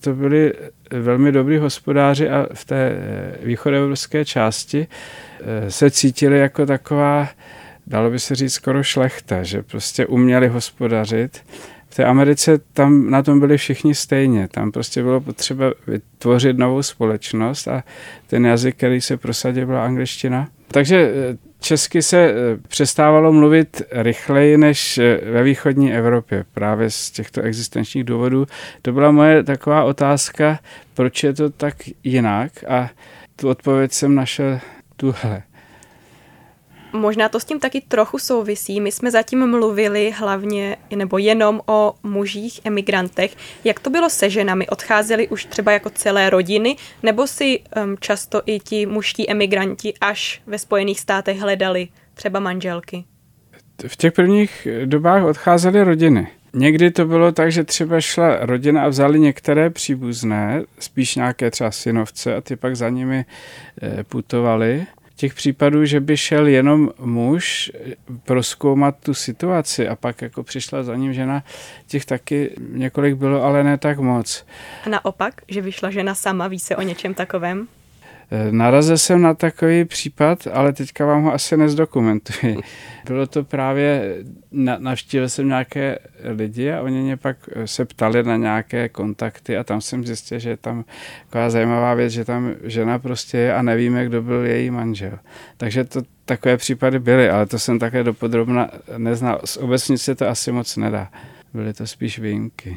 to 0.01 0.15
byly 0.15 0.53
velmi 0.91 1.33
dobrý 1.33 1.59
hospodáři 1.59 2.31
a 2.31 2.47
v 2.55 2.65
té 2.65 2.77
eh, 2.77 3.47
východoevropské 3.47 4.25
části 4.25 4.87
eh, 5.41 5.71
se 5.71 5.91
cítili 5.91 6.39
jako 6.39 6.67
taková, 6.67 7.29
dalo 7.87 8.11
by 8.11 8.19
se 8.19 8.35
říct, 8.35 8.53
skoro 8.53 8.83
šlechta, 8.83 9.43
že 9.43 9.63
prostě 9.63 10.07
uměli 10.07 10.49
hospodařit. 10.49 11.45
V 11.89 11.95
té 11.95 12.05
Americe 12.05 12.59
tam 12.73 13.11
na 13.11 13.23
tom 13.23 13.41
byli 13.41 13.59
všichni 13.59 13.95
stejně. 13.95 14.49
Tam 14.49 14.73
prostě 14.73 15.03
bylo 15.03 15.21
potřeba 15.21 15.73
vytvořit 15.87 16.59
novou 16.59 16.83
společnost 16.83 17.69
a 17.69 17.85
ten 18.27 18.47
jazyk, 18.47 18.77
který 18.77 19.01
se 19.01 19.17
prosadil, 19.17 19.67
byla 19.67 19.85
angličtina. 19.85 20.49
Takže 20.69 20.97
eh, 20.97 21.46
česky 21.61 22.03
se 22.03 22.19
eh, 22.19 22.35
přestávalo 22.69 23.33
mluvit 23.33 23.83
rychleji 23.93 24.57
než 24.57 24.99
eh, 24.99 25.21
ve 25.31 25.43
východní 25.43 25.95
Evropě, 25.95 26.45
právě 26.55 26.91
z 26.91 27.11
těchto 27.11 27.43
existenčních 27.43 28.05
důvodů. 28.05 28.47
To 28.83 28.93
byla 28.93 29.11
moje 29.11 29.43
taková 29.43 29.85
otázka, 29.85 30.59
proč 30.95 31.25
je 31.25 31.33
to 31.33 31.51
tak 31.51 31.75
jinak 32.05 32.53
a 32.69 32.91
tu 33.37 33.49
odpověď 33.49 33.93
jsem 33.93 34.15
našel 34.15 34.61
tuhle. 34.97 35.43
Možná 36.93 37.29
to 37.29 37.41
s 37.41 37.45
tím 37.45 37.61
taky 37.61 37.81
trochu 37.81 38.19
souvisí. 38.19 38.81
My 38.81 38.93
jsme 38.93 39.11
zatím 39.11 39.47
mluvili 39.47 40.15
hlavně 40.17 40.77
nebo 40.97 41.19
jenom 41.19 41.61
o 41.67 41.95
mužích 42.03 42.61
emigrantech. 42.65 43.37
Jak 43.65 43.81
to 43.81 43.91
bylo 43.91 44.11
se 44.11 44.31
ženami? 44.31 44.69
Odcházeli 44.69 45.29
už 45.29 45.45
třeba 45.45 45.73
jako 45.73 45.91
celé 45.91 46.31
rodiny, 46.31 46.77
nebo 47.03 47.27
si 47.27 47.61
um, 47.61 47.97
často 48.01 48.43
i 48.47 48.61
ti 48.61 48.87
mužští 48.87 49.31
emigranti 49.31 49.95
až 50.01 50.43
ve 50.47 50.59
Spojených 50.59 51.01
státech 51.01 51.39
hledali 51.39 51.89
třeba 52.15 52.41
manželky? 52.41 53.05
V 53.87 53.97
těch 53.97 54.13
prvních 54.13 54.69
dobách 54.85 55.25
odcházely 55.25 55.85
rodiny. 55.85 56.29
Někdy 56.55 56.91
to 56.91 57.05
bylo 57.05 57.33
tak, 57.33 57.53
že 57.53 57.65
třeba 57.65 58.01
šla 58.01 58.37
rodina 58.41 58.83
a 58.83 58.89
vzali 58.89 59.21
některé 59.21 59.71
příbuzné, 59.71 60.63
spíš 60.79 61.15
nějaké 61.15 61.51
třeba 61.51 61.71
synovce 61.71 62.37
a 62.37 62.41
ty 62.41 62.57
pak 62.57 62.77
za 62.77 62.89
nimi 62.89 63.25
eh, 63.83 64.05
putovali 64.05 64.87
těch 65.17 65.35
případů, 65.35 65.85
že 65.85 66.01
by 66.01 66.17
šel 66.17 66.47
jenom 66.47 66.91
muž 66.99 67.73
proskoumat 68.25 68.97
tu 69.05 69.15
situaci 69.15 69.89
a 69.89 69.97
pak 69.97 70.23
jako 70.23 70.43
přišla 70.43 70.83
za 70.83 70.97
ním 70.97 71.15
žena, 71.15 71.45
těch 71.87 72.05
taky 72.05 72.51
několik 72.59 73.15
bylo, 73.15 73.43
ale 73.43 73.65
ne 73.65 73.79
tak 73.79 73.99
moc. 73.99 74.47
A 74.87 74.89
naopak, 74.89 75.35
že 75.49 75.61
vyšla 75.61 75.91
žena 75.91 76.15
sama, 76.15 76.49
ví 76.49 76.59
se 76.59 76.77
o 76.77 76.83
něčem 76.83 77.15
takovém? 77.15 77.69
Eh, 78.31 78.53
narazil 78.53 78.99
jsem 78.99 79.23
na 79.23 79.35
takový 79.35 79.85
případ, 79.85 80.47
ale 80.53 80.73
teďka 80.73 81.07
vám 81.07 81.23
ho 81.23 81.35
asi 81.35 81.57
nezdokumentuji. 81.57 82.57
Bylo 83.07 83.27
to 83.27 83.45
právě, 83.45 84.17
navštívil 84.79 85.29
jsem 85.29 85.49
nějaké 85.49 85.99
lidi 86.25 86.73
a 86.73 86.81
oni 86.81 87.03
mě 87.03 87.17
pak 87.17 87.37
eh, 87.53 87.67
se 87.67 87.85
ptali 87.85 88.23
na 88.23 88.37
nějaké 88.37 88.89
kontakty 88.89 89.57
a 89.57 89.65
tam 89.65 89.81
jsem 89.81 90.05
zjistil, 90.05 90.39
že 90.39 90.51
je 90.51 90.57
tam 90.57 90.85
taková 91.25 91.51
zajímavá 91.51 91.95
věc, 91.95 92.13
že 92.13 92.25
tam 92.25 92.55
žena 92.63 92.99
prostě 92.99 93.39
je 93.39 93.55
a 93.55 93.63
nevíme, 93.63 94.05
kdo 94.05 94.23
byl 94.23 94.47
její 94.47 94.71
manžel. 94.71 95.19
Takže 95.57 95.85
to 95.85 96.03
takové 96.25 96.57
případy 96.57 96.99
byly, 96.99 97.31
ale 97.31 97.47
to 97.47 97.59
jsem 97.59 97.79
také 97.79 98.05
dopodrobna 98.05 98.71
neznal. 98.99 99.41
Z 99.45 99.57
obecnice 99.57 100.15
to 100.15 100.29
asi 100.29 100.53
moc 100.53 100.77
nedá. 100.77 101.11
Byly 101.55 101.73
to 101.73 101.87
spíš 101.87 102.19
výjimky. 102.19 102.77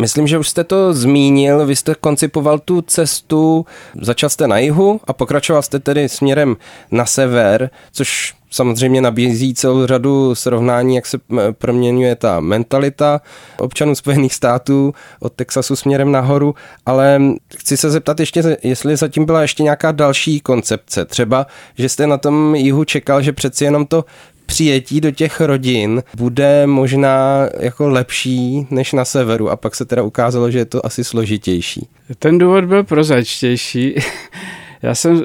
Myslím, 0.00 0.26
že 0.26 0.38
už 0.38 0.48
jste 0.48 0.64
to 0.64 0.94
zmínil, 0.94 1.66
vy 1.66 1.76
jste 1.76 1.94
koncipoval 1.94 2.58
tu 2.58 2.82
cestu, 2.82 3.66
začal 4.00 4.30
jste 4.30 4.46
na 4.46 4.58
jihu 4.58 5.00
a 5.04 5.12
pokračoval 5.12 5.62
jste 5.62 5.78
tedy 5.78 6.08
směrem 6.08 6.56
na 6.90 7.06
sever, 7.06 7.70
což 7.92 8.34
samozřejmě 8.50 9.00
nabízí 9.00 9.54
celou 9.54 9.86
řadu 9.86 10.34
srovnání, 10.34 10.96
jak 10.96 11.06
se 11.06 11.18
proměňuje 11.52 12.16
ta 12.16 12.40
mentalita 12.40 13.20
občanů 13.58 13.94
Spojených 13.94 14.34
států 14.34 14.94
od 15.20 15.32
Texasu 15.32 15.76
směrem 15.76 16.12
nahoru, 16.12 16.54
ale 16.86 17.20
chci 17.56 17.76
se 17.76 17.90
zeptat 17.90 18.20
ještě, 18.20 18.56
jestli 18.62 18.96
zatím 18.96 19.24
byla 19.24 19.42
ještě 19.42 19.62
nějaká 19.62 19.92
další 19.92 20.40
koncepce. 20.40 21.04
Třeba, 21.04 21.46
že 21.78 21.88
jste 21.88 22.06
na 22.06 22.18
tom 22.18 22.54
jihu 22.54 22.84
čekal, 22.84 23.22
že 23.22 23.32
přeci 23.32 23.64
jenom 23.64 23.86
to 23.86 24.04
přijetí 24.50 25.00
do 25.00 25.10
těch 25.10 25.40
rodin 25.40 26.02
bude 26.16 26.66
možná 26.66 27.48
jako 27.58 27.88
lepší 27.88 28.66
než 28.70 28.92
na 28.92 29.04
severu 29.04 29.50
a 29.50 29.56
pak 29.56 29.74
se 29.74 29.84
teda 29.84 30.02
ukázalo, 30.02 30.50
že 30.50 30.58
je 30.58 30.64
to 30.64 30.86
asi 30.86 31.04
složitější. 31.04 31.88
Ten 32.18 32.38
důvod 32.38 32.64
byl 32.64 32.84
prozaičtější. 32.84 33.94
Já 34.82 34.94
jsem 34.94 35.12
uh, 35.12 35.22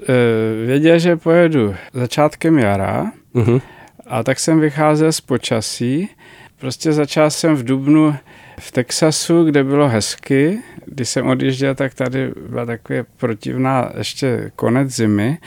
věděl, 0.65 0.99
že 0.99 1.15
pojedu 1.15 1.75
začátkem 1.93 2.59
jara 2.59 3.11
uh-huh. 3.35 3.61
a 4.07 4.23
tak 4.23 4.39
jsem 4.39 4.59
vycházel 4.59 5.11
z 5.11 5.21
počasí. 5.21 6.09
Prostě 6.59 6.93
začal 6.93 7.29
jsem 7.29 7.55
v 7.55 7.63
Dubnu 7.63 8.15
v 8.59 8.71
Texasu, 8.71 9.43
kde 9.43 9.63
bylo 9.63 9.89
hezky. 9.89 10.59
Když 10.85 11.09
jsem 11.09 11.27
odjížděl, 11.27 11.75
tak 11.75 11.93
tady 11.93 12.31
byla 12.49 12.65
taková 12.65 12.99
protivná 13.17 13.91
ještě 13.97 14.51
konec 14.55 14.95
zimy 14.95 15.37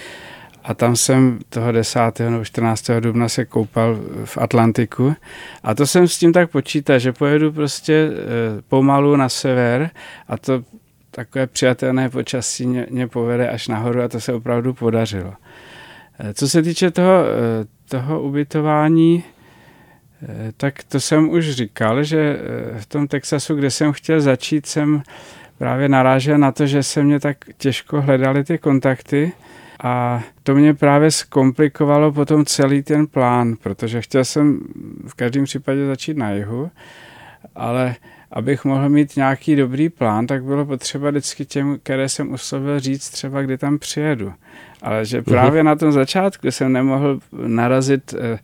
a 0.69 0.75
tam 0.75 0.97
jsem 0.97 1.39
toho 1.49 1.73
10. 1.73 2.01
nebo 2.19 2.45
14. 2.45 2.91
dubna 3.01 3.29
se 3.29 3.45
koupal 3.45 3.99
v 4.25 4.39
Atlantiku 4.39 5.15
a 5.63 5.75
to 5.75 5.87
jsem 5.87 6.09
s 6.09 6.19
tím 6.19 6.33
tak 6.33 6.51
počítal, 6.51 6.99
že 6.99 7.13
pojedu 7.13 7.53
prostě 7.53 7.93
e, 7.95 8.11
pomalu 8.69 9.17
na 9.17 9.29
sever 9.29 9.91
a 10.29 10.37
to 10.37 10.63
takové 11.11 11.47
přijatelné 11.47 12.11
počasí 12.11 12.67
mě, 12.67 12.87
mě 12.91 13.09
povede 13.09 13.49
až 13.49 13.69
nahoru 13.69 14.03
a 14.03 14.09
to 14.09 14.21
se 14.21 14.33
opravdu 14.33 14.75
podařilo. 14.75 15.35
E, 16.19 16.35
co 16.35 16.49
se 16.49 16.63
týče 16.63 16.91
toho, 16.91 17.25
e, 17.25 17.65
toho 17.89 18.23
ubytování, 18.23 19.25
tak 20.57 20.83
to 20.83 21.01
jsem 21.01 21.31
už 21.31 21.51
říkal, 21.51 22.03
že 22.03 22.39
v 22.79 22.87
tom 22.87 23.09
Texasu, 23.09 23.55
kde 23.55 23.71
jsem 23.71 23.93
chtěl 23.93 24.21
začít, 24.21 24.67
jsem 24.67 25.03
právě 25.59 25.89
narážel 25.89 26.39
na 26.39 26.53
to, 26.53 26.67
že 26.67 26.83
se 26.83 27.03
mě 27.03 27.21
tak 27.21 27.37
těžko 27.59 28.03
hledaly 28.03 28.45
ty 28.45 28.59
kontakty 28.59 29.33
a 29.83 30.23
to 30.43 30.55
mě 30.55 30.75
právě 30.75 31.11
zkomplikovalo 31.11 32.13
potom 32.13 32.45
celý 32.45 32.83
ten 32.83 33.07
plán, 33.07 33.57
protože 33.63 34.01
chtěl 34.01 34.25
jsem 34.25 34.61
v 35.07 35.15
každém 35.15 35.45
případě 35.45 35.87
začít 35.87 36.17
na 36.17 36.31
jihu, 36.31 36.71
ale 37.55 37.95
abych 38.33 38.65
mohl 38.65 38.89
mít 38.89 39.17
nějaký 39.17 39.57
dobrý 39.57 39.89
plán, 39.89 40.27
tak 40.27 40.45
bylo 40.45 40.67
potřeba 40.67 41.11
vždycky 41.11 41.45
těm, 41.45 41.79
které 41.83 42.09
jsem 42.09 42.33
uslovil 42.33 42.81
říct 42.81 43.11
třeba, 43.11 43.43
kdy 43.43 43.59
tam 43.59 43.79
přijedu. 43.79 44.33
Ale 44.83 45.05
že 45.05 45.17
mhm. 45.17 45.25
právě 45.25 45.65
na 45.65 45.77
tom 45.77 45.93
začátku 45.93 46.51
jsem 46.51 46.73
nemohl 46.73 47.21
narazit 47.33 48.15
eh, 48.15 48.39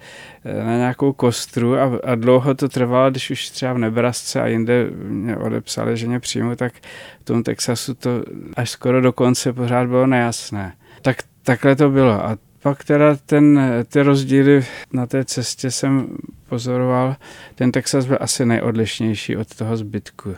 eh, 0.44 0.64
na 0.64 0.76
nějakou 0.76 1.12
kostru 1.12 1.76
a, 1.78 2.00
a 2.04 2.14
dlouho 2.14 2.54
to 2.54 2.68
trvalo, 2.68 3.10
když 3.10 3.30
už 3.30 3.50
třeba 3.50 3.72
v 3.72 3.78
Nebrasce 3.78 4.40
a 4.40 4.46
jinde 4.46 4.90
mě 5.08 5.36
odepsali, 5.36 5.96
že 5.96 6.06
mě 6.06 6.20
přijmu, 6.20 6.56
tak 6.56 6.72
v 7.20 7.24
tom 7.24 7.42
Texasu 7.42 7.94
to 7.94 8.10
až 8.56 8.70
skoro 8.70 9.00
do 9.00 9.12
konce 9.12 9.52
pořád 9.52 9.88
bylo 9.88 10.06
nejasné. 10.06 10.72
Tak 11.04 11.16
takhle 11.42 11.76
to 11.76 11.90
bylo. 11.90 12.12
A 12.12 12.38
pak 12.62 12.84
teda 12.84 13.16
ten, 13.26 13.60
ty 13.88 14.02
rozdíly 14.02 14.66
na 14.92 15.06
té 15.06 15.24
cestě 15.24 15.70
jsem 15.70 16.16
pozoroval. 16.48 17.16
Ten 17.54 17.72
Texas 17.72 18.06
byl 18.06 18.18
asi 18.20 18.46
nejodlišnější 18.46 19.36
od 19.36 19.54
toho 19.54 19.76
zbytku. 19.76 20.34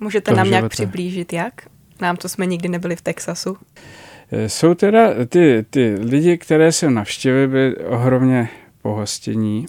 Můžete 0.00 0.24
toho 0.24 0.36
nám 0.36 0.46
života. 0.46 0.60
nějak 0.60 0.72
přiblížit, 0.72 1.32
jak? 1.32 1.54
Nám 2.00 2.16
to 2.16 2.28
jsme 2.28 2.46
nikdy 2.46 2.68
nebyli 2.68 2.96
v 2.96 3.02
Texasu. 3.02 3.56
Eh, 4.32 4.48
jsou 4.48 4.74
teda 4.74 5.10
ty, 5.28 5.64
ty 5.70 5.94
lidi, 6.00 6.38
které 6.38 6.72
jsem 6.72 6.94
navštívil, 6.94 7.48
byli 7.48 7.76
ohromně 7.76 8.48
pohostění. 8.82 9.66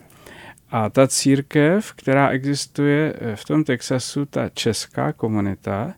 A 0.75 0.89
ta 0.89 1.07
církev, 1.07 1.93
která 1.93 2.29
existuje 2.29 3.13
eh, 3.15 3.36
v 3.36 3.45
tom 3.45 3.63
Texasu, 3.63 4.25
ta 4.25 4.49
česká 4.49 5.13
komunita, 5.13 5.93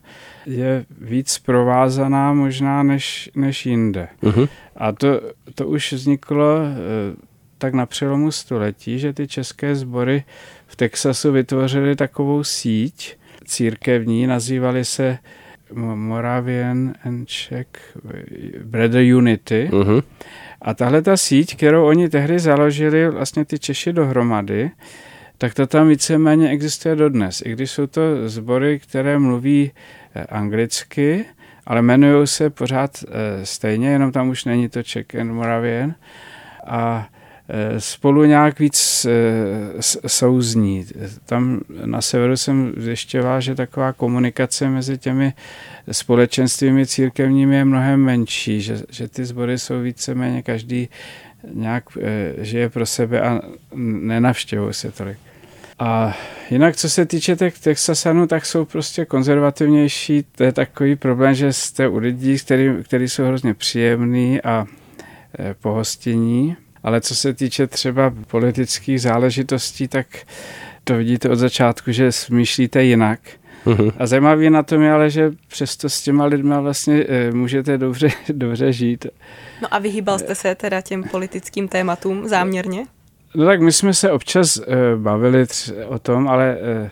je 0.46 0.84
víc 1.00 1.38
provázaná 1.38 2.32
možná 2.32 2.82
než, 2.82 3.30
než 3.34 3.66
jinde. 3.66 4.08
Uh-huh. 4.22 4.48
A 4.76 4.92
to, 4.92 5.20
to 5.54 5.66
už 5.66 5.92
vzniklo 5.92 6.58
eh, 6.60 7.16
tak 7.58 7.74
na 7.74 7.86
přelomu 7.86 8.30
století, 8.30 8.98
že 8.98 9.12
ty 9.12 9.28
české 9.28 9.76
sbory 9.76 10.24
v 10.66 10.76
Texasu 10.76 11.32
vytvořily 11.32 11.96
takovou 11.96 12.44
síť 12.44 13.16
církevní, 13.44 14.26
nazývaly 14.26 14.84
se 14.84 15.18
Moravian 15.94 16.94
and 17.04 17.28
Czech 17.28 17.66
Brother 18.64 19.14
Unity. 19.14 19.68
Uh-huh. 19.72 20.02
A 20.62 20.74
tahle 20.74 21.02
ta 21.02 21.16
síť, 21.16 21.56
kterou 21.56 21.86
oni 21.86 22.08
tehdy 22.08 22.38
založili, 22.38 23.10
vlastně 23.10 23.44
ty 23.44 23.58
Češi 23.58 23.92
dohromady, 23.92 24.70
tak 25.38 25.54
to 25.54 25.66
tam 25.66 25.88
víceméně 25.88 26.50
existuje 26.50 26.96
dodnes. 26.96 27.42
I 27.46 27.52
když 27.52 27.70
jsou 27.70 27.86
to 27.86 28.28
sbory, 28.28 28.78
které 28.78 29.18
mluví 29.18 29.72
eh, 30.14 30.24
anglicky, 30.24 31.24
ale 31.66 31.80
jmenují 31.80 32.26
se 32.26 32.50
pořád 32.50 33.04
eh, 33.04 33.46
stejně, 33.46 33.88
jenom 33.88 34.12
tam 34.12 34.28
už 34.28 34.44
není 34.44 34.68
to 34.68 34.82
Czech 34.82 35.14
and 35.14 35.32
Moravian. 35.32 35.94
A 36.66 37.08
spolu 37.78 38.24
nějak 38.24 38.58
víc 38.58 39.06
eh, 39.08 39.82
souzní. 40.06 40.86
Tam 41.26 41.60
na 41.84 42.00
severu 42.00 42.36
jsem 42.36 42.72
zjišťoval, 42.76 43.40
že 43.40 43.54
taková 43.54 43.92
komunikace 43.92 44.68
mezi 44.68 44.98
těmi 44.98 45.32
společenstvími 45.92 46.86
církevními 46.86 47.56
je 47.56 47.64
mnohem 47.64 48.00
menší, 48.00 48.60
že, 48.60 48.82
že 48.90 49.08
ty 49.08 49.24
sbory 49.24 49.58
jsou 49.58 49.80
víceméně 49.80 50.42
každý 50.42 50.88
nějak 51.52 51.84
eh, 52.00 52.32
žije 52.44 52.68
pro 52.68 52.86
sebe 52.86 53.20
a 53.20 53.40
nenavštěvují 53.74 54.74
se 54.74 54.92
tolik. 54.92 55.18
A 55.78 56.16
jinak, 56.50 56.76
co 56.76 56.90
se 56.90 57.06
týče 57.06 57.36
těch 57.36 57.58
Texasanů, 57.58 58.26
tak 58.26 58.46
jsou 58.46 58.64
prostě 58.64 59.04
konzervativnější. 59.04 60.24
To 60.36 60.44
je 60.44 60.52
takový 60.52 60.96
problém, 60.96 61.34
že 61.34 61.52
jste 61.52 61.88
u 61.88 61.98
lidí, 61.98 62.38
který, 62.38 62.70
který 62.82 63.08
jsou 63.08 63.24
hrozně 63.24 63.54
příjemný 63.54 64.42
a 64.42 64.66
pohostění 65.60 66.56
ale 66.86 67.00
co 67.00 67.14
se 67.14 67.34
týče 67.34 67.66
třeba 67.66 68.14
politických 68.26 69.00
záležitostí, 69.00 69.88
tak 69.88 70.06
to 70.84 70.96
vidíte 70.96 71.28
od 71.28 71.36
začátku, 71.36 71.92
že 71.92 72.12
smýšlíte 72.12 72.84
jinak. 72.84 73.20
Uh-huh. 73.66 73.92
A 73.98 74.06
zajímavé 74.06 74.50
na 74.50 74.62
tom 74.62 74.82
je 74.82 74.92
ale, 74.92 75.10
že 75.10 75.32
přesto 75.48 75.88
s 75.88 76.02
těma 76.02 76.24
lidma 76.24 76.60
vlastně 76.60 77.04
e, 77.08 77.32
můžete 77.32 77.78
dobře, 77.78 78.08
dobře 78.32 78.72
žít. 78.72 79.06
No 79.62 79.74
a 79.74 79.78
vyhýbal 79.78 80.18
jste 80.18 80.34
se 80.34 80.54
teda 80.54 80.80
těm 80.80 81.04
politickým 81.04 81.68
tématům 81.68 82.28
záměrně? 82.28 82.86
No 83.34 83.46
tak 83.46 83.60
my 83.60 83.72
jsme 83.72 83.94
se 83.94 84.10
občas 84.10 84.56
e, 84.56 84.62
bavili 84.96 85.46
tři, 85.46 85.84
o 85.84 85.98
tom, 85.98 86.28
ale 86.28 86.58
e, 86.60 86.90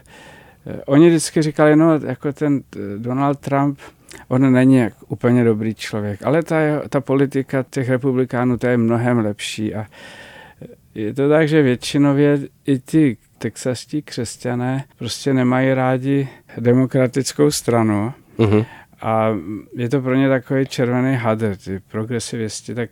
oni 0.87 1.09
vždycky 1.09 1.43
říkali, 1.43 1.77
no 1.77 2.01
jako 2.07 2.33
ten 2.33 2.63
Donald 2.97 3.39
Trump, 3.39 3.79
on 4.29 4.53
není 4.53 4.77
jak 4.77 4.93
úplně 5.09 5.45
dobrý 5.45 5.75
člověk, 5.75 6.23
ale 6.23 6.43
ta, 6.43 6.57
ta 6.89 7.01
politika 7.01 7.65
těch 7.71 7.89
republikánů, 7.89 8.59
ta 8.59 8.71
je 8.71 8.77
mnohem 8.77 9.19
lepší 9.19 9.75
a 9.75 9.87
je 10.95 11.15
to 11.15 11.29
tak, 11.29 11.49
že 11.49 11.63
většinově 11.63 12.39
i 12.67 12.79
ty 12.79 13.17
texastí 13.39 14.03
křesťané 14.03 14.85
prostě 14.99 15.35
nemají 15.35 15.75
rádi 15.75 16.29
demokratickou 16.59 17.51
stranu 17.51 18.13
uh-huh. 18.39 18.67
a 19.01 19.29
je 19.77 19.89
to 19.89 20.01
pro 20.01 20.15
ně 20.15 20.29
takový 20.29 20.67
červený 20.67 21.17
hadr, 21.17 21.57
ty 21.57 21.81
progresivisti, 21.91 22.75
tak 22.75 22.91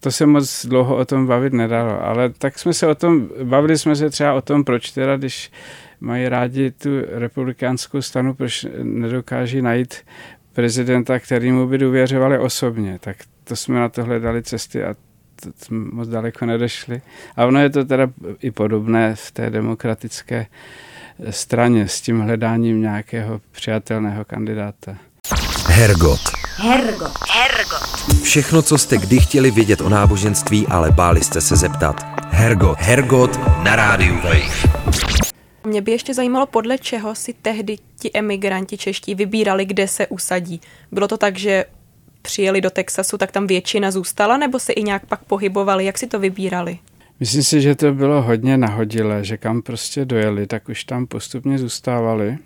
to 0.00 0.10
se 0.10 0.26
moc 0.26 0.66
dlouho 0.66 0.96
o 0.96 1.04
tom 1.04 1.26
bavit 1.26 1.52
nedalo, 1.52 2.04
ale 2.04 2.30
tak 2.30 2.58
jsme 2.58 2.72
se 2.72 2.86
o 2.86 2.94
tom, 2.94 3.28
bavili 3.44 3.78
jsme 3.78 3.96
se 3.96 4.10
třeba 4.10 4.34
o 4.34 4.42
tom, 4.42 4.64
proč 4.64 4.90
teda, 4.90 5.16
když 5.16 5.50
mají 6.00 6.28
rádi 6.28 6.70
tu 6.70 6.90
republikánskou 7.08 8.02
stranu, 8.02 8.34
proč 8.34 8.66
nedokáží 8.82 9.62
najít 9.62 9.94
prezidenta, 10.60 11.18
kterýmu 11.18 11.66
by 11.66 11.78
důvěřovali 11.78 12.38
osobně. 12.38 12.98
Tak 13.00 13.16
to 13.44 13.56
jsme 13.56 13.80
na 13.80 13.88
to 13.88 14.04
hledali 14.04 14.42
cesty 14.42 14.84
a 14.84 14.94
to 15.42 15.50
jsme 15.64 15.78
moc 15.78 16.08
daleko 16.08 16.46
nedešli. 16.46 17.02
A 17.36 17.46
ono 17.46 17.60
je 17.60 17.70
to 17.70 17.84
teda 17.84 18.08
i 18.40 18.50
podobné 18.50 19.14
v 19.14 19.30
té 19.30 19.50
demokratické 19.50 20.46
straně 21.30 21.88
s 21.88 22.00
tím 22.00 22.20
hledáním 22.20 22.80
nějakého 22.80 23.40
přijatelného 23.52 24.24
kandidáta. 24.24 24.96
Hergot. 25.66 26.20
Hergot. 26.56 27.12
Hergot. 27.30 28.22
Všechno, 28.22 28.62
co 28.62 28.78
jste 28.78 28.98
kdy 28.98 29.20
chtěli 29.20 29.50
vědět 29.50 29.80
o 29.80 29.88
náboženství, 29.88 30.66
ale 30.66 30.92
báli 30.92 31.20
jste 31.20 31.40
se 31.40 31.56
zeptat. 31.56 32.06
Hergot. 32.30 32.78
Hergot 32.78 33.40
na 33.64 33.76
rádiu 33.76 34.14
Wave. 34.14 35.09
Mě 35.64 35.82
by 35.82 35.90
ještě 35.90 36.14
zajímalo, 36.14 36.46
podle 36.46 36.78
čeho 36.78 37.14
si 37.14 37.32
tehdy 37.32 37.76
ti 37.98 38.10
emigranti 38.14 38.78
čeští 38.78 39.14
vybírali, 39.14 39.64
kde 39.64 39.88
se 39.88 40.06
usadí. 40.06 40.60
Bylo 40.92 41.08
to 41.08 41.16
tak, 41.16 41.38
že 41.38 41.64
přijeli 42.22 42.60
do 42.60 42.70
Texasu, 42.70 43.18
tak 43.18 43.32
tam 43.32 43.46
většina 43.46 43.90
zůstala, 43.90 44.36
nebo 44.36 44.58
se 44.58 44.72
i 44.72 44.82
nějak 44.82 45.06
pak 45.06 45.24
pohybovali? 45.24 45.84
Jak 45.84 45.98
si 45.98 46.06
to 46.06 46.18
vybírali? 46.18 46.78
Myslím 47.20 47.42
si, 47.42 47.60
že 47.60 47.74
to 47.74 47.94
bylo 47.94 48.22
hodně 48.22 48.58
nahodilé, 48.58 49.24
že 49.24 49.36
kam 49.36 49.62
prostě 49.62 50.04
dojeli, 50.04 50.46
tak 50.46 50.68
už 50.68 50.84
tam 50.84 51.06
postupně 51.06 51.58
zůstávali. 51.58 52.38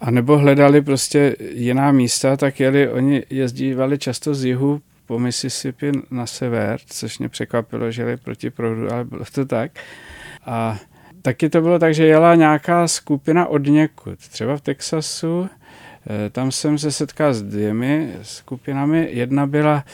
A 0.00 0.10
nebo 0.10 0.38
hledali 0.38 0.82
prostě 0.82 1.36
jiná 1.52 1.92
místa, 1.92 2.36
tak 2.36 2.60
jeli, 2.60 2.90
oni 2.90 3.22
jezdívali 3.30 3.98
často 3.98 4.34
z 4.34 4.44
jihu 4.44 4.80
po 5.06 5.18
Mississippi 5.18 5.92
na 6.10 6.26
sever, 6.26 6.78
což 6.86 7.18
mě 7.18 7.28
překvapilo, 7.28 7.90
že 7.90 8.02
jeli 8.02 8.16
proti 8.16 8.50
proudu, 8.50 8.92
ale 8.92 9.04
bylo 9.04 9.24
to 9.32 9.44
tak. 9.44 9.70
A 10.46 10.78
taky 11.26 11.48
to 11.48 11.60
bylo 11.60 11.78
tak, 11.78 11.94
že 11.94 12.06
jela 12.06 12.34
nějaká 12.34 12.88
skupina 12.88 13.46
od 13.46 13.66
někud. 13.66 14.18
Třeba 14.18 14.56
v 14.56 14.60
Texasu, 14.60 15.48
eh, 15.48 16.30
tam 16.30 16.52
jsem 16.52 16.78
se 16.78 16.92
setkal 16.92 17.34
s 17.34 17.42
dvěmi 17.42 18.14
skupinami. 18.22 19.08
Jedna 19.10 19.46
byla 19.46 19.84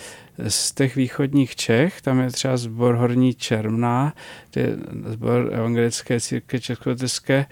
z 0.48 0.72
těch 0.72 0.96
východních 0.96 1.56
Čech, 1.56 2.02
tam 2.02 2.20
je 2.20 2.30
třeba 2.30 2.56
zbor 2.56 2.94
Horní 2.94 3.34
Čermná, 3.34 4.12
to 4.50 4.58
je 4.58 4.76
zbor 5.06 5.50
evangelické 5.52 6.20
církve 6.20 6.60
českoteské, 6.60 7.46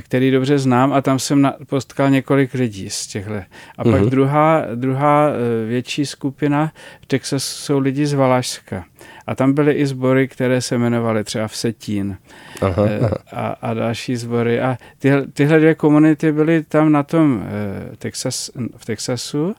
který 0.00 0.30
dobře 0.30 0.58
znám 0.58 0.92
a 0.92 1.00
tam 1.00 1.18
jsem 1.18 1.52
potkal 1.66 2.10
několik 2.10 2.54
lidí 2.54 2.90
z 2.90 3.06
těchto. 3.06 3.34
A 3.78 3.84
pak 3.84 4.02
uh-huh. 4.02 4.08
druhá, 4.08 4.64
druhá 4.74 5.28
eh, 5.28 5.66
větší 5.66 6.06
skupina 6.06 6.72
v 7.00 7.06
Texasu 7.06 7.62
jsou 7.64 7.78
lidi 7.78 8.06
z 8.06 8.12
Valašska. 8.12 8.84
A 9.26 9.34
tam 9.34 9.52
byly 9.52 9.72
i 9.72 9.86
sbory, 9.86 10.28
které 10.28 10.60
se 10.60 10.74
jmenovaly 10.74 11.24
třeba 11.24 11.48
v 11.48 11.56
Setín 11.56 12.16
aha, 12.60 12.86
eh, 12.88 12.98
aha. 12.98 13.16
A, 13.32 13.48
a 13.48 13.74
další 13.74 14.16
sbory. 14.16 14.60
A 14.60 14.78
tyhle, 14.98 15.26
tyhle 15.26 15.58
dvě 15.58 15.74
komunity 15.74 16.32
byly 16.32 16.62
tam 16.62 16.92
na 16.92 17.02
tom 17.02 17.42
eh, 17.44 17.96
Texas, 17.96 18.50
v 18.76 18.84
Texasu. 18.84 19.54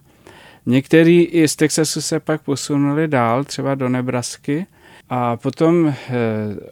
Některý 0.66 1.24
i 1.24 1.48
z 1.48 1.56
Texasu 1.56 2.02
se 2.02 2.20
pak 2.20 2.42
posunuli 2.42 3.08
dál, 3.08 3.44
třeba 3.44 3.76
do 3.76 3.90
Nebrasky. 3.90 4.66
A 5.10 5.38
potom 5.38 5.88
eh, 5.88 5.96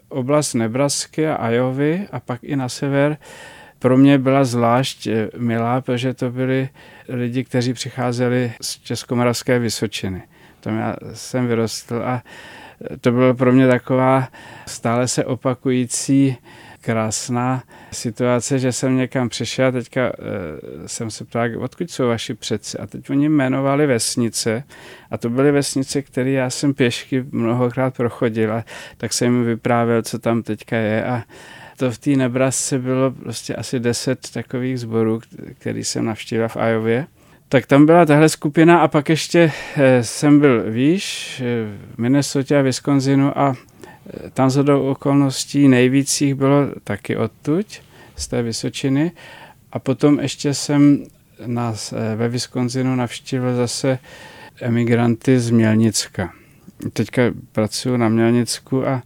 oblast 0.08 0.54
Nebrasky 0.54 1.28
a 1.28 1.50
Iovy 1.50 2.06
a 2.12 2.20
pak 2.20 2.44
i 2.44 2.56
na 2.56 2.68
sever 2.68 3.16
pro 3.78 3.96
mě 3.96 4.18
byla 4.18 4.44
zvlášť 4.44 5.08
milá, 5.36 5.80
protože 5.80 6.14
to 6.14 6.30
byli 6.30 6.68
lidi, 7.08 7.44
kteří 7.44 7.72
přicházeli 7.72 8.52
z 8.62 8.78
Českomoravské 8.78 9.58
Vysočiny. 9.58 10.22
Tam 10.60 10.78
já 10.78 10.96
jsem 11.14 11.46
vyrostl 11.46 12.02
a 12.04 12.22
to 13.00 13.12
bylo 13.12 13.34
pro 13.34 13.52
mě 13.52 13.68
taková 13.68 14.28
stále 14.66 15.08
se 15.08 15.24
opakující 15.24 16.36
krásná 16.88 17.62
situace, 17.92 18.58
že 18.58 18.72
jsem 18.72 18.96
někam 18.96 19.28
přišel 19.28 19.66
a 19.66 19.70
teďka 19.70 20.00
e, 20.00 20.12
jsem 20.88 21.10
se 21.10 21.24
ptal, 21.24 21.48
odkud 21.58 21.90
jsou 21.90 22.08
vaši 22.08 22.34
předci. 22.34 22.78
A 22.78 22.86
teď 22.86 23.10
oni 23.10 23.28
jmenovali 23.28 23.86
vesnice 23.86 24.64
a 25.10 25.18
to 25.18 25.30
byly 25.30 25.52
vesnice, 25.52 26.02
které 26.02 26.30
já 26.30 26.50
jsem 26.50 26.74
pěšky 26.74 27.24
mnohokrát 27.30 27.96
prochodil 27.96 28.52
a 28.52 28.64
tak 28.96 29.12
jsem 29.12 29.34
jim 29.34 29.44
vyprávěl, 29.44 30.02
co 30.02 30.18
tam 30.18 30.42
teďka 30.42 30.76
je 30.76 31.04
a 31.04 31.22
to 31.76 31.90
v 31.90 31.98
té 31.98 32.10
Nebrasce 32.10 32.78
bylo 32.78 33.10
prostě 33.10 33.54
asi 33.54 33.80
deset 33.80 34.30
takových 34.32 34.80
sborů, 34.80 35.20
který 35.58 35.84
jsem 35.84 36.04
navštívil 36.04 36.48
v 36.48 36.56
Ajově. 36.56 37.06
Tak 37.48 37.66
tam 37.66 37.86
byla 37.86 38.06
tahle 38.06 38.28
skupina 38.28 38.80
a 38.80 38.88
pak 38.88 39.08
ještě 39.08 39.52
eh, 39.76 40.04
jsem 40.04 40.40
byl 40.40 40.70
výš 40.70 41.42
v 41.94 41.98
Minnesota 41.98 42.58
a 42.58 42.62
Wisconsinu 42.62 43.38
a 43.38 43.54
tam 44.32 44.50
do 44.62 44.90
okolností 44.90 45.68
nejvíc 45.68 46.20
jich 46.20 46.34
bylo 46.34 46.66
taky 46.84 47.16
odtuď, 47.16 47.80
z 48.18 48.28
té 48.28 48.42
Vysočiny. 48.42 49.12
A 49.72 49.78
potom 49.78 50.20
ještě 50.20 50.54
jsem 50.54 51.04
nás 51.46 51.94
ve 52.16 52.28
Wisconsinu 52.28 52.96
navštívil 52.96 53.56
zase 53.56 53.98
emigranty 54.60 55.40
z 55.40 55.50
Mělnicka. 55.50 56.32
Teďka 56.92 57.22
pracuji 57.52 57.96
na 57.96 58.08
Mělnicku 58.08 58.86
a 58.86 59.02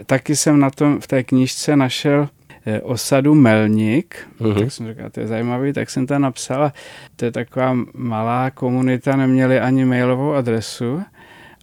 e, 0.00 0.04
taky 0.04 0.36
jsem 0.36 0.60
na 0.60 0.70
tom 0.70 1.00
v 1.00 1.06
té 1.06 1.22
knížce 1.22 1.76
našel 1.76 2.28
e, 2.66 2.80
osadu 2.80 3.34
Melník, 3.34 4.16
uh-huh. 4.40 4.58
tak 4.58 4.72
jsem 4.72 4.88
říkal, 4.88 5.10
to 5.10 5.20
je 5.20 5.26
zajímavý, 5.26 5.72
tak 5.72 5.90
jsem 5.90 6.06
tam 6.06 6.22
napsal, 6.22 6.72
to 7.16 7.24
je 7.24 7.32
taková 7.32 7.76
malá 7.94 8.50
komunita, 8.50 9.16
neměli 9.16 9.60
ani 9.60 9.84
mailovou 9.84 10.32
adresu 10.32 11.02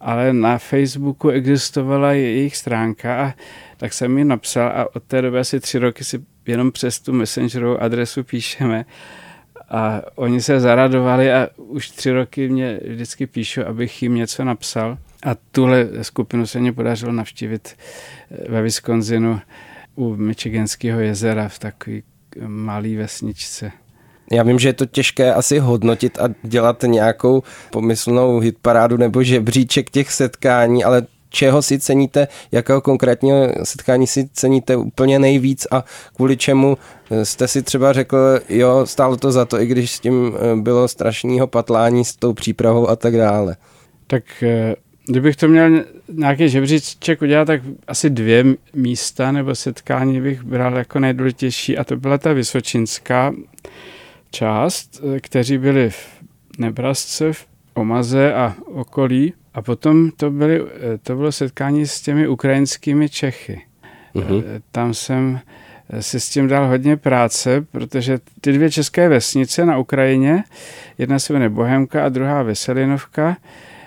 ale 0.04 0.32
na 0.32 0.58
Facebooku 0.58 1.28
existovala 1.28 2.12
jejich 2.12 2.56
stránka 2.56 3.26
a 3.26 3.34
tak 3.76 3.92
jsem 3.92 4.12
mi 4.12 4.24
napsal 4.24 4.68
a 4.68 4.96
od 4.96 5.02
té 5.02 5.22
doby 5.22 5.38
asi 5.38 5.60
tři 5.60 5.78
roky 5.78 6.04
si 6.04 6.24
jenom 6.46 6.72
přes 6.72 7.00
tu 7.00 7.12
messengerovou 7.12 7.78
adresu 7.78 8.24
píšeme 8.24 8.84
a 9.68 10.02
oni 10.14 10.40
se 10.40 10.60
zaradovali 10.60 11.32
a 11.32 11.48
už 11.56 11.90
tři 11.90 12.10
roky 12.12 12.48
mě 12.48 12.80
vždycky 12.88 13.26
píšu, 13.26 13.66
abych 13.66 14.02
jim 14.02 14.14
něco 14.14 14.44
napsal. 14.44 14.98
A 15.22 15.34
tuhle 15.34 15.88
skupinu 16.02 16.46
se 16.46 16.60
mě 16.60 16.72
podařilo 16.72 17.12
navštívit 17.12 17.76
eh, 18.30 18.50
ve 18.50 18.62
Wisconsinu 18.62 19.40
u 19.94 20.16
Michiganského 20.16 21.00
jezera 21.00 21.48
v 21.48 21.58
takové 21.58 21.96
malé 22.46 22.96
vesničce. 22.96 23.72
Já 24.32 24.42
vím, 24.42 24.58
že 24.58 24.68
je 24.68 24.72
to 24.72 24.86
těžké 24.86 25.34
asi 25.34 25.58
hodnotit 25.58 26.18
a 26.18 26.28
dělat 26.42 26.84
nějakou 26.86 27.42
pomyslnou 27.70 28.38
hitparádu 28.38 28.96
nebo 28.96 29.22
žebříček 29.22 29.90
těch 29.90 30.12
setkání, 30.12 30.84
ale 30.84 31.06
čeho 31.34 31.62
si 31.62 31.78
ceníte, 31.78 32.28
jakého 32.52 32.80
konkrétního 32.80 33.48
setkání 33.62 34.06
si 34.06 34.28
ceníte 34.32 34.76
úplně 34.76 35.18
nejvíc 35.18 35.66
a 35.70 35.84
kvůli 36.16 36.36
čemu 36.36 36.78
jste 37.22 37.48
si 37.48 37.62
třeba 37.62 37.92
řekl, 37.92 38.40
jo, 38.48 38.86
stálo 38.86 39.16
to 39.16 39.32
za 39.32 39.44
to, 39.44 39.60
i 39.60 39.66
když 39.66 39.90
s 39.90 40.00
tím 40.00 40.32
eh, 40.36 40.56
bylo 40.56 40.88
strašného 40.88 41.46
patlání 41.46 42.04
s 42.04 42.16
tou 42.16 42.32
přípravou 42.32 42.88
a 42.88 42.96
tak 42.96 43.16
dále. 43.16 43.56
Tak 44.06 44.42
eh, 44.42 44.74
kdybych 45.06 45.36
to 45.36 45.48
měl 45.48 45.84
nějaký 46.12 46.48
žebříček 46.48 47.22
udělat, 47.22 47.44
tak 47.44 47.60
asi 47.86 48.10
dvě 48.10 48.44
místa 48.74 49.32
nebo 49.32 49.54
setkání 49.54 50.20
bych 50.20 50.42
bral 50.42 50.76
jako 50.76 50.98
nejdůležitější 50.98 51.78
a 51.78 51.84
to 51.84 51.96
byla 51.96 52.18
ta 52.18 52.32
Vysočinská, 52.32 53.32
část, 54.34 55.00
eh, 55.16 55.20
kteří 55.20 55.58
byli 55.58 55.90
v 55.90 56.20
Nebrasce, 56.58 57.32
v 57.32 57.46
Omaze 57.74 58.34
a 58.34 58.54
okolí. 58.64 59.32
A 59.54 59.62
potom 59.62 60.10
to, 60.10 60.30
byly, 60.30 60.62
eh, 60.62 60.98
to 61.02 61.16
bylo 61.16 61.32
setkání 61.32 61.86
s 61.86 62.00
těmi 62.00 62.28
ukrajinskými 62.28 63.08
Čechy. 63.08 63.62
Uh-huh. 64.14 64.44
Tam 64.70 64.94
jsem 64.94 65.40
si 66.00 66.20
s 66.20 66.30
tím 66.30 66.48
dal 66.48 66.66
hodně 66.66 66.96
práce, 66.96 67.66
protože 67.72 68.18
ty 68.40 68.52
dvě 68.52 68.70
české 68.70 69.08
vesnice 69.08 69.66
na 69.66 69.78
Ukrajině, 69.78 70.44
jedna 70.98 71.18
se 71.18 71.32
jmenuje 71.32 71.48
Bohemka 71.48 72.04
a 72.04 72.08
druhá 72.08 72.42
Veselinovka, 72.42 73.36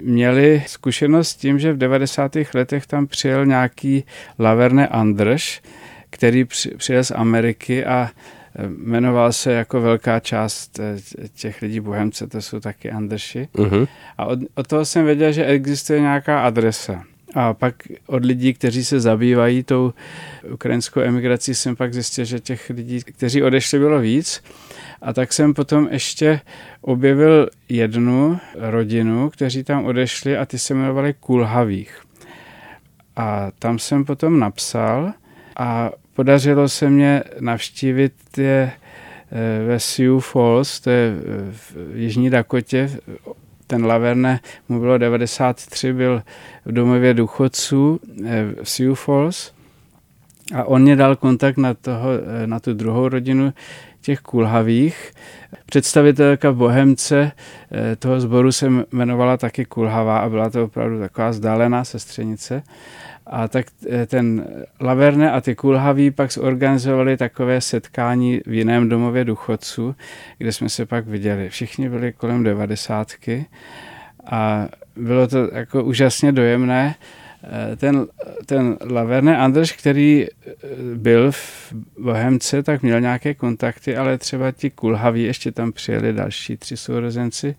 měli 0.02 0.64
zkušenost 0.68 1.30
s 1.30 1.36
tím, 1.36 1.60
že 1.60 1.74
v 1.74 1.78
90. 1.78 2.32
letech 2.54 2.88
tam 2.88 3.08
přijel 3.08 3.46
nějaký 3.46 4.04
Laverne 4.40 4.88
Andrš, 4.88 5.62
který 6.10 6.46
přijel 6.78 7.04
z 7.04 7.12
Ameriky 7.12 7.86
a 7.86 8.10
jmenoval 8.68 9.34
se 9.34 9.54
jako 9.54 9.82
velká 9.82 10.20
část 10.20 10.80
eh, 10.80 10.98
těch 11.36 11.62
lidí 11.62 11.80
Bohemce, 11.80 12.28
to 12.28 12.42
jsou 12.42 12.60
taky 12.60 12.92
Andrši. 12.92 13.48
Uh-huh. 13.56 13.88
A 14.18 14.26
od, 14.26 14.40
od 14.56 14.68
toho 14.68 14.86
jsem 14.86 15.06
věděl, 15.06 15.32
že 15.32 15.46
existuje 15.46 16.02
nějaká 16.02 16.42
adresa. 16.44 17.04
A 17.34 17.54
pak 17.54 17.76
od 18.06 18.26
lidí, 18.26 18.54
kteří 18.54 18.86
se 18.86 19.00
zabývají 19.00 19.64
tou 19.64 19.94
ukrajinskou 20.54 21.00
emigrací, 21.00 21.56
jsem 21.56 21.76
pak 21.76 21.94
zjistil, 21.94 22.26
že 22.26 22.40
těch 22.40 22.70
lidí, 22.70 23.02
kteří 23.04 23.44
odešli, 23.44 23.80
bylo 23.80 24.00
víc. 24.00 24.44
A 25.02 25.14
tak 25.14 25.34
jsem 25.34 25.54
potom 25.54 25.88
ještě 25.92 26.40
objevil 26.82 27.50
jednu 27.70 28.40
rodinu, 28.56 29.30
kteří 29.30 29.64
tam 29.64 29.86
odešli 29.86 30.38
a 30.38 30.46
ty 30.46 30.60
se 30.60 30.74
jmenovali 30.74 31.14
Kulhavých. 31.20 32.02
A 33.16 33.52
tam 33.60 33.80
jsem 33.80 34.06
potom 34.06 34.40
napsal 34.40 35.14
a 35.58 35.92
Podařilo 36.18 36.70
se 36.70 36.90
mě 36.90 37.24
navštívit 37.40 38.14
je 38.38 38.72
eh, 39.32 39.66
ve 39.68 39.80
Sioux 39.80 40.26
Falls, 40.26 40.80
to 40.80 40.90
je 40.90 41.16
v 41.52 41.76
Jižní 41.94 42.30
Dakotě. 42.30 42.92
Ten 43.68 43.86
Laverne 43.86 44.40
mu 44.70 44.80
bylo 44.80 44.98
93, 44.98 45.94
byl 45.94 46.24
v 46.66 46.72
domově 46.72 47.14
důchodců 47.14 48.00
eh, 48.26 48.46
v 48.64 48.70
Sioux 48.70 49.00
Falls 49.00 49.52
a 50.56 50.64
on 50.64 50.82
mě 50.82 50.96
dal 50.96 51.16
kontakt 51.16 51.58
na, 51.58 51.74
toho, 51.74 52.10
na 52.46 52.60
tu 52.60 52.74
druhou 52.74 53.10
rodinu 53.10 53.54
těch 54.02 54.20
kulhavých. 54.20 55.12
Představitelka 55.66 56.52
Bohemce 56.52 57.32
toho 58.00 58.22
sboru 58.22 58.52
se 58.52 58.68
jmenovala 58.92 59.38
taky 59.38 59.66
Kulhavá 59.66 60.20
a 60.20 60.30
byla 60.30 60.50
to 60.50 60.64
opravdu 60.64 61.00
taková 61.00 61.30
vzdálená 61.30 61.84
sestřenice. 61.84 62.64
A 63.30 63.48
tak 63.48 63.66
eh, 63.90 64.06
ten 64.06 64.46
Laverne 64.80 65.32
a 65.32 65.42
ty 65.42 65.56
Kulhaví 65.56 66.12
pak 66.12 66.32
zorganizovali 66.32 67.18
takové 67.18 67.62
setkání 67.62 68.42
v 68.46 68.54
jiném 68.54 68.90
domově 68.90 69.26
důchodců, 69.26 69.96
kde 70.38 70.54
jsme 70.54 70.70
se 70.70 70.86
pak 70.86 71.08
viděli. 71.08 71.50
Všichni 71.50 71.90
byli 71.90 72.14
kolem 72.14 72.44
devadesátky 72.44 73.46
a 74.26 74.68
bylo 74.96 75.28
to 75.28 75.50
jako 75.54 75.84
úžasně 75.84 76.32
dojemné. 76.32 76.96
Eh, 77.44 77.76
ten, 77.76 78.08
ten 78.46 78.78
Laverne 78.90 79.38
Andrš, 79.38 79.72
který 79.72 80.26
eh, 80.26 80.52
byl 80.96 81.32
v 81.32 81.74
Bohemce, 82.00 82.64
tak 82.64 82.84
měl 82.84 83.02
nějaké 83.02 83.34
kontakty, 83.34 83.98
ale 83.98 84.18
třeba 84.18 84.52
ti 84.52 84.70
Kulhaví, 84.70 85.24
ještě 85.24 85.52
tam 85.52 85.72
přijeli 85.72 86.14
další 86.14 86.58
tři 86.58 86.78
sourozenci, 86.78 87.56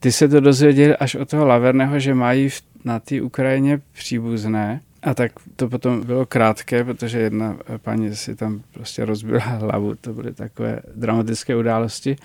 ty 0.00 0.12
se 0.12 0.28
to 0.28 0.40
dozvěděli 0.40 0.96
až 0.96 1.14
od 1.14 1.28
toho 1.28 1.46
Laverného, 1.46 1.98
že 1.98 2.14
mají 2.14 2.48
v 2.48 2.62
na 2.84 3.00
té 3.00 3.22
Ukrajině 3.22 3.80
příbuzné. 3.92 4.80
A 5.02 5.14
tak 5.14 5.32
to 5.56 5.68
potom 5.68 6.06
bylo 6.06 6.26
krátké, 6.26 6.84
protože 6.84 7.18
jedna 7.18 7.56
paní 7.82 8.16
si 8.16 8.36
tam 8.36 8.62
prostě 8.72 9.04
rozbila 9.04 9.40
hlavu, 9.44 9.94
to 9.94 10.12
byly 10.12 10.34
takové 10.34 10.80
dramatické 10.94 11.56
události, 11.56 12.16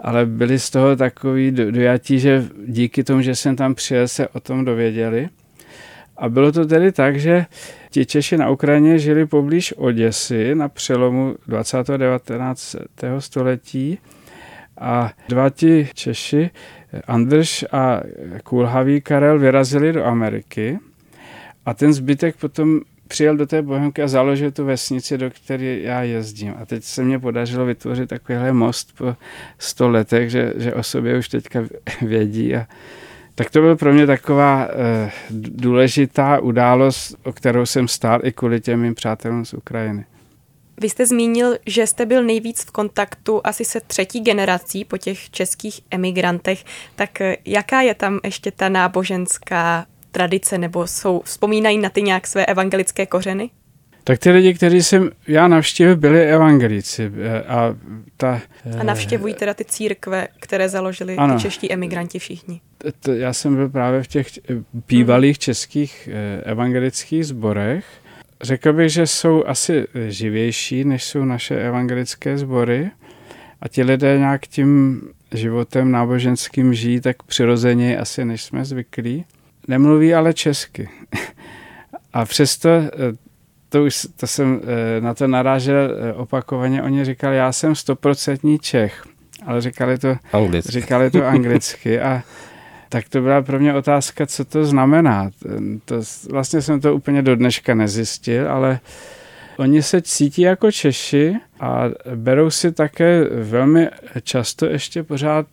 ale 0.00 0.26
byli 0.26 0.58
z 0.58 0.70
toho 0.70 0.96
takový 0.96 1.50
dojatí, 1.50 2.18
že 2.18 2.48
díky 2.66 3.04
tomu, 3.04 3.22
že 3.22 3.34
jsem 3.34 3.56
tam 3.56 3.74
přijel, 3.74 4.08
se 4.08 4.28
o 4.28 4.40
tom 4.40 4.64
dověděli. 4.64 5.28
A 6.16 6.28
bylo 6.28 6.52
to 6.52 6.66
tedy 6.66 6.92
tak, 6.92 7.20
že 7.20 7.46
ti 7.90 8.06
Češi 8.06 8.36
na 8.36 8.50
Ukrajině 8.50 8.98
žili 8.98 9.26
poblíž 9.26 9.74
Oděsy 9.76 10.54
na 10.54 10.68
přelomu 10.68 11.34
20. 11.46 11.90
a 11.90 11.96
19. 11.96 12.76
století 13.18 13.98
a 14.80 15.10
dva 15.28 15.50
ti 15.50 15.88
Češi 15.94 16.50
Andrš 17.06 17.64
a 17.72 18.00
Kulhavý 18.44 19.00
Karel 19.00 19.38
vyrazili 19.38 19.92
do 19.92 20.04
Ameriky 20.04 20.78
a 21.66 21.74
ten 21.74 21.92
zbytek 21.92 22.36
potom 22.36 22.80
přijel 23.08 23.36
do 23.36 23.46
té 23.46 23.62
Bohemky 23.62 24.02
a 24.02 24.08
založil 24.08 24.50
tu 24.50 24.64
vesnici, 24.64 25.18
do 25.18 25.30
které 25.30 25.78
já 25.78 26.02
jezdím. 26.02 26.54
A 26.62 26.66
teď 26.66 26.84
se 26.84 27.02
mě 27.02 27.18
podařilo 27.18 27.66
vytvořit 27.66 28.08
takovýhle 28.08 28.52
most 28.52 28.98
po 28.98 29.16
sto 29.58 29.88
letech, 29.88 30.30
že, 30.30 30.52
že 30.56 30.74
o 30.74 30.82
sobě 30.82 31.18
už 31.18 31.28
teďka 31.28 31.64
vědí. 32.02 32.56
A, 32.56 32.66
tak 33.34 33.50
to 33.50 33.60
byl 33.60 33.76
pro 33.76 33.92
mě 33.92 34.06
taková 34.06 34.68
e, 34.68 35.10
důležitá 35.30 36.38
událost, 36.38 37.16
o 37.22 37.32
kterou 37.32 37.66
jsem 37.66 37.88
stál 37.88 38.20
i 38.22 38.32
kvůli 38.32 38.60
těm 38.60 38.80
mým 38.80 38.94
přátelům 38.94 39.44
z 39.44 39.54
Ukrajiny. 39.54 40.04
Vy 40.80 40.88
jste 40.88 41.06
zmínil, 41.06 41.56
že 41.66 41.86
jste 41.86 42.06
byl 42.06 42.24
nejvíc 42.24 42.64
v 42.64 42.70
kontaktu 42.70 43.40
asi 43.44 43.64
se 43.64 43.80
třetí 43.80 44.20
generací 44.20 44.84
po 44.84 44.98
těch 44.98 45.30
českých 45.30 45.80
emigrantech. 45.90 46.64
Tak 46.96 47.20
eh, 47.20 47.36
jaká 47.44 47.80
je 47.80 47.94
tam 47.94 48.20
ještě 48.24 48.50
ta 48.50 48.68
náboženská 48.68 49.86
tradice, 50.10 50.58
nebo 50.58 50.86
jsou, 50.86 51.22
vzpomínají 51.24 51.78
na 51.78 51.88
ty 51.88 52.02
nějak 52.02 52.26
své 52.26 52.46
evangelické 52.46 53.06
kořeny? 53.06 53.50
Tak 54.04 54.18
ty 54.18 54.30
lidi, 54.30 54.54
kteří 54.54 54.82
jsem 54.82 55.10
já 55.28 55.48
navštívil, 55.48 55.96
byli 55.96 56.26
evangelici. 56.26 57.12
Eh, 57.22 57.42
a, 57.42 57.76
ta, 58.16 58.40
a 58.80 58.82
navštěvují 58.82 59.34
teda 59.34 59.54
ty 59.54 59.64
církve, 59.64 60.28
které 60.40 60.68
založili 60.68 61.16
ano, 61.16 61.34
ty 61.34 61.42
čeští 61.42 61.72
emigranti 61.72 62.18
všichni. 62.18 62.60
To, 63.00 63.12
já 63.12 63.32
jsem 63.32 63.56
byl 63.56 63.68
právě 63.68 64.02
v 64.02 64.06
těch 64.06 64.26
bývalých 64.88 65.38
českých 65.38 66.08
evangelických 66.44 67.26
zborech 67.26 67.84
řekl 68.42 68.72
bych, 68.72 68.90
že 68.92 69.06
jsou 69.06 69.44
asi 69.46 69.86
živější, 70.08 70.84
než 70.84 71.04
jsou 71.04 71.24
naše 71.24 71.60
evangelické 71.60 72.38
sbory. 72.38 72.90
A 73.60 73.68
ti 73.68 73.82
lidé 73.82 74.18
nějak 74.18 74.46
tím 74.46 75.02
životem 75.34 75.90
náboženským 75.90 76.74
žijí 76.74 77.00
tak 77.00 77.22
přirozeně 77.22 77.98
asi, 77.98 78.24
než 78.24 78.42
jsme 78.42 78.64
zvyklí. 78.64 79.24
Nemluví 79.68 80.14
ale 80.14 80.34
česky. 80.34 80.88
A 82.12 82.24
přesto, 82.24 82.68
eh, 82.68 82.90
to 83.68 83.84
už 83.84 84.06
to 84.16 84.26
jsem 84.26 84.60
eh, 84.62 85.00
na 85.00 85.14
to 85.14 85.26
narážel 85.26 85.90
eh, 85.90 86.12
opakovaně, 86.12 86.82
oni 86.82 87.04
říkali, 87.04 87.36
já 87.36 87.52
jsem 87.52 87.74
stoprocentní 87.74 88.58
Čech, 88.58 89.04
ale 89.46 89.60
říkali 89.60 89.98
to 89.98 90.16
anglicky. 90.32 90.72
Říkali 90.72 91.10
to 91.10 91.26
anglicky 91.26 92.00
a 92.00 92.22
tak 92.90 93.08
to 93.08 93.20
byla 93.20 93.42
pro 93.42 93.58
mě 93.58 93.74
otázka, 93.74 94.26
co 94.26 94.44
to 94.44 94.64
znamená. 94.64 95.30
To, 95.84 96.00
vlastně 96.30 96.62
jsem 96.62 96.80
to 96.80 96.94
úplně 96.94 97.22
do 97.22 97.36
dneška 97.36 97.74
nezjistil, 97.74 98.50
ale 98.50 98.80
oni 99.56 99.82
se 99.82 100.02
cítí 100.02 100.42
jako 100.42 100.72
Češi 100.72 101.36
a 101.60 101.84
berou 102.14 102.50
si 102.50 102.72
také 102.72 103.24
velmi 103.24 103.88
často 104.22 104.66
ještě 104.66 105.02
pořád 105.02 105.46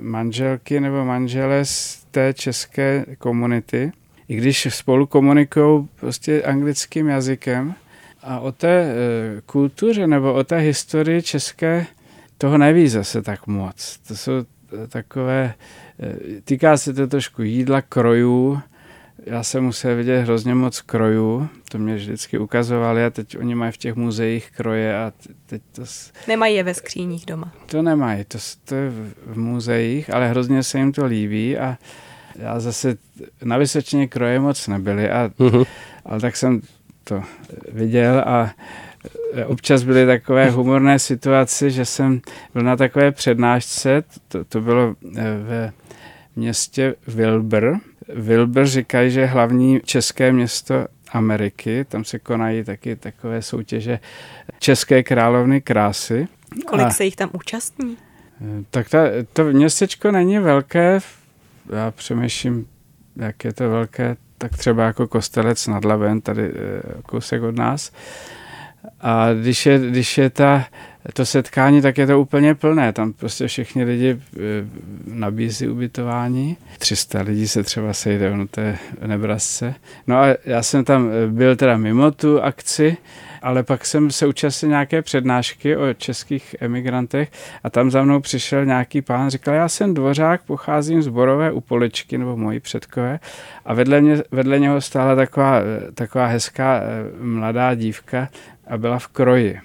manželky 0.00 0.80
nebo 0.80 1.04
manžele 1.04 1.64
z 1.64 2.04
té 2.10 2.34
české 2.34 3.04
komunity 3.18 3.92
i 4.28 4.36
když 4.36 4.68
spolu 4.70 5.06
komunikují 5.06 5.88
prostě 6.00 6.42
anglickým 6.42 7.08
jazykem. 7.08 7.74
A 8.22 8.40
o 8.40 8.52
té 8.52 8.68
e, 8.68 8.94
kultuře 9.46 10.06
nebo 10.06 10.32
o 10.32 10.44
té 10.44 10.58
historii 10.58 11.22
české 11.22 11.86
toho 12.38 12.58
neví 12.58 12.88
zase 12.88 13.22
tak 13.22 13.46
moc. 13.46 13.98
To 14.08 14.16
jsou 14.16 14.32
e, 14.32 14.44
takové, 14.88 15.54
týká 16.44 16.76
se 16.76 16.94
to 16.94 17.06
trošku 17.06 17.42
jídla, 17.42 17.82
krojů. 17.82 18.60
Já 19.26 19.42
jsem 19.42 19.64
musel 19.64 19.96
vidět 19.96 20.20
hrozně 20.20 20.54
moc 20.54 20.80
krojů, 20.80 21.48
to 21.68 21.78
mě 21.78 21.94
vždycky 21.94 22.38
ukazovali 22.38 23.04
a 23.04 23.10
teď 23.10 23.38
oni 23.38 23.54
mají 23.54 23.72
v 23.72 23.76
těch 23.76 23.94
muzeích 23.94 24.50
kroje 24.50 24.98
a 24.98 25.12
teď 25.46 25.62
to... 25.72 25.82
Nemají 26.28 26.56
je 26.56 26.62
ve 26.62 26.74
skříních 26.74 27.26
doma. 27.26 27.52
To 27.66 27.82
nemají, 27.82 28.24
to, 28.24 28.38
to 28.64 28.74
je 28.74 28.90
v 29.26 29.38
muzeích, 29.38 30.14
ale 30.14 30.28
hrozně 30.28 30.62
se 30.62 30.78
jim 30.78 30.92
to 30.92 31.06
líbí 31.06 31.58
a 31.58 31.78
já 32.36 32.60
zase 32.60 32.96
na 33.44 33.58
Vysočině 33.58 34.08
kroje 34.08 34.40
moc 34.40 34.68
nebyly, 34.68 35.10
a, 35.10 35.30
uh-huh. 35.38 35.66
ale 36.04 36.20
tak 36.20 36.36
jsem 36.36 36.60
to 37.04 37.22
viděl 37.72 38.18
a 38.26 38.50
občas 39.46 39.82
byly 39.82 40.06
takové 40.06 40.50
humorné 40.50 40.98
situace, 40.98 41.70
že 41.70 41.84
jsem 41.84 42.20
byl 42.54 42.62
na 42.62 42.76
takové 42.76 43.12
přednášce, 43.12 44.04
to, 44.28 44.44
to 44.44 44.60
bylo 44.60 44.94
eh, 45.16 45.22
ve 45.42 45.72
městě 46.36 46.94
Wilbur. 47.06 47.78
Wilbur 48.14 48.66
říkají, 48.66 49.10
že 49.10 49.20
je 49.20 49.26
hlavní 49.26 49.80
české 49.84 50.32
město 50.32 50.86
Ameriky, 51.12 51.84
tam 51.84 52.04
se 52.04 52.18
konají 52.18 52.64
taky 52.64 52.96
takové 52.96 53.42
soutěže 53.42 53.98
České 54.58 55.02
královny 55.02 55.60
krásy. 55.60 56.28
Kolik 56.66 56.86
a, 56.86 56.90
se 56.90 57.04
jich 57.04 57.16
tam 57.16 57.30
účastní? 57.32 57.96
Eh, 58.42 58.64
tak 58.70 58.88
ta, 58.88 58.98
to 59.32 59.44
městečko 59.44 60.10
není 60.10 60.38
velké, 60.38 61.00
já 61.72 61.90
přemýšlím, 61.90 62.66
jak 63.16 63.44
je 63.44 63.52
to 63.52 63.70
velké, 63.70 64.16
tak 64.38 64.56
třeba 64.56 64.84
jako 64.84 65.08
Kostelec 65.08 65.66
nad 65.66 65.84
Labem, 65.84 66.20
tady 66.20 66.42
eh, 66.42 67.02
kousek 67.02 67.42
od 67.42 67.56
nás. 67.56 67.92
A 69.00 69.32
když 69.32 69.66
je, 69.66 69.78
když 69.78 70.18
je 70.18 70.30
ta, 70.30 70.64
to 71.12 71.26
setkání, 71.26 71.82
tak 71.82 71.98
je 71.98 72.06
to 72.06 72.20
úplně 72.20 72.54
plné. 72.54 72.92
Tam 72.92 73.12
prostě 73.12 73.46
všichni 73.46 73.84
lidi 73.84 74.10
eh, 74.10 74.38
nabízí 75.06 75.68
ubytování. 75.68 76.56
300 76.78 77.20
lidí 77.22 77.48
se 77.48 77.62
třeba 77.62 77.92
sejde 77.92 78.32
to 78.50 78.60
je 78.60 78.78
nebrazce. 79.06 79.74
No 80.06 80.16
a 80.16 80.26
já 80.44 80.62
jsem 80.62 80.84
tam 80.84 81.08
eh, 81.08 81.30
byl 81.30 81.56
teda 81.56 81.76
mimo 81.76 82.10
tu 82.10 82.42
akci, 82.42 82.96
ale 83.42 83.62
pak 83.62 83.86
jsem 83.86 84.10
se 84.10 84.26
účastnil 84.26 84.70
nějaké 84.70 85.02
přednášky 85.02 85.76
o 85.76 85.94
českých 85.94 86.56
emigrantech 86.60 87.30
a 87.64 87.70
tam 87.70 87.90
za 87.90 88.02
mnou 88.02 88.20
přišel 88.20 88.64
nějaký 88.64 89.02
pán, 89.02 89.30
říkal, 89.30 89.54
já 89.54 89.68
jsem 89.68 89.94
dvořák, 89.94 90.42
pocházím 90.42 91.02
z 91.02 91.08
Borové 91.08 91.52
u 91.52 91.60
Poličky, 91.60 92.18
nebo 92.18 92.36
moji 92.36 92.60
předkové, 92.60 93.20
a 93.64 93.74
vedle, 93.74 94.00
mě, 94.00 94.22
vedle 94.30 94.58
něho 94.58 94.80
stála 94.80 95.16
taková, 95.16 95.60
taková 95.94 96.26
hezká 96.26 96.80
eh, 96.80 97.24
mladá 97.24 97.74
dívka 97.74 98.28
a 98.66 98.78
byla 98.78 98.98
v 98.98 99.08
kroji. 99.08 99.60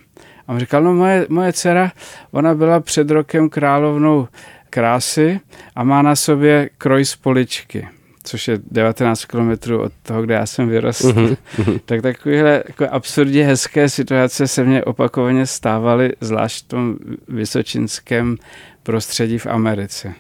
A 0.48 0.54
on 0.54 0.60
říkal, 0.60 0.84
no 0.84 0.94
moje, 0.94 1.26
moje 1.30 1.54
dcera, 1.54 1.92
ona 2.32 2.56
byla 2.56 2.80
před 2.80 3.12
rokem 3.12 3.50
královnou 3.50 4.28
krásy 4.70 5.40
a 5.76 5.84
má 5.84 6.02
na 6.02 6.16
sobě 6.16 6.70
kroj 6.78 7.06
z 7.06 7.16
poličky 7.16 7.88
což 8.30 8.48
je 8.48 8.60
19 8.72 9.26
kilometrů 9.26 9.82
od 9.82 9.92
toho, 10.04 10.22
kde 10.22 10.34
já 10.34 10.46
jsem 10.46 10.70
vyrostl. 10.70 11.12
Uh-huh. 11.12 11.38
tak 11.86 12.02
takovéhle 12.02 12.64
jako 12.68 12.88
absurdně 12.92 13.46
hezké 13.46 13.90
situace 13.90 14.48
se 14.48 14.64
mě 14.64 14.84
opakovaně 14.84 15.46
stávaly, 15.46 16.12
zvlášť 16.22 16.66
v 16.66 16.68
tom 16.68 16.96
vysočinském 17.28 18.38
prostředí 18.84 19.38
v 19.38 19.48
Americe. 19.48 20.14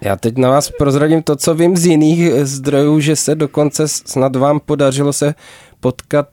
Já 0.00 0.16
teď 0.16 0.36
na 0.36 0.50
vás 0.50 0.70
prozradím 0.78 1.22
to, 1.22 1.36
co 1.36 1.54
vím 1.54 1.76
z 1.76 1.86
jiných 1.86 2.32
zdrojů, 2.32 3.00
že 3.00 3.16
se 3.16 3.34
dokonce 3.34 3.88
snad 3.88 4.36
vám 4.36 4.60
podařilo 4.60 5.12
se 5.12 5.34
potkat 5.80 6.28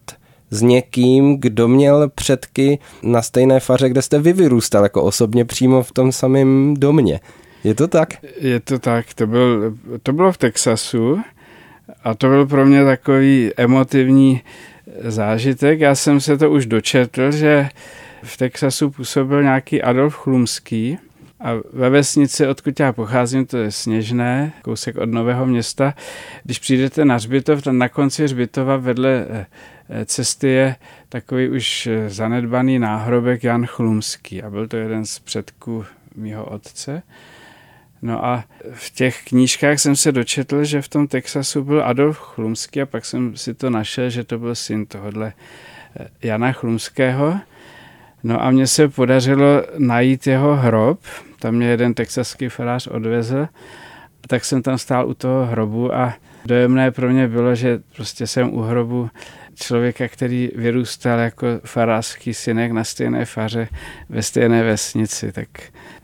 s 0.50 0.62
někým, 0.62 1.38
kdo 1.40 1.68
měl 1.68 2.10
předky 2.10 2.80
na 3.04 3.22
stejné 3.22 3.60
faře, 3.60 3.90
kde 3.90 4.02
jste 4.02 4.20
vy 4.20 4.34
vyrůstal, 4.34 4.84
jako 4.84 5.04
osobně 5.04 5.46
přímo 5.46 5.84
v 5.84 5.92
tom 5.92 6.12
samém 6.12 6.74
domě. 6.78 7.20
Je 7.64 7.76
to 7.76 7.88
tak? 7.88 8.10
Je 8.42 8.60
to 8.60 8.80
tak. 8.80 9.14
To, 9.14 9.28
byl, 9.28 9.76
to 10.04 10.14
bylo 10.14 10.32
v 10.32 10.38
Texasu 10.38 11.20
a 12.04 12.14
to 12.14 12.28
byl 12.28 12.46
pro 12.46 12.66
mě 12.66 12.86
takový 12.86 13.52
emotivní 13.58 14.42
zážitek. 15.04 15.80
Já 15.80 15.96
jsem 15.96 16.22
se 16.22 16.38
to 16.38 16.52
už 16.52 16.66
dočetl, 16.66 17.32
že 17.32 17.70
v 18.24 18.38
Texasu 18.38 18.90
působil 18.90 19.44
nějaký 19.44 19.82
Adolf 19.82 20.16
Chlumský 20.16 20.98
a 21.40 21.52
ve 21.74 21.90
vesnici, 21.90 22.48
odkud 22.48 22.80
já 22.80 22.94
pocházím, 22.94 23.46
to 23.46 23.58
je 23.58 23.72
Sněžné, 23.72 24.54
kousek 24.62 24.98
od 24.98 25.10
Nového 25.10 25.46
města. 25.46 25.94
Když 26.44 26.60
přijdete 26.60 27.06
na 27.06 27.16
Hřbitov, 27.16 27.62
tam 27.62 27.78
na 27.78 27.90
konci 27.90 28.24
Hřbitova 28.24 28.78
vedle 28.78 29.26
eh, 29.30 29.46
cesty 30.06 30.48
je 30.48 30.76
takový 31.10 31.50
už 31.50 31.90
zanedbaný 32.08 32.80
náhrobek 32.80 33.44
Jan 33.44 33.66
Chlumský 33.66 34.44
a 34.44 34.50
byl 34.50 34.68
to 34.68 34.78
jeden 34.78 35.06
z 35.06 35.20
předků 35.20 35.86
mýho 36.16 36.46
otce. 36.46 37.04
No 38.02 38.26
a 38.26 38.44
v 38.74 38.90
těch 38.90 39.24
knížkách 39.24 39.80
jsem 39.80 39.96
se 39.96 40.12
dočetl, 40.12 40.64
že 40.64 40.82
v 40.82 40.88
tom 40.88 41.08
Texasu 41.08 41.64
byl 41.64 41.84
Adolf 41.84 42.20
Chlumský 42.20 42.82
a 42.82 42.86
pak 42.86 43.06
jsem 43.06 43.38
si 43.38 43.54
to 43.54 43.70
našel, 43.70 44.10
že 44.10 44.24
to 44.24 44.40
byl 44.40 44.56
syn 44.56 44.86
tohohle 44.86 45.34
eh, 46.00 46.08
Jana 46.28 46.52
Chlumského. 46.52 47.40
No 48.24 48.44
a 48.44 48.52
mně 48.52 48.68
se 48.68 48.90
podařilo 48.90 49.64
najít 49.78 50.28
jeho 50.28 50.56
hrob, 50.56 51.00
tam 51.40 51.56
mě 51.56 51.68
jeden 51.68 51.94
texaský 51.94 52.50
farář 52.50 52.88
odvezl, 52.88 53.48
tak 54.28 54.46
jsem 54.46 54.62
tam 54.62 54.78
stál 54.78 55.08
u 55.08 55.14
toho 55.14 55.46
hrobu 55.46 55.96
a 55.96 56.14
dojemné 56.46 56.92
pro 56.92 57.10
mě 57.10 57.28
bylo, 57.28 57.56
že 57.56 57.80
prostě 57.96 58.28
jsem 58.28 58.54
u 58.54 58.62
hrobu 58.62 59.10
člověka, 59.56 60.08
který 60.08 60.52
vyrůstal 60.56 61.20
jako 61.20 61.48
farářský 61.66 62.34
synek 62.34 62.72
na 62.72 62.84
stejné 62.84 63.26
faře 63.26 63.68
ve 64.10 64.22
stejné 64.24 64.64
vesnici, 64.64 65.32
tak 65.32 65.48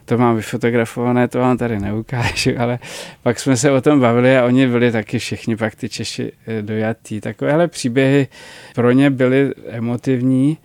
to 0.05 0.17
mám 0.17 0.35
vyfotografované, 0.35 1.27
to 1.27 1.39
vám 1.39 1.57
tady 1.57 1.79
neukážu, 1.79 2.51
ale 2.57 2.79
pak 3.23 3.39
jsme 3.39 3.57
se 3.57 3.71
o 3.71 3.81
tom 3.81 3.99
bavili 3.99 4.37
a 4.37 4.45
oni 4.45 4.67
byli 4.67 4.91
taky 4.91 5.19
všichni 5.19 5.55
pak 5.55 5.75
ty 5.75 5.89
Češi 5.89 6.31
eh, 6.47 6.61
dojatí. 6.61 7.21
Takovéhle 7.21 7.67
příběhy 7.67 8.27
pro 8.75 8.91
ně 8.91 9.09
byly 9.09 9.53
emotivní. 9.69 10.57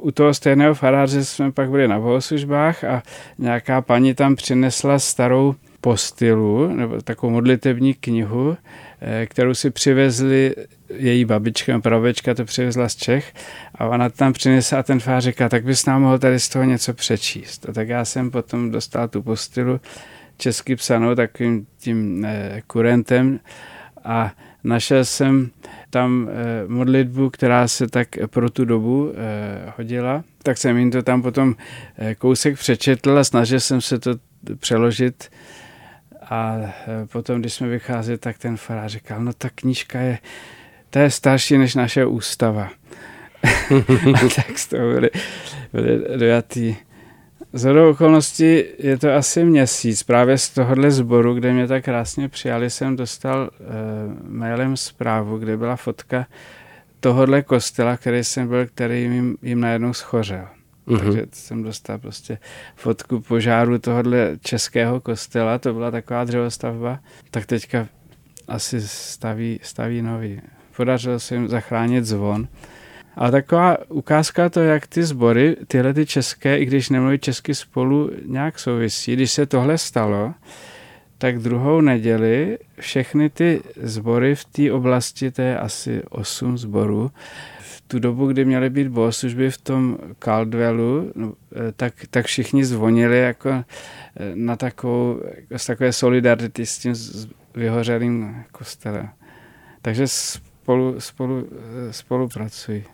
U 0.00 0.10
toho 0.10 0.34
stejného 0.34 0.74
faráře 0.74 1.24
jsme 1.24 1.52
pak 1.52 1.70
byli 1.70 1.88
na 1.88 2.00
bohoslužbách 2.00 2.84
a 2.84 3.02
nějaká 3.38 3.80
paní 3.80 4.14
tam 4.14 4.36
přinesla 4.36 4.98
starou 4.98 5.54
postilu, 5.80 6.68
nebo 6.76 7.00
takovou 7.02 7.32
modlitební 7.32 7.94
knihu, 7.94 8.56
eh, 9.00 9.26
kterou 9.26 9.54
si 9.54 9.70
přivezli 9.70 10.54
její 10.94 11.24
babička, 11.24 11.78
prababička 11.78 12.34
to 12.34 12.44
přivezla 12.44 12.88
z 12.88 12.96
Čech 12.96 13.34
a 13.74 13.86
ona 13.86 14.10
tam 14.10 14.32
přinesla 14.32 14.78
a 14.78 14.82
ten 14.82 15.00
fář 15.00 15.24
říká, 15.24 15.48
tak 15.48 15.64
bys 15.64 15.86
nám 15.86 16.02
mohl 16.02 16.18
tady 16.18 16.40
z 16.40 16.48
toho 16.48 16.64
něco 16.64 16.94
přečíst. 16.94 17.68
A 17.68 17.72
tak 17.72 17.88
já 17.88 18.04
jsem 18.04 18.30
potom 18.30 18.70
dostal 18.70 19.08
tu 19.08 19.22
postilu 19.22 19.80
česky 20.38 20.76
psanou 20.76 21.14
takovým 21.14 21.66
tím 21.78 22.24
eh, 22.24 22.62
kurentem 22.66 23.40
a 24.04 24.32
našel 24.66 25.04
jsem 25.04 25.50
tam 25.90 26.28
eh, 26.30 26.68
modlitbu, 26.68 27.30
která 27.30 27.68
se 27.68 27.86
tak 27.86 28.08
pro 28.26 28.50
tu 28.50 28.64
dobu 28.64 29.12
eh, 29.12 29.72
hodila. 29.76 30.24
Tak 30.42 30.58
jsem 30.58 30.76
jim 30.76 30.90
to 30.90 31.02
tam 31.02 31.22
potom 31.22 31.54
eh, 31.98 32.14
kousek 32.14 32.58
přečetl 32.58 33.18
a 33.18 33.24
snažil 33.24 33.60
jsem 33.60 33.80
se 33.80 33.98
to 33.98 34.14
přeložit 34.58 35.30
a 36.30 36.56
potom, 37.12 37.40
když 37.40 37.54
jsme 37.54 37.68
vycházeli, 37.68 38.18
tak 38.18 38.38
ten 38.38 38.56
farář 38.56 38.92
říkal, 38.92 39.24
no 39.24 39.32
ta 39.32 39.50
knížka 39.54 40.00
je 40.00 40.18
to 40.90 40.98
je 40.98 41.10
starší 41.10 41.58
než 41.58 41.74
naše 41.74 42.06
ústava. 42.06 42.70
tak 44.36 44.58
z 44.58 44.66
toho 44.66 44.92
byli, 44.92 45.10
byli 45.72 46.18
dojatý. 46.18 46.76
Z 47.56 47.76
okolností 47.90 48.64
je 48.78 48.98
to 48.98 49.14
asi 49.14 49.44
měsíc. 49.44 50.02
Právě 50.02 50.38
z 50.38 50.50
tohohle 50.50 50.90
sboru, 50.90 51.34
kde 51.34 51.52
mě 51.52 51.66
tak 51.66 51.84
krásně 51.84 52.28
přijali, 52.28 52.70
jsem 52.70 52.96
dostal 52.96 53.50
e, 53.50 53.64
mailem 54.28 54.76
zprávu, 54.76 55.38
kde 55.38 55.56
byla 55.56 55.76
fotka 55.76 56.26
tohohle 57.00 57.42
kostela, 57.42 57.96
který 57.96 58.24
jsem 58.24 58.48
byl, 58.48 58.66
který 58.66 59.02
jim, 59.02 59.36
jim 59.42 59.60
najednou 59.60 59.92
schořel. 59.92 60.46
Mm-hmm. 60.88 60.98
Takže 60.98 61.26
jsem 61.32 61.62
dostal 61.62 61.98
prostě 61.98 62.38
fotku 62.74 63.20
požáru 63.20 63.78
tohohle 63.78 64.36
českého 64.40 65.00
kostela, 65.00 65.58
to 65.58 65.72
byla 65.72 65.90
taková 65.90 66.24
dřevostavba, 66.24 67.00
tak 67.30 67.46
teďka 67.46 67.88
asi 68.48 68.80
staví, 68.80 69.60
staví 69.62 70.02
nový. 70.02 70.40
Podařilo 70.76 71.20
se 71.20 71.34
jim 71.34 71.48
zachránit 71.48 72.04
zvon. 72.04 72.48
A 73.16 73.30
taková 73.30 73.76
ukázka 73.88 74.48
to, 74.48 74.60
jak 74.60 74.86
ty 74.86 75.04
sbory, 75.04 75.56
tyhle 75.66 75.94
ty 75.94 76.06
české, 76.06 76.58
i 76.58 76.64
když 76.64 76.90
nemluví 76.90 77.18
česky 77.18 77.54
spolu, 77.54 78.10
nějak 78.26 78.58
souvisí. 78.58 79.12
Když 79.12 79.32
se 79.32 79.46
tohle 79.46 79.78
stalo, 79.78 80.34
tak 81.18 81.38
druhou 81.38 81.80
neděli 81.80 82.58
všechny 82.80 83.30
ty 83.30 83.62
sbory 83.82 84.34
v 84.34 84.44
té 84.44 84.72
oblasti, 84.72 85.30
to 85.30 85.42
je 85.42 85.58
asi 85.58 86.02
osm 86.10 86.58
zborů, 86.58 87.10
v 87.60 87.80
tu 87.80 87.98
dobu, 87.98 88.26
kdy 88.26 88.44
měly 88.44 88.70
být 88.70 88.88
bohoslužby 88.88 89.50
v 89.50 89.58
tom 89.58 89.98
Caldwellu, 90.18 91.12
no, 91.14 91.32
eh, 91.52 91.72
tak, 91.76 91.94
tak 92.10 92.26
všichni 92.26 92.64
zvonili 92.64 93.18
jako 93.18 93.48
eh, 93.50 93.64
na 94.34 94.56
takovou, 94.56 95.20
jako 95.34 95.58
z 95.58 95.66
takové 95.66 95.92
solidarity 95.92 96.66
s 96.66 96.78
tím 96.78 96.94
vyhořelým 97.54 98.44
kostelem. 98.52 99.08
Takže 99.82 100.08
spolu, 100.08 101.00
spolu, 101.00 101.48
eh, 101.88 101.92
spolupracují. 101.92 102.84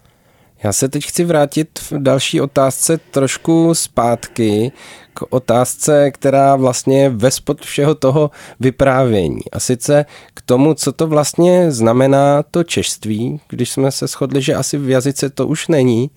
Já 0.64 0.72
se 0.72 0.88
teď 0.88 1.04
chci 1.04 1.24
vrátit 1.24 1.78
v 1.78 1.92
další 1.92 2.40
otázce 2.40 2.98
trošku 3.10 3.74
zpátky 3.74 4.72
k 5.14 5.22
otázce, 5.30 6.10
která 6.10 6.56
vlastně 6.56 7.02
je 7.02 7.08
ve 7.08 7.30
spod 7.30 7.60
všeho 7.60 7.94
toho 7.94 8.30
vyprávění. 8.60 9.40
A 9.52 9.60
sice 9.60 10.04
k 10.34 10.42
tomu, 10.42 10.74
co 10.74 10.92
to 10.92 11.06
vlastně 11.06 11.70
znamená 11.70 12.42
to 12.42 12.64
češství, 12.64 13.40
když 13.48 13.70
jsme 13.70 13.90
se 13.90 14.06
shodli, 14.06 14.42
že 14.42 14.54
asi 14.54 14.78
v 14.78 14.90
jazyce 14.90 15.30
to 15.30 15.46
už 15.46 15.68
není. 15.68 16.10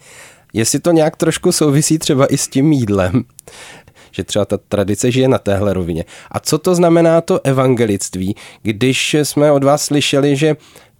Jestli 0.54 0.80
to 0.80 0.92
nějak 0.92 1.16
trošku 1.16 1.52
souvisí 1.52 2.00
třeba 2.00 2.26
i 2.26 2.38
s 2.38 2.48
tím 2.48 2.72
jídlem, 2.72 3.24
že 4.12 4.24
třeba 4.24 4.46
ta 4.46 4.58
tradice 4.58 5.12
žije 5.12 5.28
na 5.28 5.38
téhle 5.38 5.74
rovině. 5.74 6.06
A 6.32 6.40
co 6.40 6.58
to 6.58 6.76
znamená 6.76 7.22
to 7.22 7.40
evangelictví, 7.44 8.36
když 8.62 9.14
jsme 9.14 9.52
od 9.52 9.64
vás 9.64 9.86
slyšeli, 9.86 10.36
že 10.36 10.56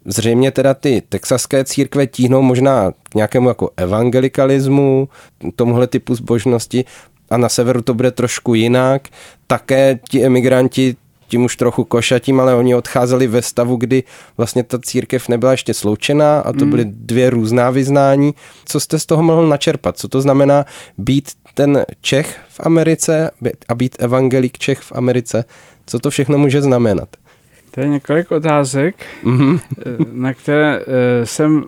Zřejmě 0.06 0.52
teda 0.52 0.74
ty 0.74 1.04
texaské 1.10 1.64
církve 1.64 2.08
tíhnou 2.08 2.42
možná 2.42 2.92
k 2.92 3.16
nějakému 3.16 3.48
jako 3.48 3.70
evangelikalismu, 3.78 5.10
tomuhle 5.56 5.88
typu 5.88 6.16
zbožnosti 6.16 6.86
a 7.30 7.38
na 7.38 7.50
severu 7.50 7.82
to 7.82 7.94
bude 7.94 8.12
trošku 8.12 8.54
jinak. 8.54 9.08
Také 9.48 10.00
ti 10.10 10.26
emigranti 10.26 10.96
tím 11.28 11.46
už 11.46 11.56
trochu 11.56 11.84
košatím, 11.84 12.40
ale 12.40 12.56
oni 12.56 12.76
odcházeli 12.76 13.28
ve 13.28 13.42
stavu, 13.42 13.76
kdy 13.76 14.04
vlastně 14.38 14.64
ta 14.64 14.80
církev 14.80 15.30
nebyla 15.30 15.52
ještě 15.52 15.74
sloučená 15.74 16.40
a 16.40 16.54
to 16.54 16.60
hmm. 16.60 16.70
byly 16.70 16.86
dvě 16.86 17.30
různá 17.30 17.70
vyznání. 17.70 18.34
Co 18.66 18.80
jste 18.80 19.00
z 19.00 19.06
toho 19.06 19.24
mohl 19.24 19.48
načerpat? 19.48 19.98
Co 19.98 20.08
to 20.08 20.22
znamená 20.22 20.66
být 20.98 21.32
ten 21.54 21.86
Čech 22.02 22.40
v 22.50 22.60
Americe 22.60 23.32
a 23.68 23.76
být 23.76 23.96
evangelik 24.00 24.58
Čech 24.58 24.80
v 24.80 24.92
Americe? 24.92 25.46
Co 25.86 26.00
to 26.00 26.10
všechno 26.10 26.38
může 26.38 26.62
znamenat? 26.62 27.10
To 27.76 27.82
je 27.82 27.88
několik 27.88 28.32
otázek, 28.32 28.96
mm-hmm. 29.24 29.60
na 30.12 30.34
které 30.34 30.80
eh, 30.80 31.26
jsem 31.26 31.66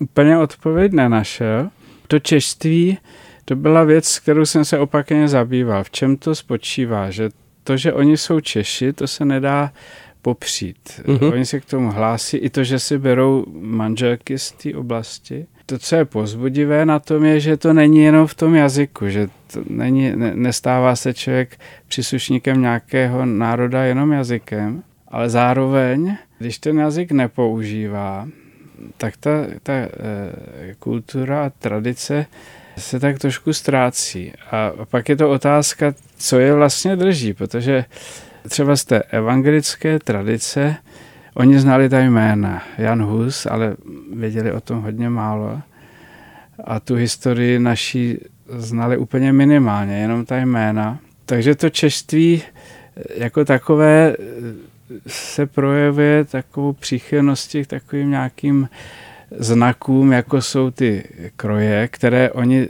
úplně 0.00 0.38
odpověď 0.38 0.92
nenašel. 0.92 1.68
To 2.08 2.18
češství, 2.18 2.98
to 3.44 3.56
byla 3.56 3.84
věc, 3.84 4.18
kterou 4.18 4.46
jsem 4.46 4.64
se 4.64 4.78
opakně 4.78 5.28
zabýval. 5.28 5.84
V 5.84 5.90
čem 5.90 6.16
to 6.16 6.34
spočívá? 6.34 7.10
Že 7.10 7.28
to, 7.64 7.76
že 7.76 7.92
oni 7.92 8.16
jsou 8.16 8.40
Češi, 8.40 8.92
to 8.92 9.06
se 9.06 9.24
nedá 9.24 9.72
popřít. 10.22 10.78
Mm-hmm. 11.04 11.32
Oni 11.32 11.46
se 11.46 11.60
k 11.60 11.64
tomu 11.64 11.90
hlásí. 11.90 12.36
I 12.36 12.50
to, 12.50 12.64
že 12.64 12.78
si 12.78 12.98
berou 12.98 13.44
manželky 13.60 14.38
z 14.38 14.52
té 14.52 14.74
oblasti. 14.74 15.46
To, 15.66 15.78
co 15.78 15.96
je 15.96 16.04
pozbudivé 16.04 16.86
na 16.86 16.98
tom, 16.98 17.24
je, 17.24 17.40
že 17.40 17.56
to 17.56 17.72
není 17.72 17.98
jenom 17.98 18.26
v 18.26 18.34
tom 18.34 18.54
jazyku, 18.54 19.08
že 19.08 19.28
to 19.52 19.60
není, 19.68 20.12
ne, 20.16 20.32
nestává 20.34 20.96
se 20.96 21.14
člověk 21.14 21.60
příslušníkem 21.88 22.60
nějakého 22.60 23.26
národa 23.26 23.84
jenom 23.84 24.12
jazykem, 24.12 24.82
ale 25.10 25.30
zároveň, 25.30 26.16
když 26.38 26.58
ten 26.58 26.78
jazyk 26.78 27.12
nepoužívá, 27.12 28.28
tak 28.96 29.16
ta, 29.16 29.30
ta 29.62 29.72
e, 29.72 29.88
kultura 30.78 31.44
a 31.44 31.50
tradice 31.50 32.26
se 32.78 33.00
tak 33.00 33.18
trošku 33.18 33.52
ztrácí. 33.52 34.32
A 34.50 34.72
pak 34.84 35.08
je 35.08 35.16
to 35.16 35.30
otázka, 35.30 35.94
co 36.16 36.38
je 36.38 36.54
vlastně 36.54 36.96
drží, 36.96 37.34
protože 37.34 37.84
třeba 38.48 38.76
z 38.76 38.84
té 38.84 39.02
evangelické 39.02 39.98
tradice 39.98 40.76
oni 41.34 41.58
znali 41.58 41.88
ta 41.88 42.00
jména. 42.00 42.62
Jan 42.78 43.02
Hus, 43.02 43.46
ale 43.46 43.76
věděli 44.14 44.52
o 44.52 44.60
tom 44.60 44.82
hodně 44.82 45.08
málo. 45.08 45.60
A 46.64 46.80
tu 46.80 46.94
historii 46.94 47.58
naší 47.58 48.18
znali 48.48 48.96
úplně 48.96 49.32
minimálně, 49.32 50.00
jenom 50.00 50.24
ta 50.24 50.36
jména. 50.36 50.98
Takže 51.26 51.54
to 51.54 51.70
češtví 51.70 52.42
jako 53.16 53.44
takové 53.44 54.16
se 55.06 55.46
projevuje 55.46 56.24
takovou 56.24 56.72
příchylností 56.72 57.64
k 57.64 57.66
takovým 57.66 58.10
nějakým 58.10 58.68
znakům, 59.38 60.12
jako 60.12 60.42
jsou 60.42 60.70
ty 60.70 61.04
kroje, 61.36 61.88
které 61.88 62.30
oni 62.30 62.68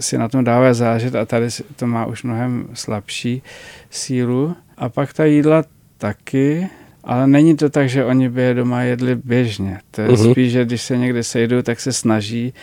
si 0.00 0.18
na 0.18 0.28
tom 0.28 0.44
dávají 0.44 0.74
zážet 0.74 1.14
a 1.14 1.24
tady 1.24 1.48
to 1.76 1.86
má 1.86 2.06
už 2.06 2.22
mnohem 2.22 2.68
slabší 2.74 3.42
sílu. 3.90 4.56
A 4.76 4.88
pak 4.88 5.12
ta 5.12 5.24
jídla 5.24 5.64
taky, 5.98 6.68
ale 7.04 7.26
není 7.26 7.56
to 7.56 7.70
tak, 7.70 7.88
že 7.88 8.04
oni 8.04 8.28
by 8.28 8.42
je 8.42 8.54
doma 8.54 8.82
jedli 8.82 9.14
běžně. 9.14 9.78
To 9.90 10.00
je 10.00 10.08
uh-huh. 10.08 10.30
spíš, 10.30 10.52
že 10.52 10.64
když 10.64 10.82
se 10.82 10.96
někde 10.96 11.22
sejdou, 11.22 11.62
tak 11.62 11.80
se 11.80 11.92
snaží 11.92 12.54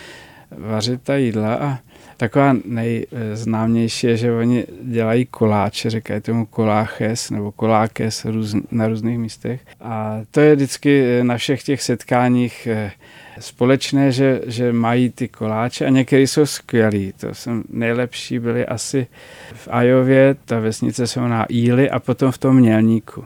vařit 0.51 1.01
ta 1.01 1.15
jídla 1.15 1.55
a 1.55 1.79
Taková 2.17 2.55
nejznámější 2.65 4.07
je, 4.07 4.17
že 4.17 4.31
oni 4.31 4.65
dělají 4.81 5.25
koláče, 5.25 5.89
říkají 5.89 6.21
tomu 6.21 6.45
koláches 6.45 7.29
nebo 7.29 7.51
kolákes 7.51 8.25
na 8.71 8.87
různých 8.87 9.19
místech. 9.19 9.61
A 9.81 10.21
to 10.31 10.41
je 10.41 10.55
vždycky 10.55 11.19
na 11.23 11.37
všech 11.37 11.63
těch 11.63 11.81
setkáních 11.81 12.67
eh, 12.67 12.91
společné, 13.39 14.11
že, 14.11 14.41
že 14.45 14.73
mají 14.73 15.09
ty 15.09 15.27
koláče 15.27 15.85
a 15.85 15.89
některé 15.89 16.21
jsou 16.21 16.45
skvělí. 16.45 17.13
To 17.19 17.33
jsem 17.33 17.63
nejlepší 17.69 18.39
byly 18.39 18.65
asi 18.65 19.07
v 19.53 19.67
Ajově, 19.71 20.35
ta 20.45 20.59
vesnice 20.59 21.07
se 21.07 21.19
jmená 21.19 21.45
Íly 21.49 21.89
a 21.89 21.99
potom 21.99 22.31
v 22.31 22.37
tom 22.37 22.55
Mělníku. 22.55 23.25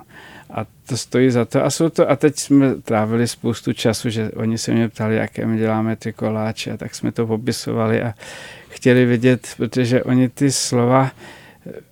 A 0.52 0.66
to 0.86 0.98
stojí 0.98 1.30
za 1.30 1.46
to. 1.46 1.66
A 1.66 1.70
jsou 1.70 1.90
to, 1.90 2.10
a 2.10 2.16
teď 2.16 2.40
jsme 2.40 2.76
trávili 2.76 3.28
spoustu 3.28 3.74
času, 3.74 4.10
že 4.10 4.32
oni 4.32 4.58
se 4.58 4.72
mě 4.72 4.90
ptali, 4.90 5.16
jaké 5.16 5.46
my 5.46 5.58
děláme 5.58 5.96
ty 5.96 6.14
koláče, 6.14 6.72
a 6.72 6.78
tak 6.78 6.96
jsme 6.96 7.12
to 7.12 7.28
popisovali 7.28 8.02
a 8.02 8.14
chtěli 8.70 9.06
vědět, 9.06 9.48
protože 9.58 10.04
oni 10.04 10.30
ty 10.30 10.52
slova 10.52 11.12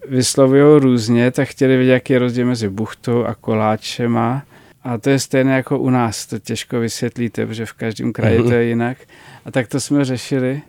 vyslovují 0.10 0.80
různě, 0.80 1.32
tak 1.32 1.48
chtěli 1.48 1.78
vědět, 1.78 1.94
jaký 1.94 2.14
je 2.14 2.20
rozdíl 2.20 2.46
mezi 2.46 2.70
buchtou 2.70 3.24
a 3.24 3.36
koláčema. 3.36 4.44
A 4.84 4.98
to 4.98 5.10
je 5.10 5.20
stejné 5.20 5.56
jako 5.56 5.80
u 5.80 5.90
nás, 5.90 6.26
to 6.26 6.40
těžko 6.40 6.80
vysvětlíte, 6.80 7.46
protože 7.46 7.66
v 7.66 7.74
každém 7.74 8.14
kraji 8.14 8.44
to 8.44 8.52
je 8.52 8.64
jinak. 8.64 8.98
A 9.46 9.52
tak 9.52 9.68
to 9.68 9.80
jsme 9.80 10.06
řešili. 10.06 10.62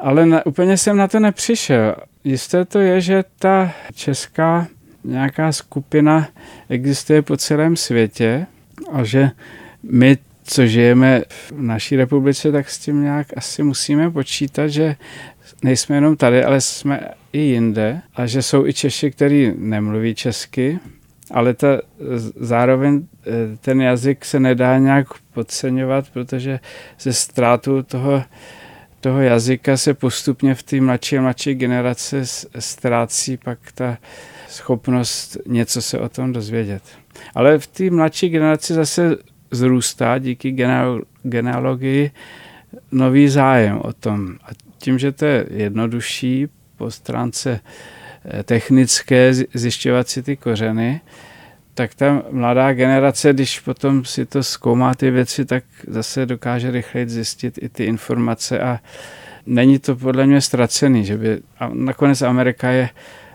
Ale 0.00 0.26
na, 0.26 0.46
úplně 0.46 0.76
jsem 0.76 0.96
na 0.96 1.08
to 1.08 1.20
nepřišel. 1.20 1.94
Jisté 2.24 2.64
to 2.64 2.78
je, 2.78 3.00
že 3.00 3.24
ta 3.38 3.72
česká 3.94 4.66
nějaká 5.04 5.52
skupina 5.52 6.28
existuje 6.68 7.22
po 7.22 7.36
celém 7.36 7.76
světě 7.76 8.46
a 8.92 9.04
že 9.04 9.30
my, 9.82 10.18
co 10.44 10.66
žijeme 10.66 11.22
v 11.28 11.52
naší 11.52 11.96
republice, 11.96 12.52
tak 12.52 12.70
s 12.70 12.78
tím 12.78 13.02
nějak 13.02 13.26
asi 13.36 13.62
musíme 13.62 14.10
počítat, 14.10 14.68
že 14.68 14.96
nejsme 15.62 15.96
jenom 15.96 16.16
tady, 16.16 16.44
ale 16.44 16.60
jsme 16.60 17.00
i 17.32 17.38
jinde 17.38 18.00
a 18.14 18.26
že 18.26 18.42
jsou 18.42 18.66
i 18.66 18.72
Češi, 18.72 19.10
kteří 19.10 19.52
nemluví 19.56 20.14
česky, 20.14 20.78
ale 21.30 21.54
ta, 21.54 21.80
zároveň 22.40 23.06
eh, 23.26 23.30
ten 23.60 23.80
jazyk 23.80 24.24
se 24.24 24.40
nedá 24.40 24.78
nějak 24.78 25.06
podceňovat, 25.34 26.10
protože 26.12 26.60
ze 27.00 27.12
ztrátu 27.12 27.82
toho, 27.82 28.22
toho 29.00 29.20
jazyka 29.20 29.76
se 29.76 29.94
postupně 29.94 30.54
v 30.54 30.62
té 30.62 30.80
mladší 30.80 31.18
a 31.18 31.22
mladší 31.22 31.54
generace 31.54 32.22
ztrácí 32.58 33.36
pak 33.36 33.58
ta 33.74 33.98
schopnost 34.52 35.36
něco 35.46 35.82
se 35.82 35.98
o 35.98 36.08
tom 36.08 36.32
dozvědět. 36.32 36.82
Ale 37.34 37.58
v 37.58 37.66
té 37.66 37.90
mladší 37.90 38.28
generaci 38.28 38.74
zase 38.74 39.16
zrůstá 39.50 40.18
díky 40.18 40.56
genealogii 41.22 42.10
nový 42.92 43.28
zájem 43.28 43.80
o 43.84 43.92
tom. 43.92 44.36
A 44.44 44.48
tím, 44.78 44.98
že 44.98 45.12
to 45.12 45.24
je 45.24 45.46
jednodušší 45.50 46.48
po 46.76 46.90
stránce 46.90 47.60
eh, 48.24 48.42
technické 48.42 49.34
zjišťovat 49.54 50.08
si 50.08 50.22
ty 50.22 50.36
kořeny, 50.36 51.00
tak 51.74 51.94
ta 51.94 52.22
mladá 52.30 52.72
generace, 52.72 53.32
když 53.32 53.60
potom 53.60 54.04
si 54.04 54.26
to 54.26 54.42
zkoumá 54.42 54.94
ty 54.94 55.10
věci, 55.10 55.44
tak 55.44 55.64
zase 55.86 56.26
dokáže 56.26 56.70
rychleji 56.70 57.08
zjistit 57.08 57.58
i 57.62 57.68
ty 57.68 57.84
informace 57.84 58.60
a 58.60 58.80
není 59.46 59.78
to 59.78 59.96
podle 59.96 60.26
mě 60.26 60.40
ztracený, 60.40 61.04
že 61.04 61.16
by, 61.16 61.40
a 61.58 61.70
nakonec 61.74 62.22
Amerika 62.22 62.70
je 62.70 62.88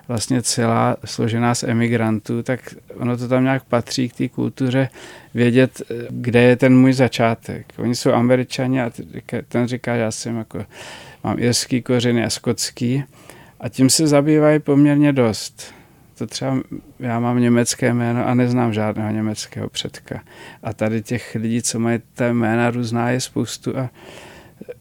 vlastně 0.07 0.41
celá 0.41 0.97
složená 1.05 1.55
z 1.55 1.63
emigrantů, 1.63 2.43
tak 2.43 2.59
ono 2.95 3.17
to 3.17 3.27
tam 3.27 3.43
nějak 3.43 3.63
patří 3.63 4.09
k 4.09 4.15
té 4.15 4.29
kultuře 4.29 4.89
vědět, 5.33 5.81
kde 6.09 6.41
je 6.41 6.55
ten 6.55 6.77
můj 6.77 6.93
začátek. 6.93 7.73
Oni 7.77 7.95
jsou 7.95 8.11
američani 8.11 8.81
a 8.81 8.91
ten 9.47 9.67
říká, 9.67 9.95
já 9.95 10.11
jsem 10.11 10.37
jako, 10.37 10.65
mám 11.23 11.39
irský 11.39 11.81
kořeny 11.81 12.25
a 12.25 12.29
skotský 12.29 13.03
a 13.59 13.69
tím 13.69 13.89
se 13.89 14.07
zabývají 14.07 14.59
poměrně 14.59 15.13
dost. 15.13 15.73
To 16.17 16.27
třeba 16.27 16.57
já 16.99 17.19
mám 17.19 17.41
německé 17.41 17.93
jméno 17.93 18.27
a 18.27 18.33
neznám 18.33 18.73
žádného 18.73 19.11
německého 19.11 19.69
předka. 19.69 20.21
A 20.63 20.73
tady 20.73 21.01
těch 21.01 21.35
lidí, 21.35 21.61
co 21.61 21.79
mají 21.79 21.99
ta 22.13 22.27
jména 22.27 22.71
různá, 22.71 23.09
je 23.09 23.21
spoustu 23.21 23.77
a 23.77 23.89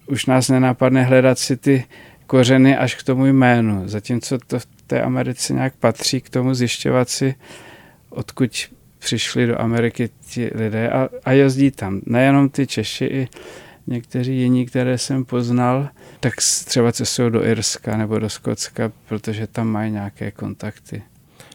už 0.06 0.26
nás 0.26 0.48
nenapadne 0.48 1.02
hledat 1.02 1.38
si 1.38 1.56
ty 1.56 1.84
kořeny 2.26 2.76
až 2.76 2.94
k 2.94 3.02
tomu 3.02 3.26
jménu. 3.26 3.88
Zatímco 3.88 4.38
to 4.46 4.58
v 4.58 4.66
té 4.86 5.02
Americe 5.02 5.52
nějak 5.52 5.74
patří 5.76 6.20
k 6.20 6.30
tomu 6.30 6.54
zjišťovat 6.54 7.08
si, 7.08 7.34
odkud 8.10 8.50
přišli 8.98 9.46
do 9.46 9.60
Ameriky 9.60 10.10
ti 10.28 10.50
lidé 10.54 10.90
a, 10.90 11.08
a 11.24 11.32
jezdí 11.32 11.70
tam. 11.70 12.00
Nejenom 12.06 12.48
ty 12.48 12.66
Češi, 12.66 13.04
i 13.04 13.28
někteří 13.86 14.36
jiní, 14.36 14.66
které 14.66 14.98
jsem 14.98 15.24
poznal, 15.24 15.88
tak 16.20 16.34
třeba 16.64 16.92
jsou 16.92 17.28
do 17.28 17.44
Irska 17.44 17.96
nebo 17.96 18.18
do 18.18 18.30
Skotska, 18.30 18.92
protože 19.08 19.46
tam 19.46 19.68
mají 19.68 19.92
nějaké 19.92 20.30
kontakty. 20.30 21.02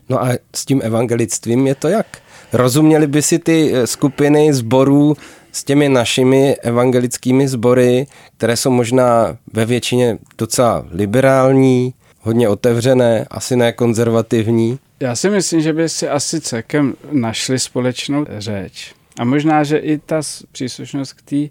No 0.09 0.24
a 0.24 0.30
s 0.55 0.65
tím 0.65 0.82
evangelictvím 0.84 1.67
je 1.67 1.76
to 1.76 1.88
jak? 1.88 2.07
Rozuměli 2.53 3.07
by 3.07 3.22
si 3.22 3.39
ty 3.39 3.72
eh, 3.74 3.88
skupiny 3.88 4.53
zborů 4.53 5.17
s 5.51 5.63
těmi 5.63 5.89
našimi 5.89 6.55
evangelickými 6.55 7.47
sbory, 7.47 8.07
které 8.37 8.57
jsou 8.57 8.71
možná 8.71 9.37
ve 9.53 9.65
většině 9.65 10.17
docela 10.37 10.85
liberální, 10.91 11.93
hodně 12.21 12.49
otevřené, 12.49 13.25
asi 13.31 13.55
ne 13.55 13.71
konzervativní? 13.71 14.79
Já 14.99 15.15
si 15.15 15.29
myslím, 15.29 15.61
že 15.61 15.73
by 15.73 15.89
si 15.89 16.09
asi 16.09 16.41
celkem 16.41 16.93
našli 17.11 17.59
společnou 17.59 18.25
řeč. 18.37 18.93
A 19.19 19.23
možná, 19.23 19.63
že 19.63 19.77
i 19.77 19.97
ta 19.97 20.21
příslušnost 20.51 21.13
k, 21.13 21.21
tý, 21.21 21.49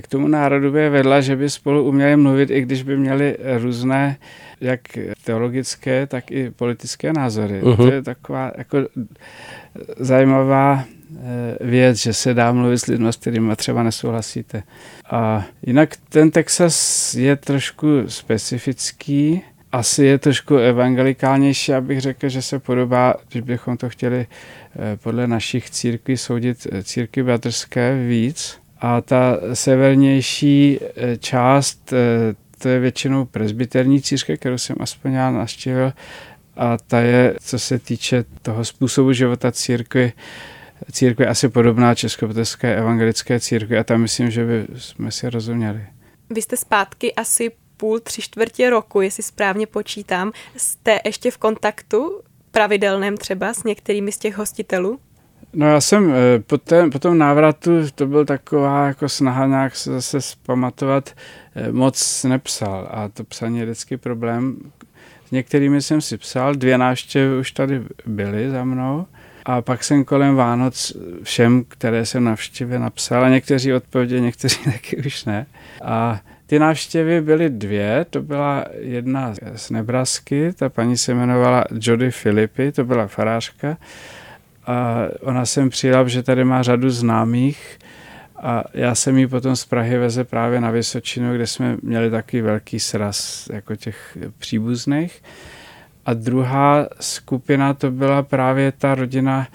k 0.00 0.08
tomu 0.08 0.28
národu 0.28 0.72
by 0.72 0.90
vedla, 0.90 1.20
že 1.20 1.36
by 1.36 1.50
spolu 1.50 1.84
uměli 1.84 2.16
mluvit, 2.16 2.50
i 2.50 2.60
když 2.60 2.82
by 2.82 2.96
měli 2.96 3.36
různé 3.58 4.16
jak 4.60 4.80
teologické, 5.24 6.06
tak 6.06 6.30
i 6.30 6.50
politické 6.50 7.12
názory. 7.12 7.62
Uh-huh. 7.62 7.76
To 7.76 7.92
je 7.92 8.02
taková 8.02 8.52
jako 8.58 8.78
zajímavá 9.98 10.84
eh, 10.84 10.95
věc, 11.60 11.96
že 11.96 12.12
se 12.12 12.34
dá 12.34 12.52
mluvit 12.52 12.78
s 12.78 12.86
lidmi, 12.86 13.12
s 13.12 13.16
kterými 13.16 13.56
třeba 13.56 13.82
nesouhlasíte. 13.82 14.62
A 15.10 15.46
jinak 15.62 15.96
ten 16.08 16.30
Texas 16.30 17.14
je 17.14 17.36
trošku 17.36 17.86
specifický, 18.08 19.42
asi 19.72 20.04
je 20.04 20.18
trošku 20.18 20.56
evangelikálnější, 20.56 21.72
abych 21.72 22.00
řekl, 22.00 22.28
že 22.28 22.42
se 22.42 22.58
podobá, 22.58 23.14
když 23.28 23.42
bychom 23.42 23.76
to 23.76 23.88
chtěli 23.88 24.26
eh, 24.26 24.96
podle 24.96 25.26
našich 25.26 25.70
církví 25.70 26.16
soudit 26.16 26.66
eh, 26.72 26.82
církvy 26.82 27.22
bratrské 27.22 28.06
víc. 28.08 28.58
A 28.80 29.00
ta 29.00 29.38
severnější 29.52 30.80
část, 31.18 31.92
to 32.58 32.68
je 32.68 32.80
většinou 32.80 33.24
presbyterní 33.24 34.02
církev, 34.02 34.40
kterou 34.40 34.58
jsem 34.58 34.76
aspoň 34.80 35.12
já 35.12 35.30
naštívil, 35.30 35.92
a 36.56 36.76
ta 36.86 37.00
je, 37.00 37.34
co 37.40 37.58
se 37.58 37.78
týče 37.78 38.24
toho 38.42 38.64
způsobu 38.64 39.12
života 39.12 39.52
církvy, 39.52 40.12
církve 40.92 41.26
asi 41.26 41.48
podobná 41.48 41.94
Českobratrské 41.94 42.76
evangelické 42.76 43.40
církvi 43.40 43.78
a 43.78 43.84
tam 43.84 44.00
myslím, 44.00 44.30
že 44.30 44.44
by 44.44 44.66
jsme 44.76 45.10
si 45.10 45.30
rozuměli. 45.30 45.86
Vy 46.30 46.42
jste 46.42 46.56
zpátky 46.56 47.14
asi 47.14 47.50
půl, 47.76 48.00
tři 48.00 48.22
čtvrtě 48.22 48.70
roku, 48.70 49.00
jestli 49.00 49.22
správně 49.22 49.66
počítám. 49.66 50.32
Jste 50.56 50.98
ještě 51.04 51.30
v 51.30 51.38
kontaktu 51.38 52.20
pravidelném 52.50 53.16
třeba 53.16 53.54
s 53.54 53.64
některými 53.64 54.12
z 54.12 54.18
těch 54.18 54.36
hostitelů? 54.36 54.98
No 55.52 55.66
já 55.66 55.80
jsem 55.80 56.14
eh, 56.14 56.38
po, 56.38 56.58
té, 56.58 56.90
po 56.90 56.98
tom 56.98 57.18
návratu, 57.18 57.70
to 57.94 58.06
byl 58.06 58.24
taková 58.24 58.86
jako 58.86 59.08
snaha 59.08 59.46
nějak 59.46 59.76
se 59.76 59.92
zase 59.92 60.20
zpamatovat, 60.20 61.14
eh, 61.54 61.72
moc 61.72 62.24
nepsal 62.24 62.88
a 62.90 63.08
to 63.08 63.24
psaní 63.24 63.58
je 63.58 63.64
vždycky 63.64 63.96
problém. 63.96 64.56
S 65.28 65.30
některými 65.30 65.82
jsem 65.82 66.00
si 66.00 66.18
psal, 66.18 66.54
dvě 66.54 66.78
návštěvy 66.78 67.38
už 67.38 67.52
tady 67.52 67.82
byly 68.06 68.50
za 68.50 68.64
mnou 68.64 69.06
a 69.46 69.62
pak 69.62 69.84
jsem 69.84 70.04
kolem 70.04 70.34
Vánoc 70.34 70.96
všem, 71.22 71.64
které 71.68 72.06
jsem 72.06 72.24
navštívil, 72.24 72.80
napsal 72.80 73.24
a 73.24 73.28
někteří 73.28 73.72
odpovědi, 73.72 74.20
někteří 74.20 74.58
taky 74.64 74.96
už 74.96 75.24
ne. 75.24 75.46
A 75.82 76.20
ty 76.46 76.58
návštěvy 76.58 77.20
byly 77.20 77.50
dvě, 77.50 78.06
to 78.10 78.22
byla 78.22 78.64
jedna 78.78 79.34
z 79.54 79.70
Nebrasky, 79.70 80.52
ta 80.52 80.68
paní 80.68 80.98
se 80.98 81.12
jmenovala 81.12 81.64
Jody 81.80 82.10
Filipy, 82.10 82.72
to 82.72 82.84
byla 82.84 83.06
farářka 83.06 83.76
a 84.66 85.06
ona 85.20 85.46
sem 85.46 85.70
přijela, 85.70 86.08
že 86.08 86.22
tady 86.22 86.44
má 86.44 86.62
řadu 86.62 86.90
známých 86.90 87.78
a 88.36 88.64
já 88.74 88.94
jsem 88.94 89.18
ji 89.18 89.26
potom 89.26 89.56
z 89.56 89.64
Prahy 89.64 89.98
veze 89.98 90.24
právě 90.24 90.60
na 90.60 90.70
Vysočinu, 90.70 91.34
kde 91.34 91.46
jsme 91.46 91.76
měli 91.82 92.10
takový 92.10 92.42
velký 92.42 92.80
sraz 92.80 93.48
jako 93.52 93.76
těch 93.76 94.18
příbuzných. 94.38 95.22
A 96.06 96.14
druhá 96.14 96.86
skupina 97.00 97.74
to 97.74 97.90
byla 97.90 98.22
právě 98.22 98.72
ta 98.72 98.94
rodina, 98.94 99.46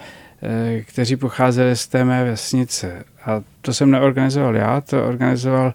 eh, 0.41 0.81
kteří 0.81 1.15
pocházeli 1.15 1.75
z 1.75 1.87
té 1.87 2.05
mé 2.05 2.23
vesnice. 2.23 3.03
A 3.25 3.41
to 3.61 3.73
jsem 3.73 3.91
neorganizoval 3.91 4.55
já, 4.55 4.81
to 4.81 5.07
organizoval 5.07 5.73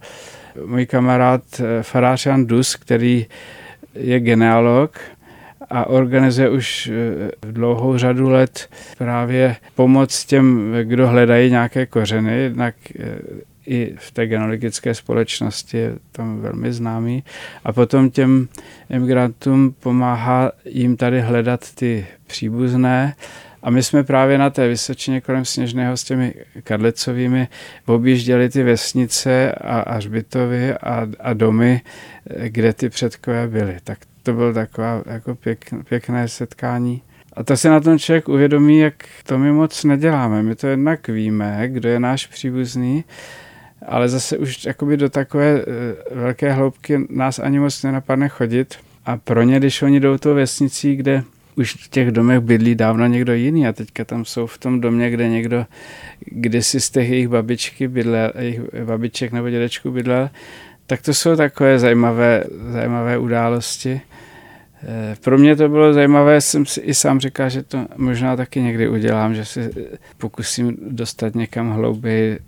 můj 0.66 0.86
kamarád 0.86 1.42
eh, 1.60 1.82
Farář 1.82 2.26
Jan 2.26 2.46
Dus, 2.46 2.76
který 2.76 3.26
je 3.94 4.20
genealog 4.20 4.98
a 5.70 5.86
organizuje 5.86 6.50
už 6.50 6.90
eh, 6.92 7.52
dlouhou 7.52 7.98
řadu 7.98 8.28
let 8.28 8.68
právě 8.98 9.56
pomoc 9.74 10.24
těm, 10.24 10.74
kdo 10.82 11.08
hledají 11.08 11.50
nějaké 11.50 11.86
kořeny, 11.86 12.42
jednak 12.42 12.74
i 13.66 13.94
v 13.98 14.10
té 14.10 14.26
genealogické 14.26 14.94
společnosti 14.94 15.76
je 15.76 15.92
tam 16.12 16.40
velmi 16.40 16.72
známý. 16.72 17.24
A 17.64 17.72
potom 17.72 18.10
těm 18.10 18.48
emigrantům 18.90 19.74
pomáhá 19.80 20.52
jim 20.64 20.96
tady 20.96 21.20
hledat 21.20 21.74
ty 21.74 22.06
příbuzné. 22.26 23.14
A 23.62 23.70
my 23.70 23.82
jsme 23.82 24.04
právě 24.04 24.38
na 24.38 24.50
té 24.50 24.68
Vysočině 24.68 25.20
kolem 25.20 25.44
Sněžného 25.44 25.96
s 25.96 26.04
těmi 26.04 26.34
Kadlecovými 26.62 27.48
objížděli 27.86 28.48
ty 28.48 28.62
vesnice 28.62 29.52
a, 29.52 29.80
a 29.80 29.94
hřbitovy 29.94 30.74
a, 30.74 31.06
a 31.20 31.32
domy, 31.32 31.80
kde 32.46 32.72
ty 32.72 32.88
předkové 32.88 33.48
byly. 33.48 33.76
Tak 33.84 33.98
to 34.22 34.32
bylo 34.32 34.52
taková 34.52 35.02
jako 35.06 35.34
pěk, 35.34 35.70
pěkné 35.88 36.28
setkání. 36.28 37.02
A 37.32 37.44
to 37.44 37.56
se 37.56 37.68
na 37.68 37.80
tom 37.80 37.98
člověk 37.98 38.28
uvědomí, 38.28 38.78
jak 38.78 38.94
to 39.26 39.38
my 39.38 39.52
moc 39.52 39.84
neděláme. 39.84 40.42
My 40.42 40.54
to 40.54 40.66
jednak 40.66 41.08
víme, 41.08 41.68
kdo 41.68 41.88
je 41.88 42.00
náš 42.00 42.26
příbuzný, 42.26 43.04
ale 43.86 44.08
zase 44.08 44.38
už 44.38 44.64
jakoby 44.64 44.96
do 44.96 45.10
takové 45.10 45.60
eh, 45.60 45.64
velké 46.14 46.52
hloubky 46.52 47.06
nás 47.10 47.38
ani 47.38 47.58
moc 47.58 47.82
nenapadne 47.82 48.28
chodit. 48.28 48.74
A 49.06 49.16
pro 49.16 49.42
ně, 49.42 49.58
když 49.58 49.82
oni 49.82 50.00
jdou 50.00 50.18
tou 50.18 50.34
vesnicí, 50.34 50.96
kde 50.96 51.22
už 51.56 51.74
v 51.74 51.88
těch 51.88 52.10
domech 52.10 52.40
bydlí 52.40 52.74
dávno 52.74 53.06
někdo 53.06 53.34
jiný 53.34 53.66
a 53.66 53.72
teďka 53.72 54.04
tam 54.04 54.24
jsou 54.24 54.46
v 54.46 54.58
tom 54.58 54.80
domě, 54.80 55.10
kde 55.10 55.28
někdo 55.28 55.66
kdysi 56.20 56.80
z 56.80 56.90
těch 56.90 57.08
jejich 57.08 57.28
babičky 57.28 57.88
bydlel, 57.88 58.32
jejich 58.38 58.60
babiček 58.84 59.32
nebo 59.32 59.50
dědečku 59.50 59.90
bydlel, 59.90 60.30
tak 60.86 61.02
to 61.02 61.14
jsou 61.14 61.36
takové 61.36 61.78
zajímavé, 61.78 62.44
zajímavé 62.72 63.18
události. 63.18 64.00
Eh, 64.82 65.16
pro 65.20 65.38
mě 65.38 65.56
to 65.56 65.68
bylo 65.68 65.92
zajímavé, 65.92 66.40
jsem 66.40 66.66
si 66.66 66.80
i 66.80 66.94
sám 66.94 67.20
říkal, 67.20 67.50
že 67.50 67.62
to 67.62 67.86
možná 67.96 68.36
taky 68.36 68.60
někdy 68.60 68.88
udělám, 68.88 69.34
že 69.34 69.44
si 69.44 69.70
pokusím 70.18 70.76
dostat 70.88 71.34
někam 71.34 71.70
hlouběji, 71.70 72.38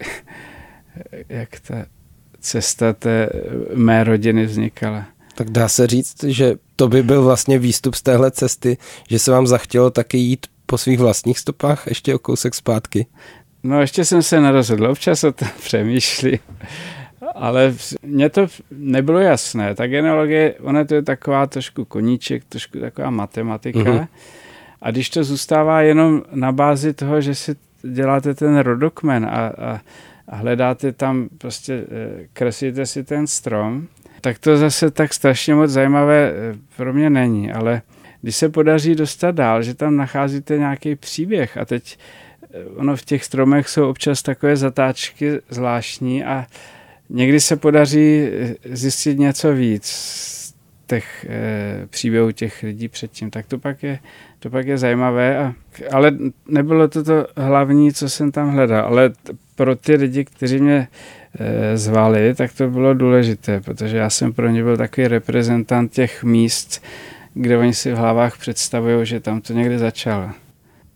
jak 1.28 1.60
ta 1.60 1.86
cesta 2.40 2.92
té 2.92 3.30
mé 3.74 4.04
rodiny 4.04 4.46
vznikala. 4.46 5.06
Tak 5.34 5.50
dá 5.50 5.68
se 5.68 5.86
říct, 5.86 6.24
že 6.24 6.56
to 6.76 6.88
by 6.88 7.02
byl 7.02 7.22
vlastně 7.22 7.58
výstup 7.58 7.94
z 7.94 8.02
téhle 8.02 8.30
cesty, 8.30 8.76
že 9.08 9.18
se 9.18 9.30
vám 9.30 9.46
zachtělo 9.46 9.90
taky 9.90 10.18
jít 10.18 10.46
po 10.66 10.78
svých 10.78 10.98
vlastních 10.98 11.38
stopách 11.38 11.86
ještě 11.86 12.14
o 12.14 12.18
kousek 12.18 12.54
zpátky? 12.54 13.06
No 13.62 13.80
ještě 13.80 14.04
jsem 14.04 14.22
se 14.22 14.40
nerozhodl, 14.40 14.86
občas 14.86 15.24
o 15.24 15.32
tom 15.32 15.48
přemýšlím 15.62 16.38
ale 17.34 17.74
mně 18.02 18.30
to 18.30 18.46
nebylo 18.70 19.18
jasné. 19.18 19.74
Ta 19.74 19.86
genealogie, 19.86 20.54
ona 20.60 20.84
to 20.84 20.94
je 20.94 21.02
taková 21.02 21.46
trošku 21.46 21.84
koníček, 21.84 22.44
trošku 22.44 22.78
taková 22.78 23.10
matematika. 23.10 23.78
Uh-huh. 23.78 24.08
A 24.82 24.90
když 24.90 25.10
to 25.10 25.24
zůstává 25.24 25.82
jenom 25.82 26.22
na 26.34 26.52
bázi 26.52 26.92
toho, 26.92 27.20
že 27.20 27.34
si 27.34 27.56
děláte 27.82 28.34
ten 28.34 28.58
rodokmen 28.58 29.24
a, 29.24 29.28
a, 29.30 29.80
a 30.28 30.36
hledáte 30.36 30.92
tam, 30.92 31.28
prostě 31.38 31.74
eh, 31.74 32.26
kreslíte 32.32 32.86
si 32.86 33.04
ten 33.04 33.26
strom, 33.26 33.86
tak 34.20 34.38
to 34.38 34.56
zase 34.56 34.90
tak 34.90 35.14
strašně 35.14 35.54
moc 35.54 35.70
zajímavé 35.70 36.32
eh, 36.32 36.56
pro 36.76 36.92
mě 36.92 37.10
není. 37.10 37.52
Ale 37.52 37.82
když 38.22 38.36
se 38.36 38.48
podaří 38.48 38.94
dostat 38.94 39.34
dál, 39.34 39.62
že 39.62 39.74
tam 39.74 39.96
nacházíte 39.96 40.58
nějaký 40.58 40.96
příběh 40.96 41.56
a 41.56 41.64
teď 41.64 41.98
eh, 42.42 42.64
ono 42.76 42.96
v 42.96 43.04
těch 43.04 43.24
stromech 43.24 43.68
jsou 43.68 43.90
občas 43.90 44.22
takové 44.22 44.56
zatáčky 44.56 45.40
zvláštní 45.50 46.24
a 46.24 46.46
Někdy 47.10 47.40
se 47.40 47.56
podaří 47.56 48.28
zjistit 48.64 49.18
něco 49.18 49.54
víc. 49.54 50.18
těch 50.86 51.26
e, 51.28 51.86
příběhů 51.86 52.32
těch 52.32 52.62
lidí 52.62 52.88
předtím, 52.88 53.30
tak 53.30 53.46
to 53.46 53.58
pak 53.58 53.82
je, 53.82 53.98
to 54.38 54.50
pak 54.50 54.66
je 54.66 54.78
zajímavé. 54.78 55.38
A, 55.38 55.54
ale 55.92 56.12
nebylo 56.48 56.88
to 56.88 57.04
to 57.04 57.26
hlavní, 57.36 57.92
co 57.92 58.08
jsem 58.08 58.32
tam 58.32 58.50
hledal, 58.50 58.86
ale 58.86 59.12
pro 59.58 59.76
ty 59.76 59.94
lidi, 59.94 60.24
kteří 60.24 60.58
mě 60.58 60.88
e, 61.38 61.76
zvali, 61.76 62.34
tak 62.34 62.52
to 62.52 62.68
bylo 62.68 62.94
důležité, 62.94 63.60
protože 63.60 63.96
já 63.96 64.10
jsem 64.10 64.32
pro 64.32 64.48
ně 64.48 64.62
byl 64.62 64.76
takový 64.76 65.08
reprezentant 65.08 65.92
těch 65.92 66.24
míst, 66.24 66.82
kde 67.34 67.58
oni 67.58 67.74
si 67.74 67.92
v 67.92 67.96
hlavách 67.96 68.38
představují, 68.38 69.06
že 69.06 69.20
tam 69.20 69.40
to 69.40 69.52
někde 69.52 69.78
začalo. 69.78 70.30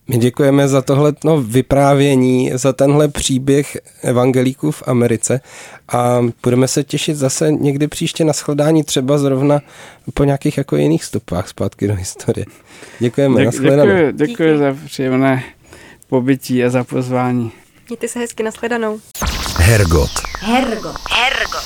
My 0.07 0.17
děkujeme 0.17 0.67
za 0.67 0.81
tohle 0.81 1.13
no, 1.23 1.41
vyprávění, 1.41 2.51
za 2.53 2.73
tenhle 2.73 3.07
příběh 3.07 3.77
evangelíků 4.03 4.71
v 4.71 4.83
Americe 4.87 5.41
a 5.89 6.19
budeme 6.43 6.67
se 6.67 6.83
těšit 6.83 7.17
zase 7.17 7.51
někdy 7.51 7.87
příště 7.87 8.25
na 8.25 8.33
shledání 8.33 8.83
třeba 8.83 9.17
zrovna 9.17 9.61
po 10.13 10.23
nějakých 10.23 10.57
jako 10.57 10.75
jiných 10.75 11.03
stopách 11.03 11.47
zpátky 11.47 11.87
do 11.87 11.95
historie. 11.95 12.45
Děkujeme, 12.99 13.45
Děk, 13.45 13.51
děkuji, 13.61 14.13
děkuji 14.13 14.57
za 14.57 14.75
příjemné 14.85 15.43
pobytí 16.09 16.63
a 16.63 16.69
za 16.69 16.83
pozvání. 16.83 17.51
Mějte 17.89 18.07
se 18.07 18.19
hezky, 18.19 18.43
nashledanou. 18.43 18.99
Hergot. 19.57 20.09
Hergot. 20.39 20.95
Hergot. 21.11 21.63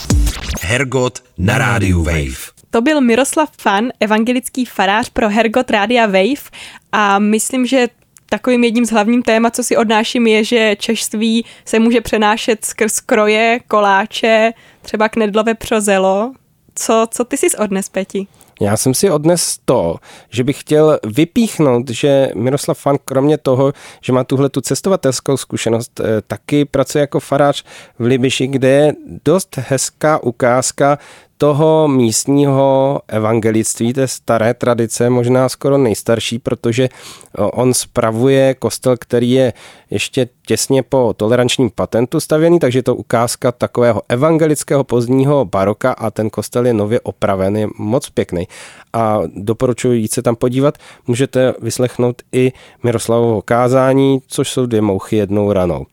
Hergot 0.61 1.23
na 1.37 1.57
rádiu 1.57 2.03
Wave. 2.03 2.57
To 2.69 2.81
byl 2.81 3.01
Miroslav 3.01 3.49
Fan, 3.61 3.89
evangelický 3.99 4.65
farář 4.65 5.09
pro 5.09 5.29
Hergot 5.29 5.69
Rádia 5.71 6.05
Wave 6.05 6.49
a 6.91 7.19
myslím, 7.19 7.65
že 7.65 7.87
takovým 8.29 8.63
jedním 8.63 8.85
z 8.85 8.91
hlavním 8.91 9.23
témat, 9.23 9.55
co 9.55 9.63
si 9.63 9.77
odnáším, 9.77 10.27
je, 10.27 10.43
že 10.43 10.75
češství 10.79 11.45
se 11.65 11.79
může 11.79 12.01
přenášet 12.01 12.65
skrz 12.65 12.99
kroje, 12.99 13.59
koláče, 13.67 14.53
třeba 14.81 15.09
knedlové 15.09 15.53
přozelo. 15.53 16.33
Co, 16.75 17.07
co 17.11 17.23
ty 17.25 17.37
jsi 17.37 17.47
odnes, 17.57 17.89
Peti? 17.89 18.27
Já 18.61 18.77
jsem 18.77 18.93
si 18.93 19.11
odnes 19.11 19.57
to, 19.65 19.95
že 20.29 20.43
bych 20.43 20.59
chtěl 20.59 20.99
vypíchnout, 21.05 21.89
že 21.89 22.31
Miroslav 22.35 22.79
Fan, 22.79 22.97
kromě 23.05 23.37
toho, 23.37 23.73
že 24.01 24.13
má 24.13 24.23
tuhle 24.23 24.49
tu 24.49 24.61
cestovatelskou 24.61 25.37
zkušenost, 25.37 25.99
eh, 25.99 26.21
taky 26.27 26.65
pracuje 26.65 27.01
jako 27.01 27.19
farář 27.19 27.63
v 27.99 28.05
Libiši, 28.05 28.47
kde 28.47 28.69
je 28.69 28.93
dost 29.25 29.57
hezká 29.57 30.23
ukázka 30.23 30.97
toho 31.37 31.87
místního 31.87 32.99
evangelictví, 33.07 33.93
té 33.93 34.07
staré 34.07 34.53
tradice, 34.53 35.09
možná 35.09 35.49
skoro 35.49 35.77
nejstarší, 35.77 36.39
protože 36.39 36.89
on 37.37 37.73
spravuje 37.73 38.53
kostel, 38.53 38.97
který 38.99 39.31
je 39.31 39.53
ještě 39.89 40.29
těsně 40.47 40.83
po 40.83 41.13
tolerančním 41.17 41.69
patentu 41.69 42.19
stavěný, 42.19 42.59
takže 42.59 42.83
to 42.83 42.95
ukázka 42.95 43.51
takového 43.51 44.01
evangelického 44.09 44.83
pozdního 44.83 45.45
baroka 45.45 45.91
a 45.91 46.11
ten 46.11 46.29
kostel 46.29 46.65
je 46.65 46.73
nově 46.73 46.99
opraven, 46.99 47.57
je 47.57 47.67
moc 47.77 48.09
pěkný. 48.09 48.47
A 48.93 49.19
doporučuji 49.35 50.01
jít 50.01 50.13
se 50.13 50.21
tam 50.21 50.35
podívat. 50.35 50.77
Můžete 51.07 51.53
vyslechnout 51.61 52.21
i 52.31 52.51
Miroslavovo 52.83 53.41
kázání, 53.41 54.19
což 54.27 54.51
jsou 54.51 54.65
dvě 54.65 54.81
mouchy 54.81 55.15
jednou 55.15 55.51
ranou. 55.51 55.85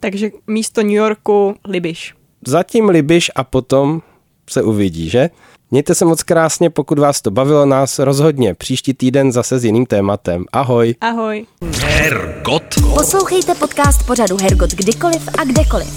Takže 0.00 0.30
místo 0.46 0.82
New 0.82 0.92
Yorku 0.92 1.54
Libiš. 1.68 2.14
Zatím 2.46 2.88
Libiš 2.88 3.30
a 3.34 3.44
potom 3.44 4.02
se 4.50 4.62
uvidí, 4.62 5.10
že? 5.10 5.30
Mějte 5.70 5.94
se 5.94 6.04
moc 6.04 6.22
krásně, 6.22 6.70
pokud 6.70 6.98
vás 6.98 7.22
to 7.22 7.30
bavilo 7.30 7.66
nás 7.66 7.98
rozhodně. 7.98 8.54
Příští 8.54 8.94
týden 8.94 9.32
zase 9.32 9.58
s 9.58 9.64
jiným 9.64 9.86
tématem. 9.86 10.44
Ahoj. 10.52 10.94
Ahoj. 11.00 11.46
Hergot. 11.80 12.62
Poslouchejte 12.94 13.54
podcast 13.54 14.06
pořadu 14.06 14.36
Hergot 14.36 14.70
kdykoliv 14.70 15.28
a 15.38 15.44
kdekoliv. 15.44 15.88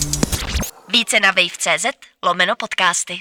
Více 0.93 1.19
na 1.19 1.31
wave.cz 1.31 1.85
lomeno 2.25 2.53
podcasty. 2.59 3.13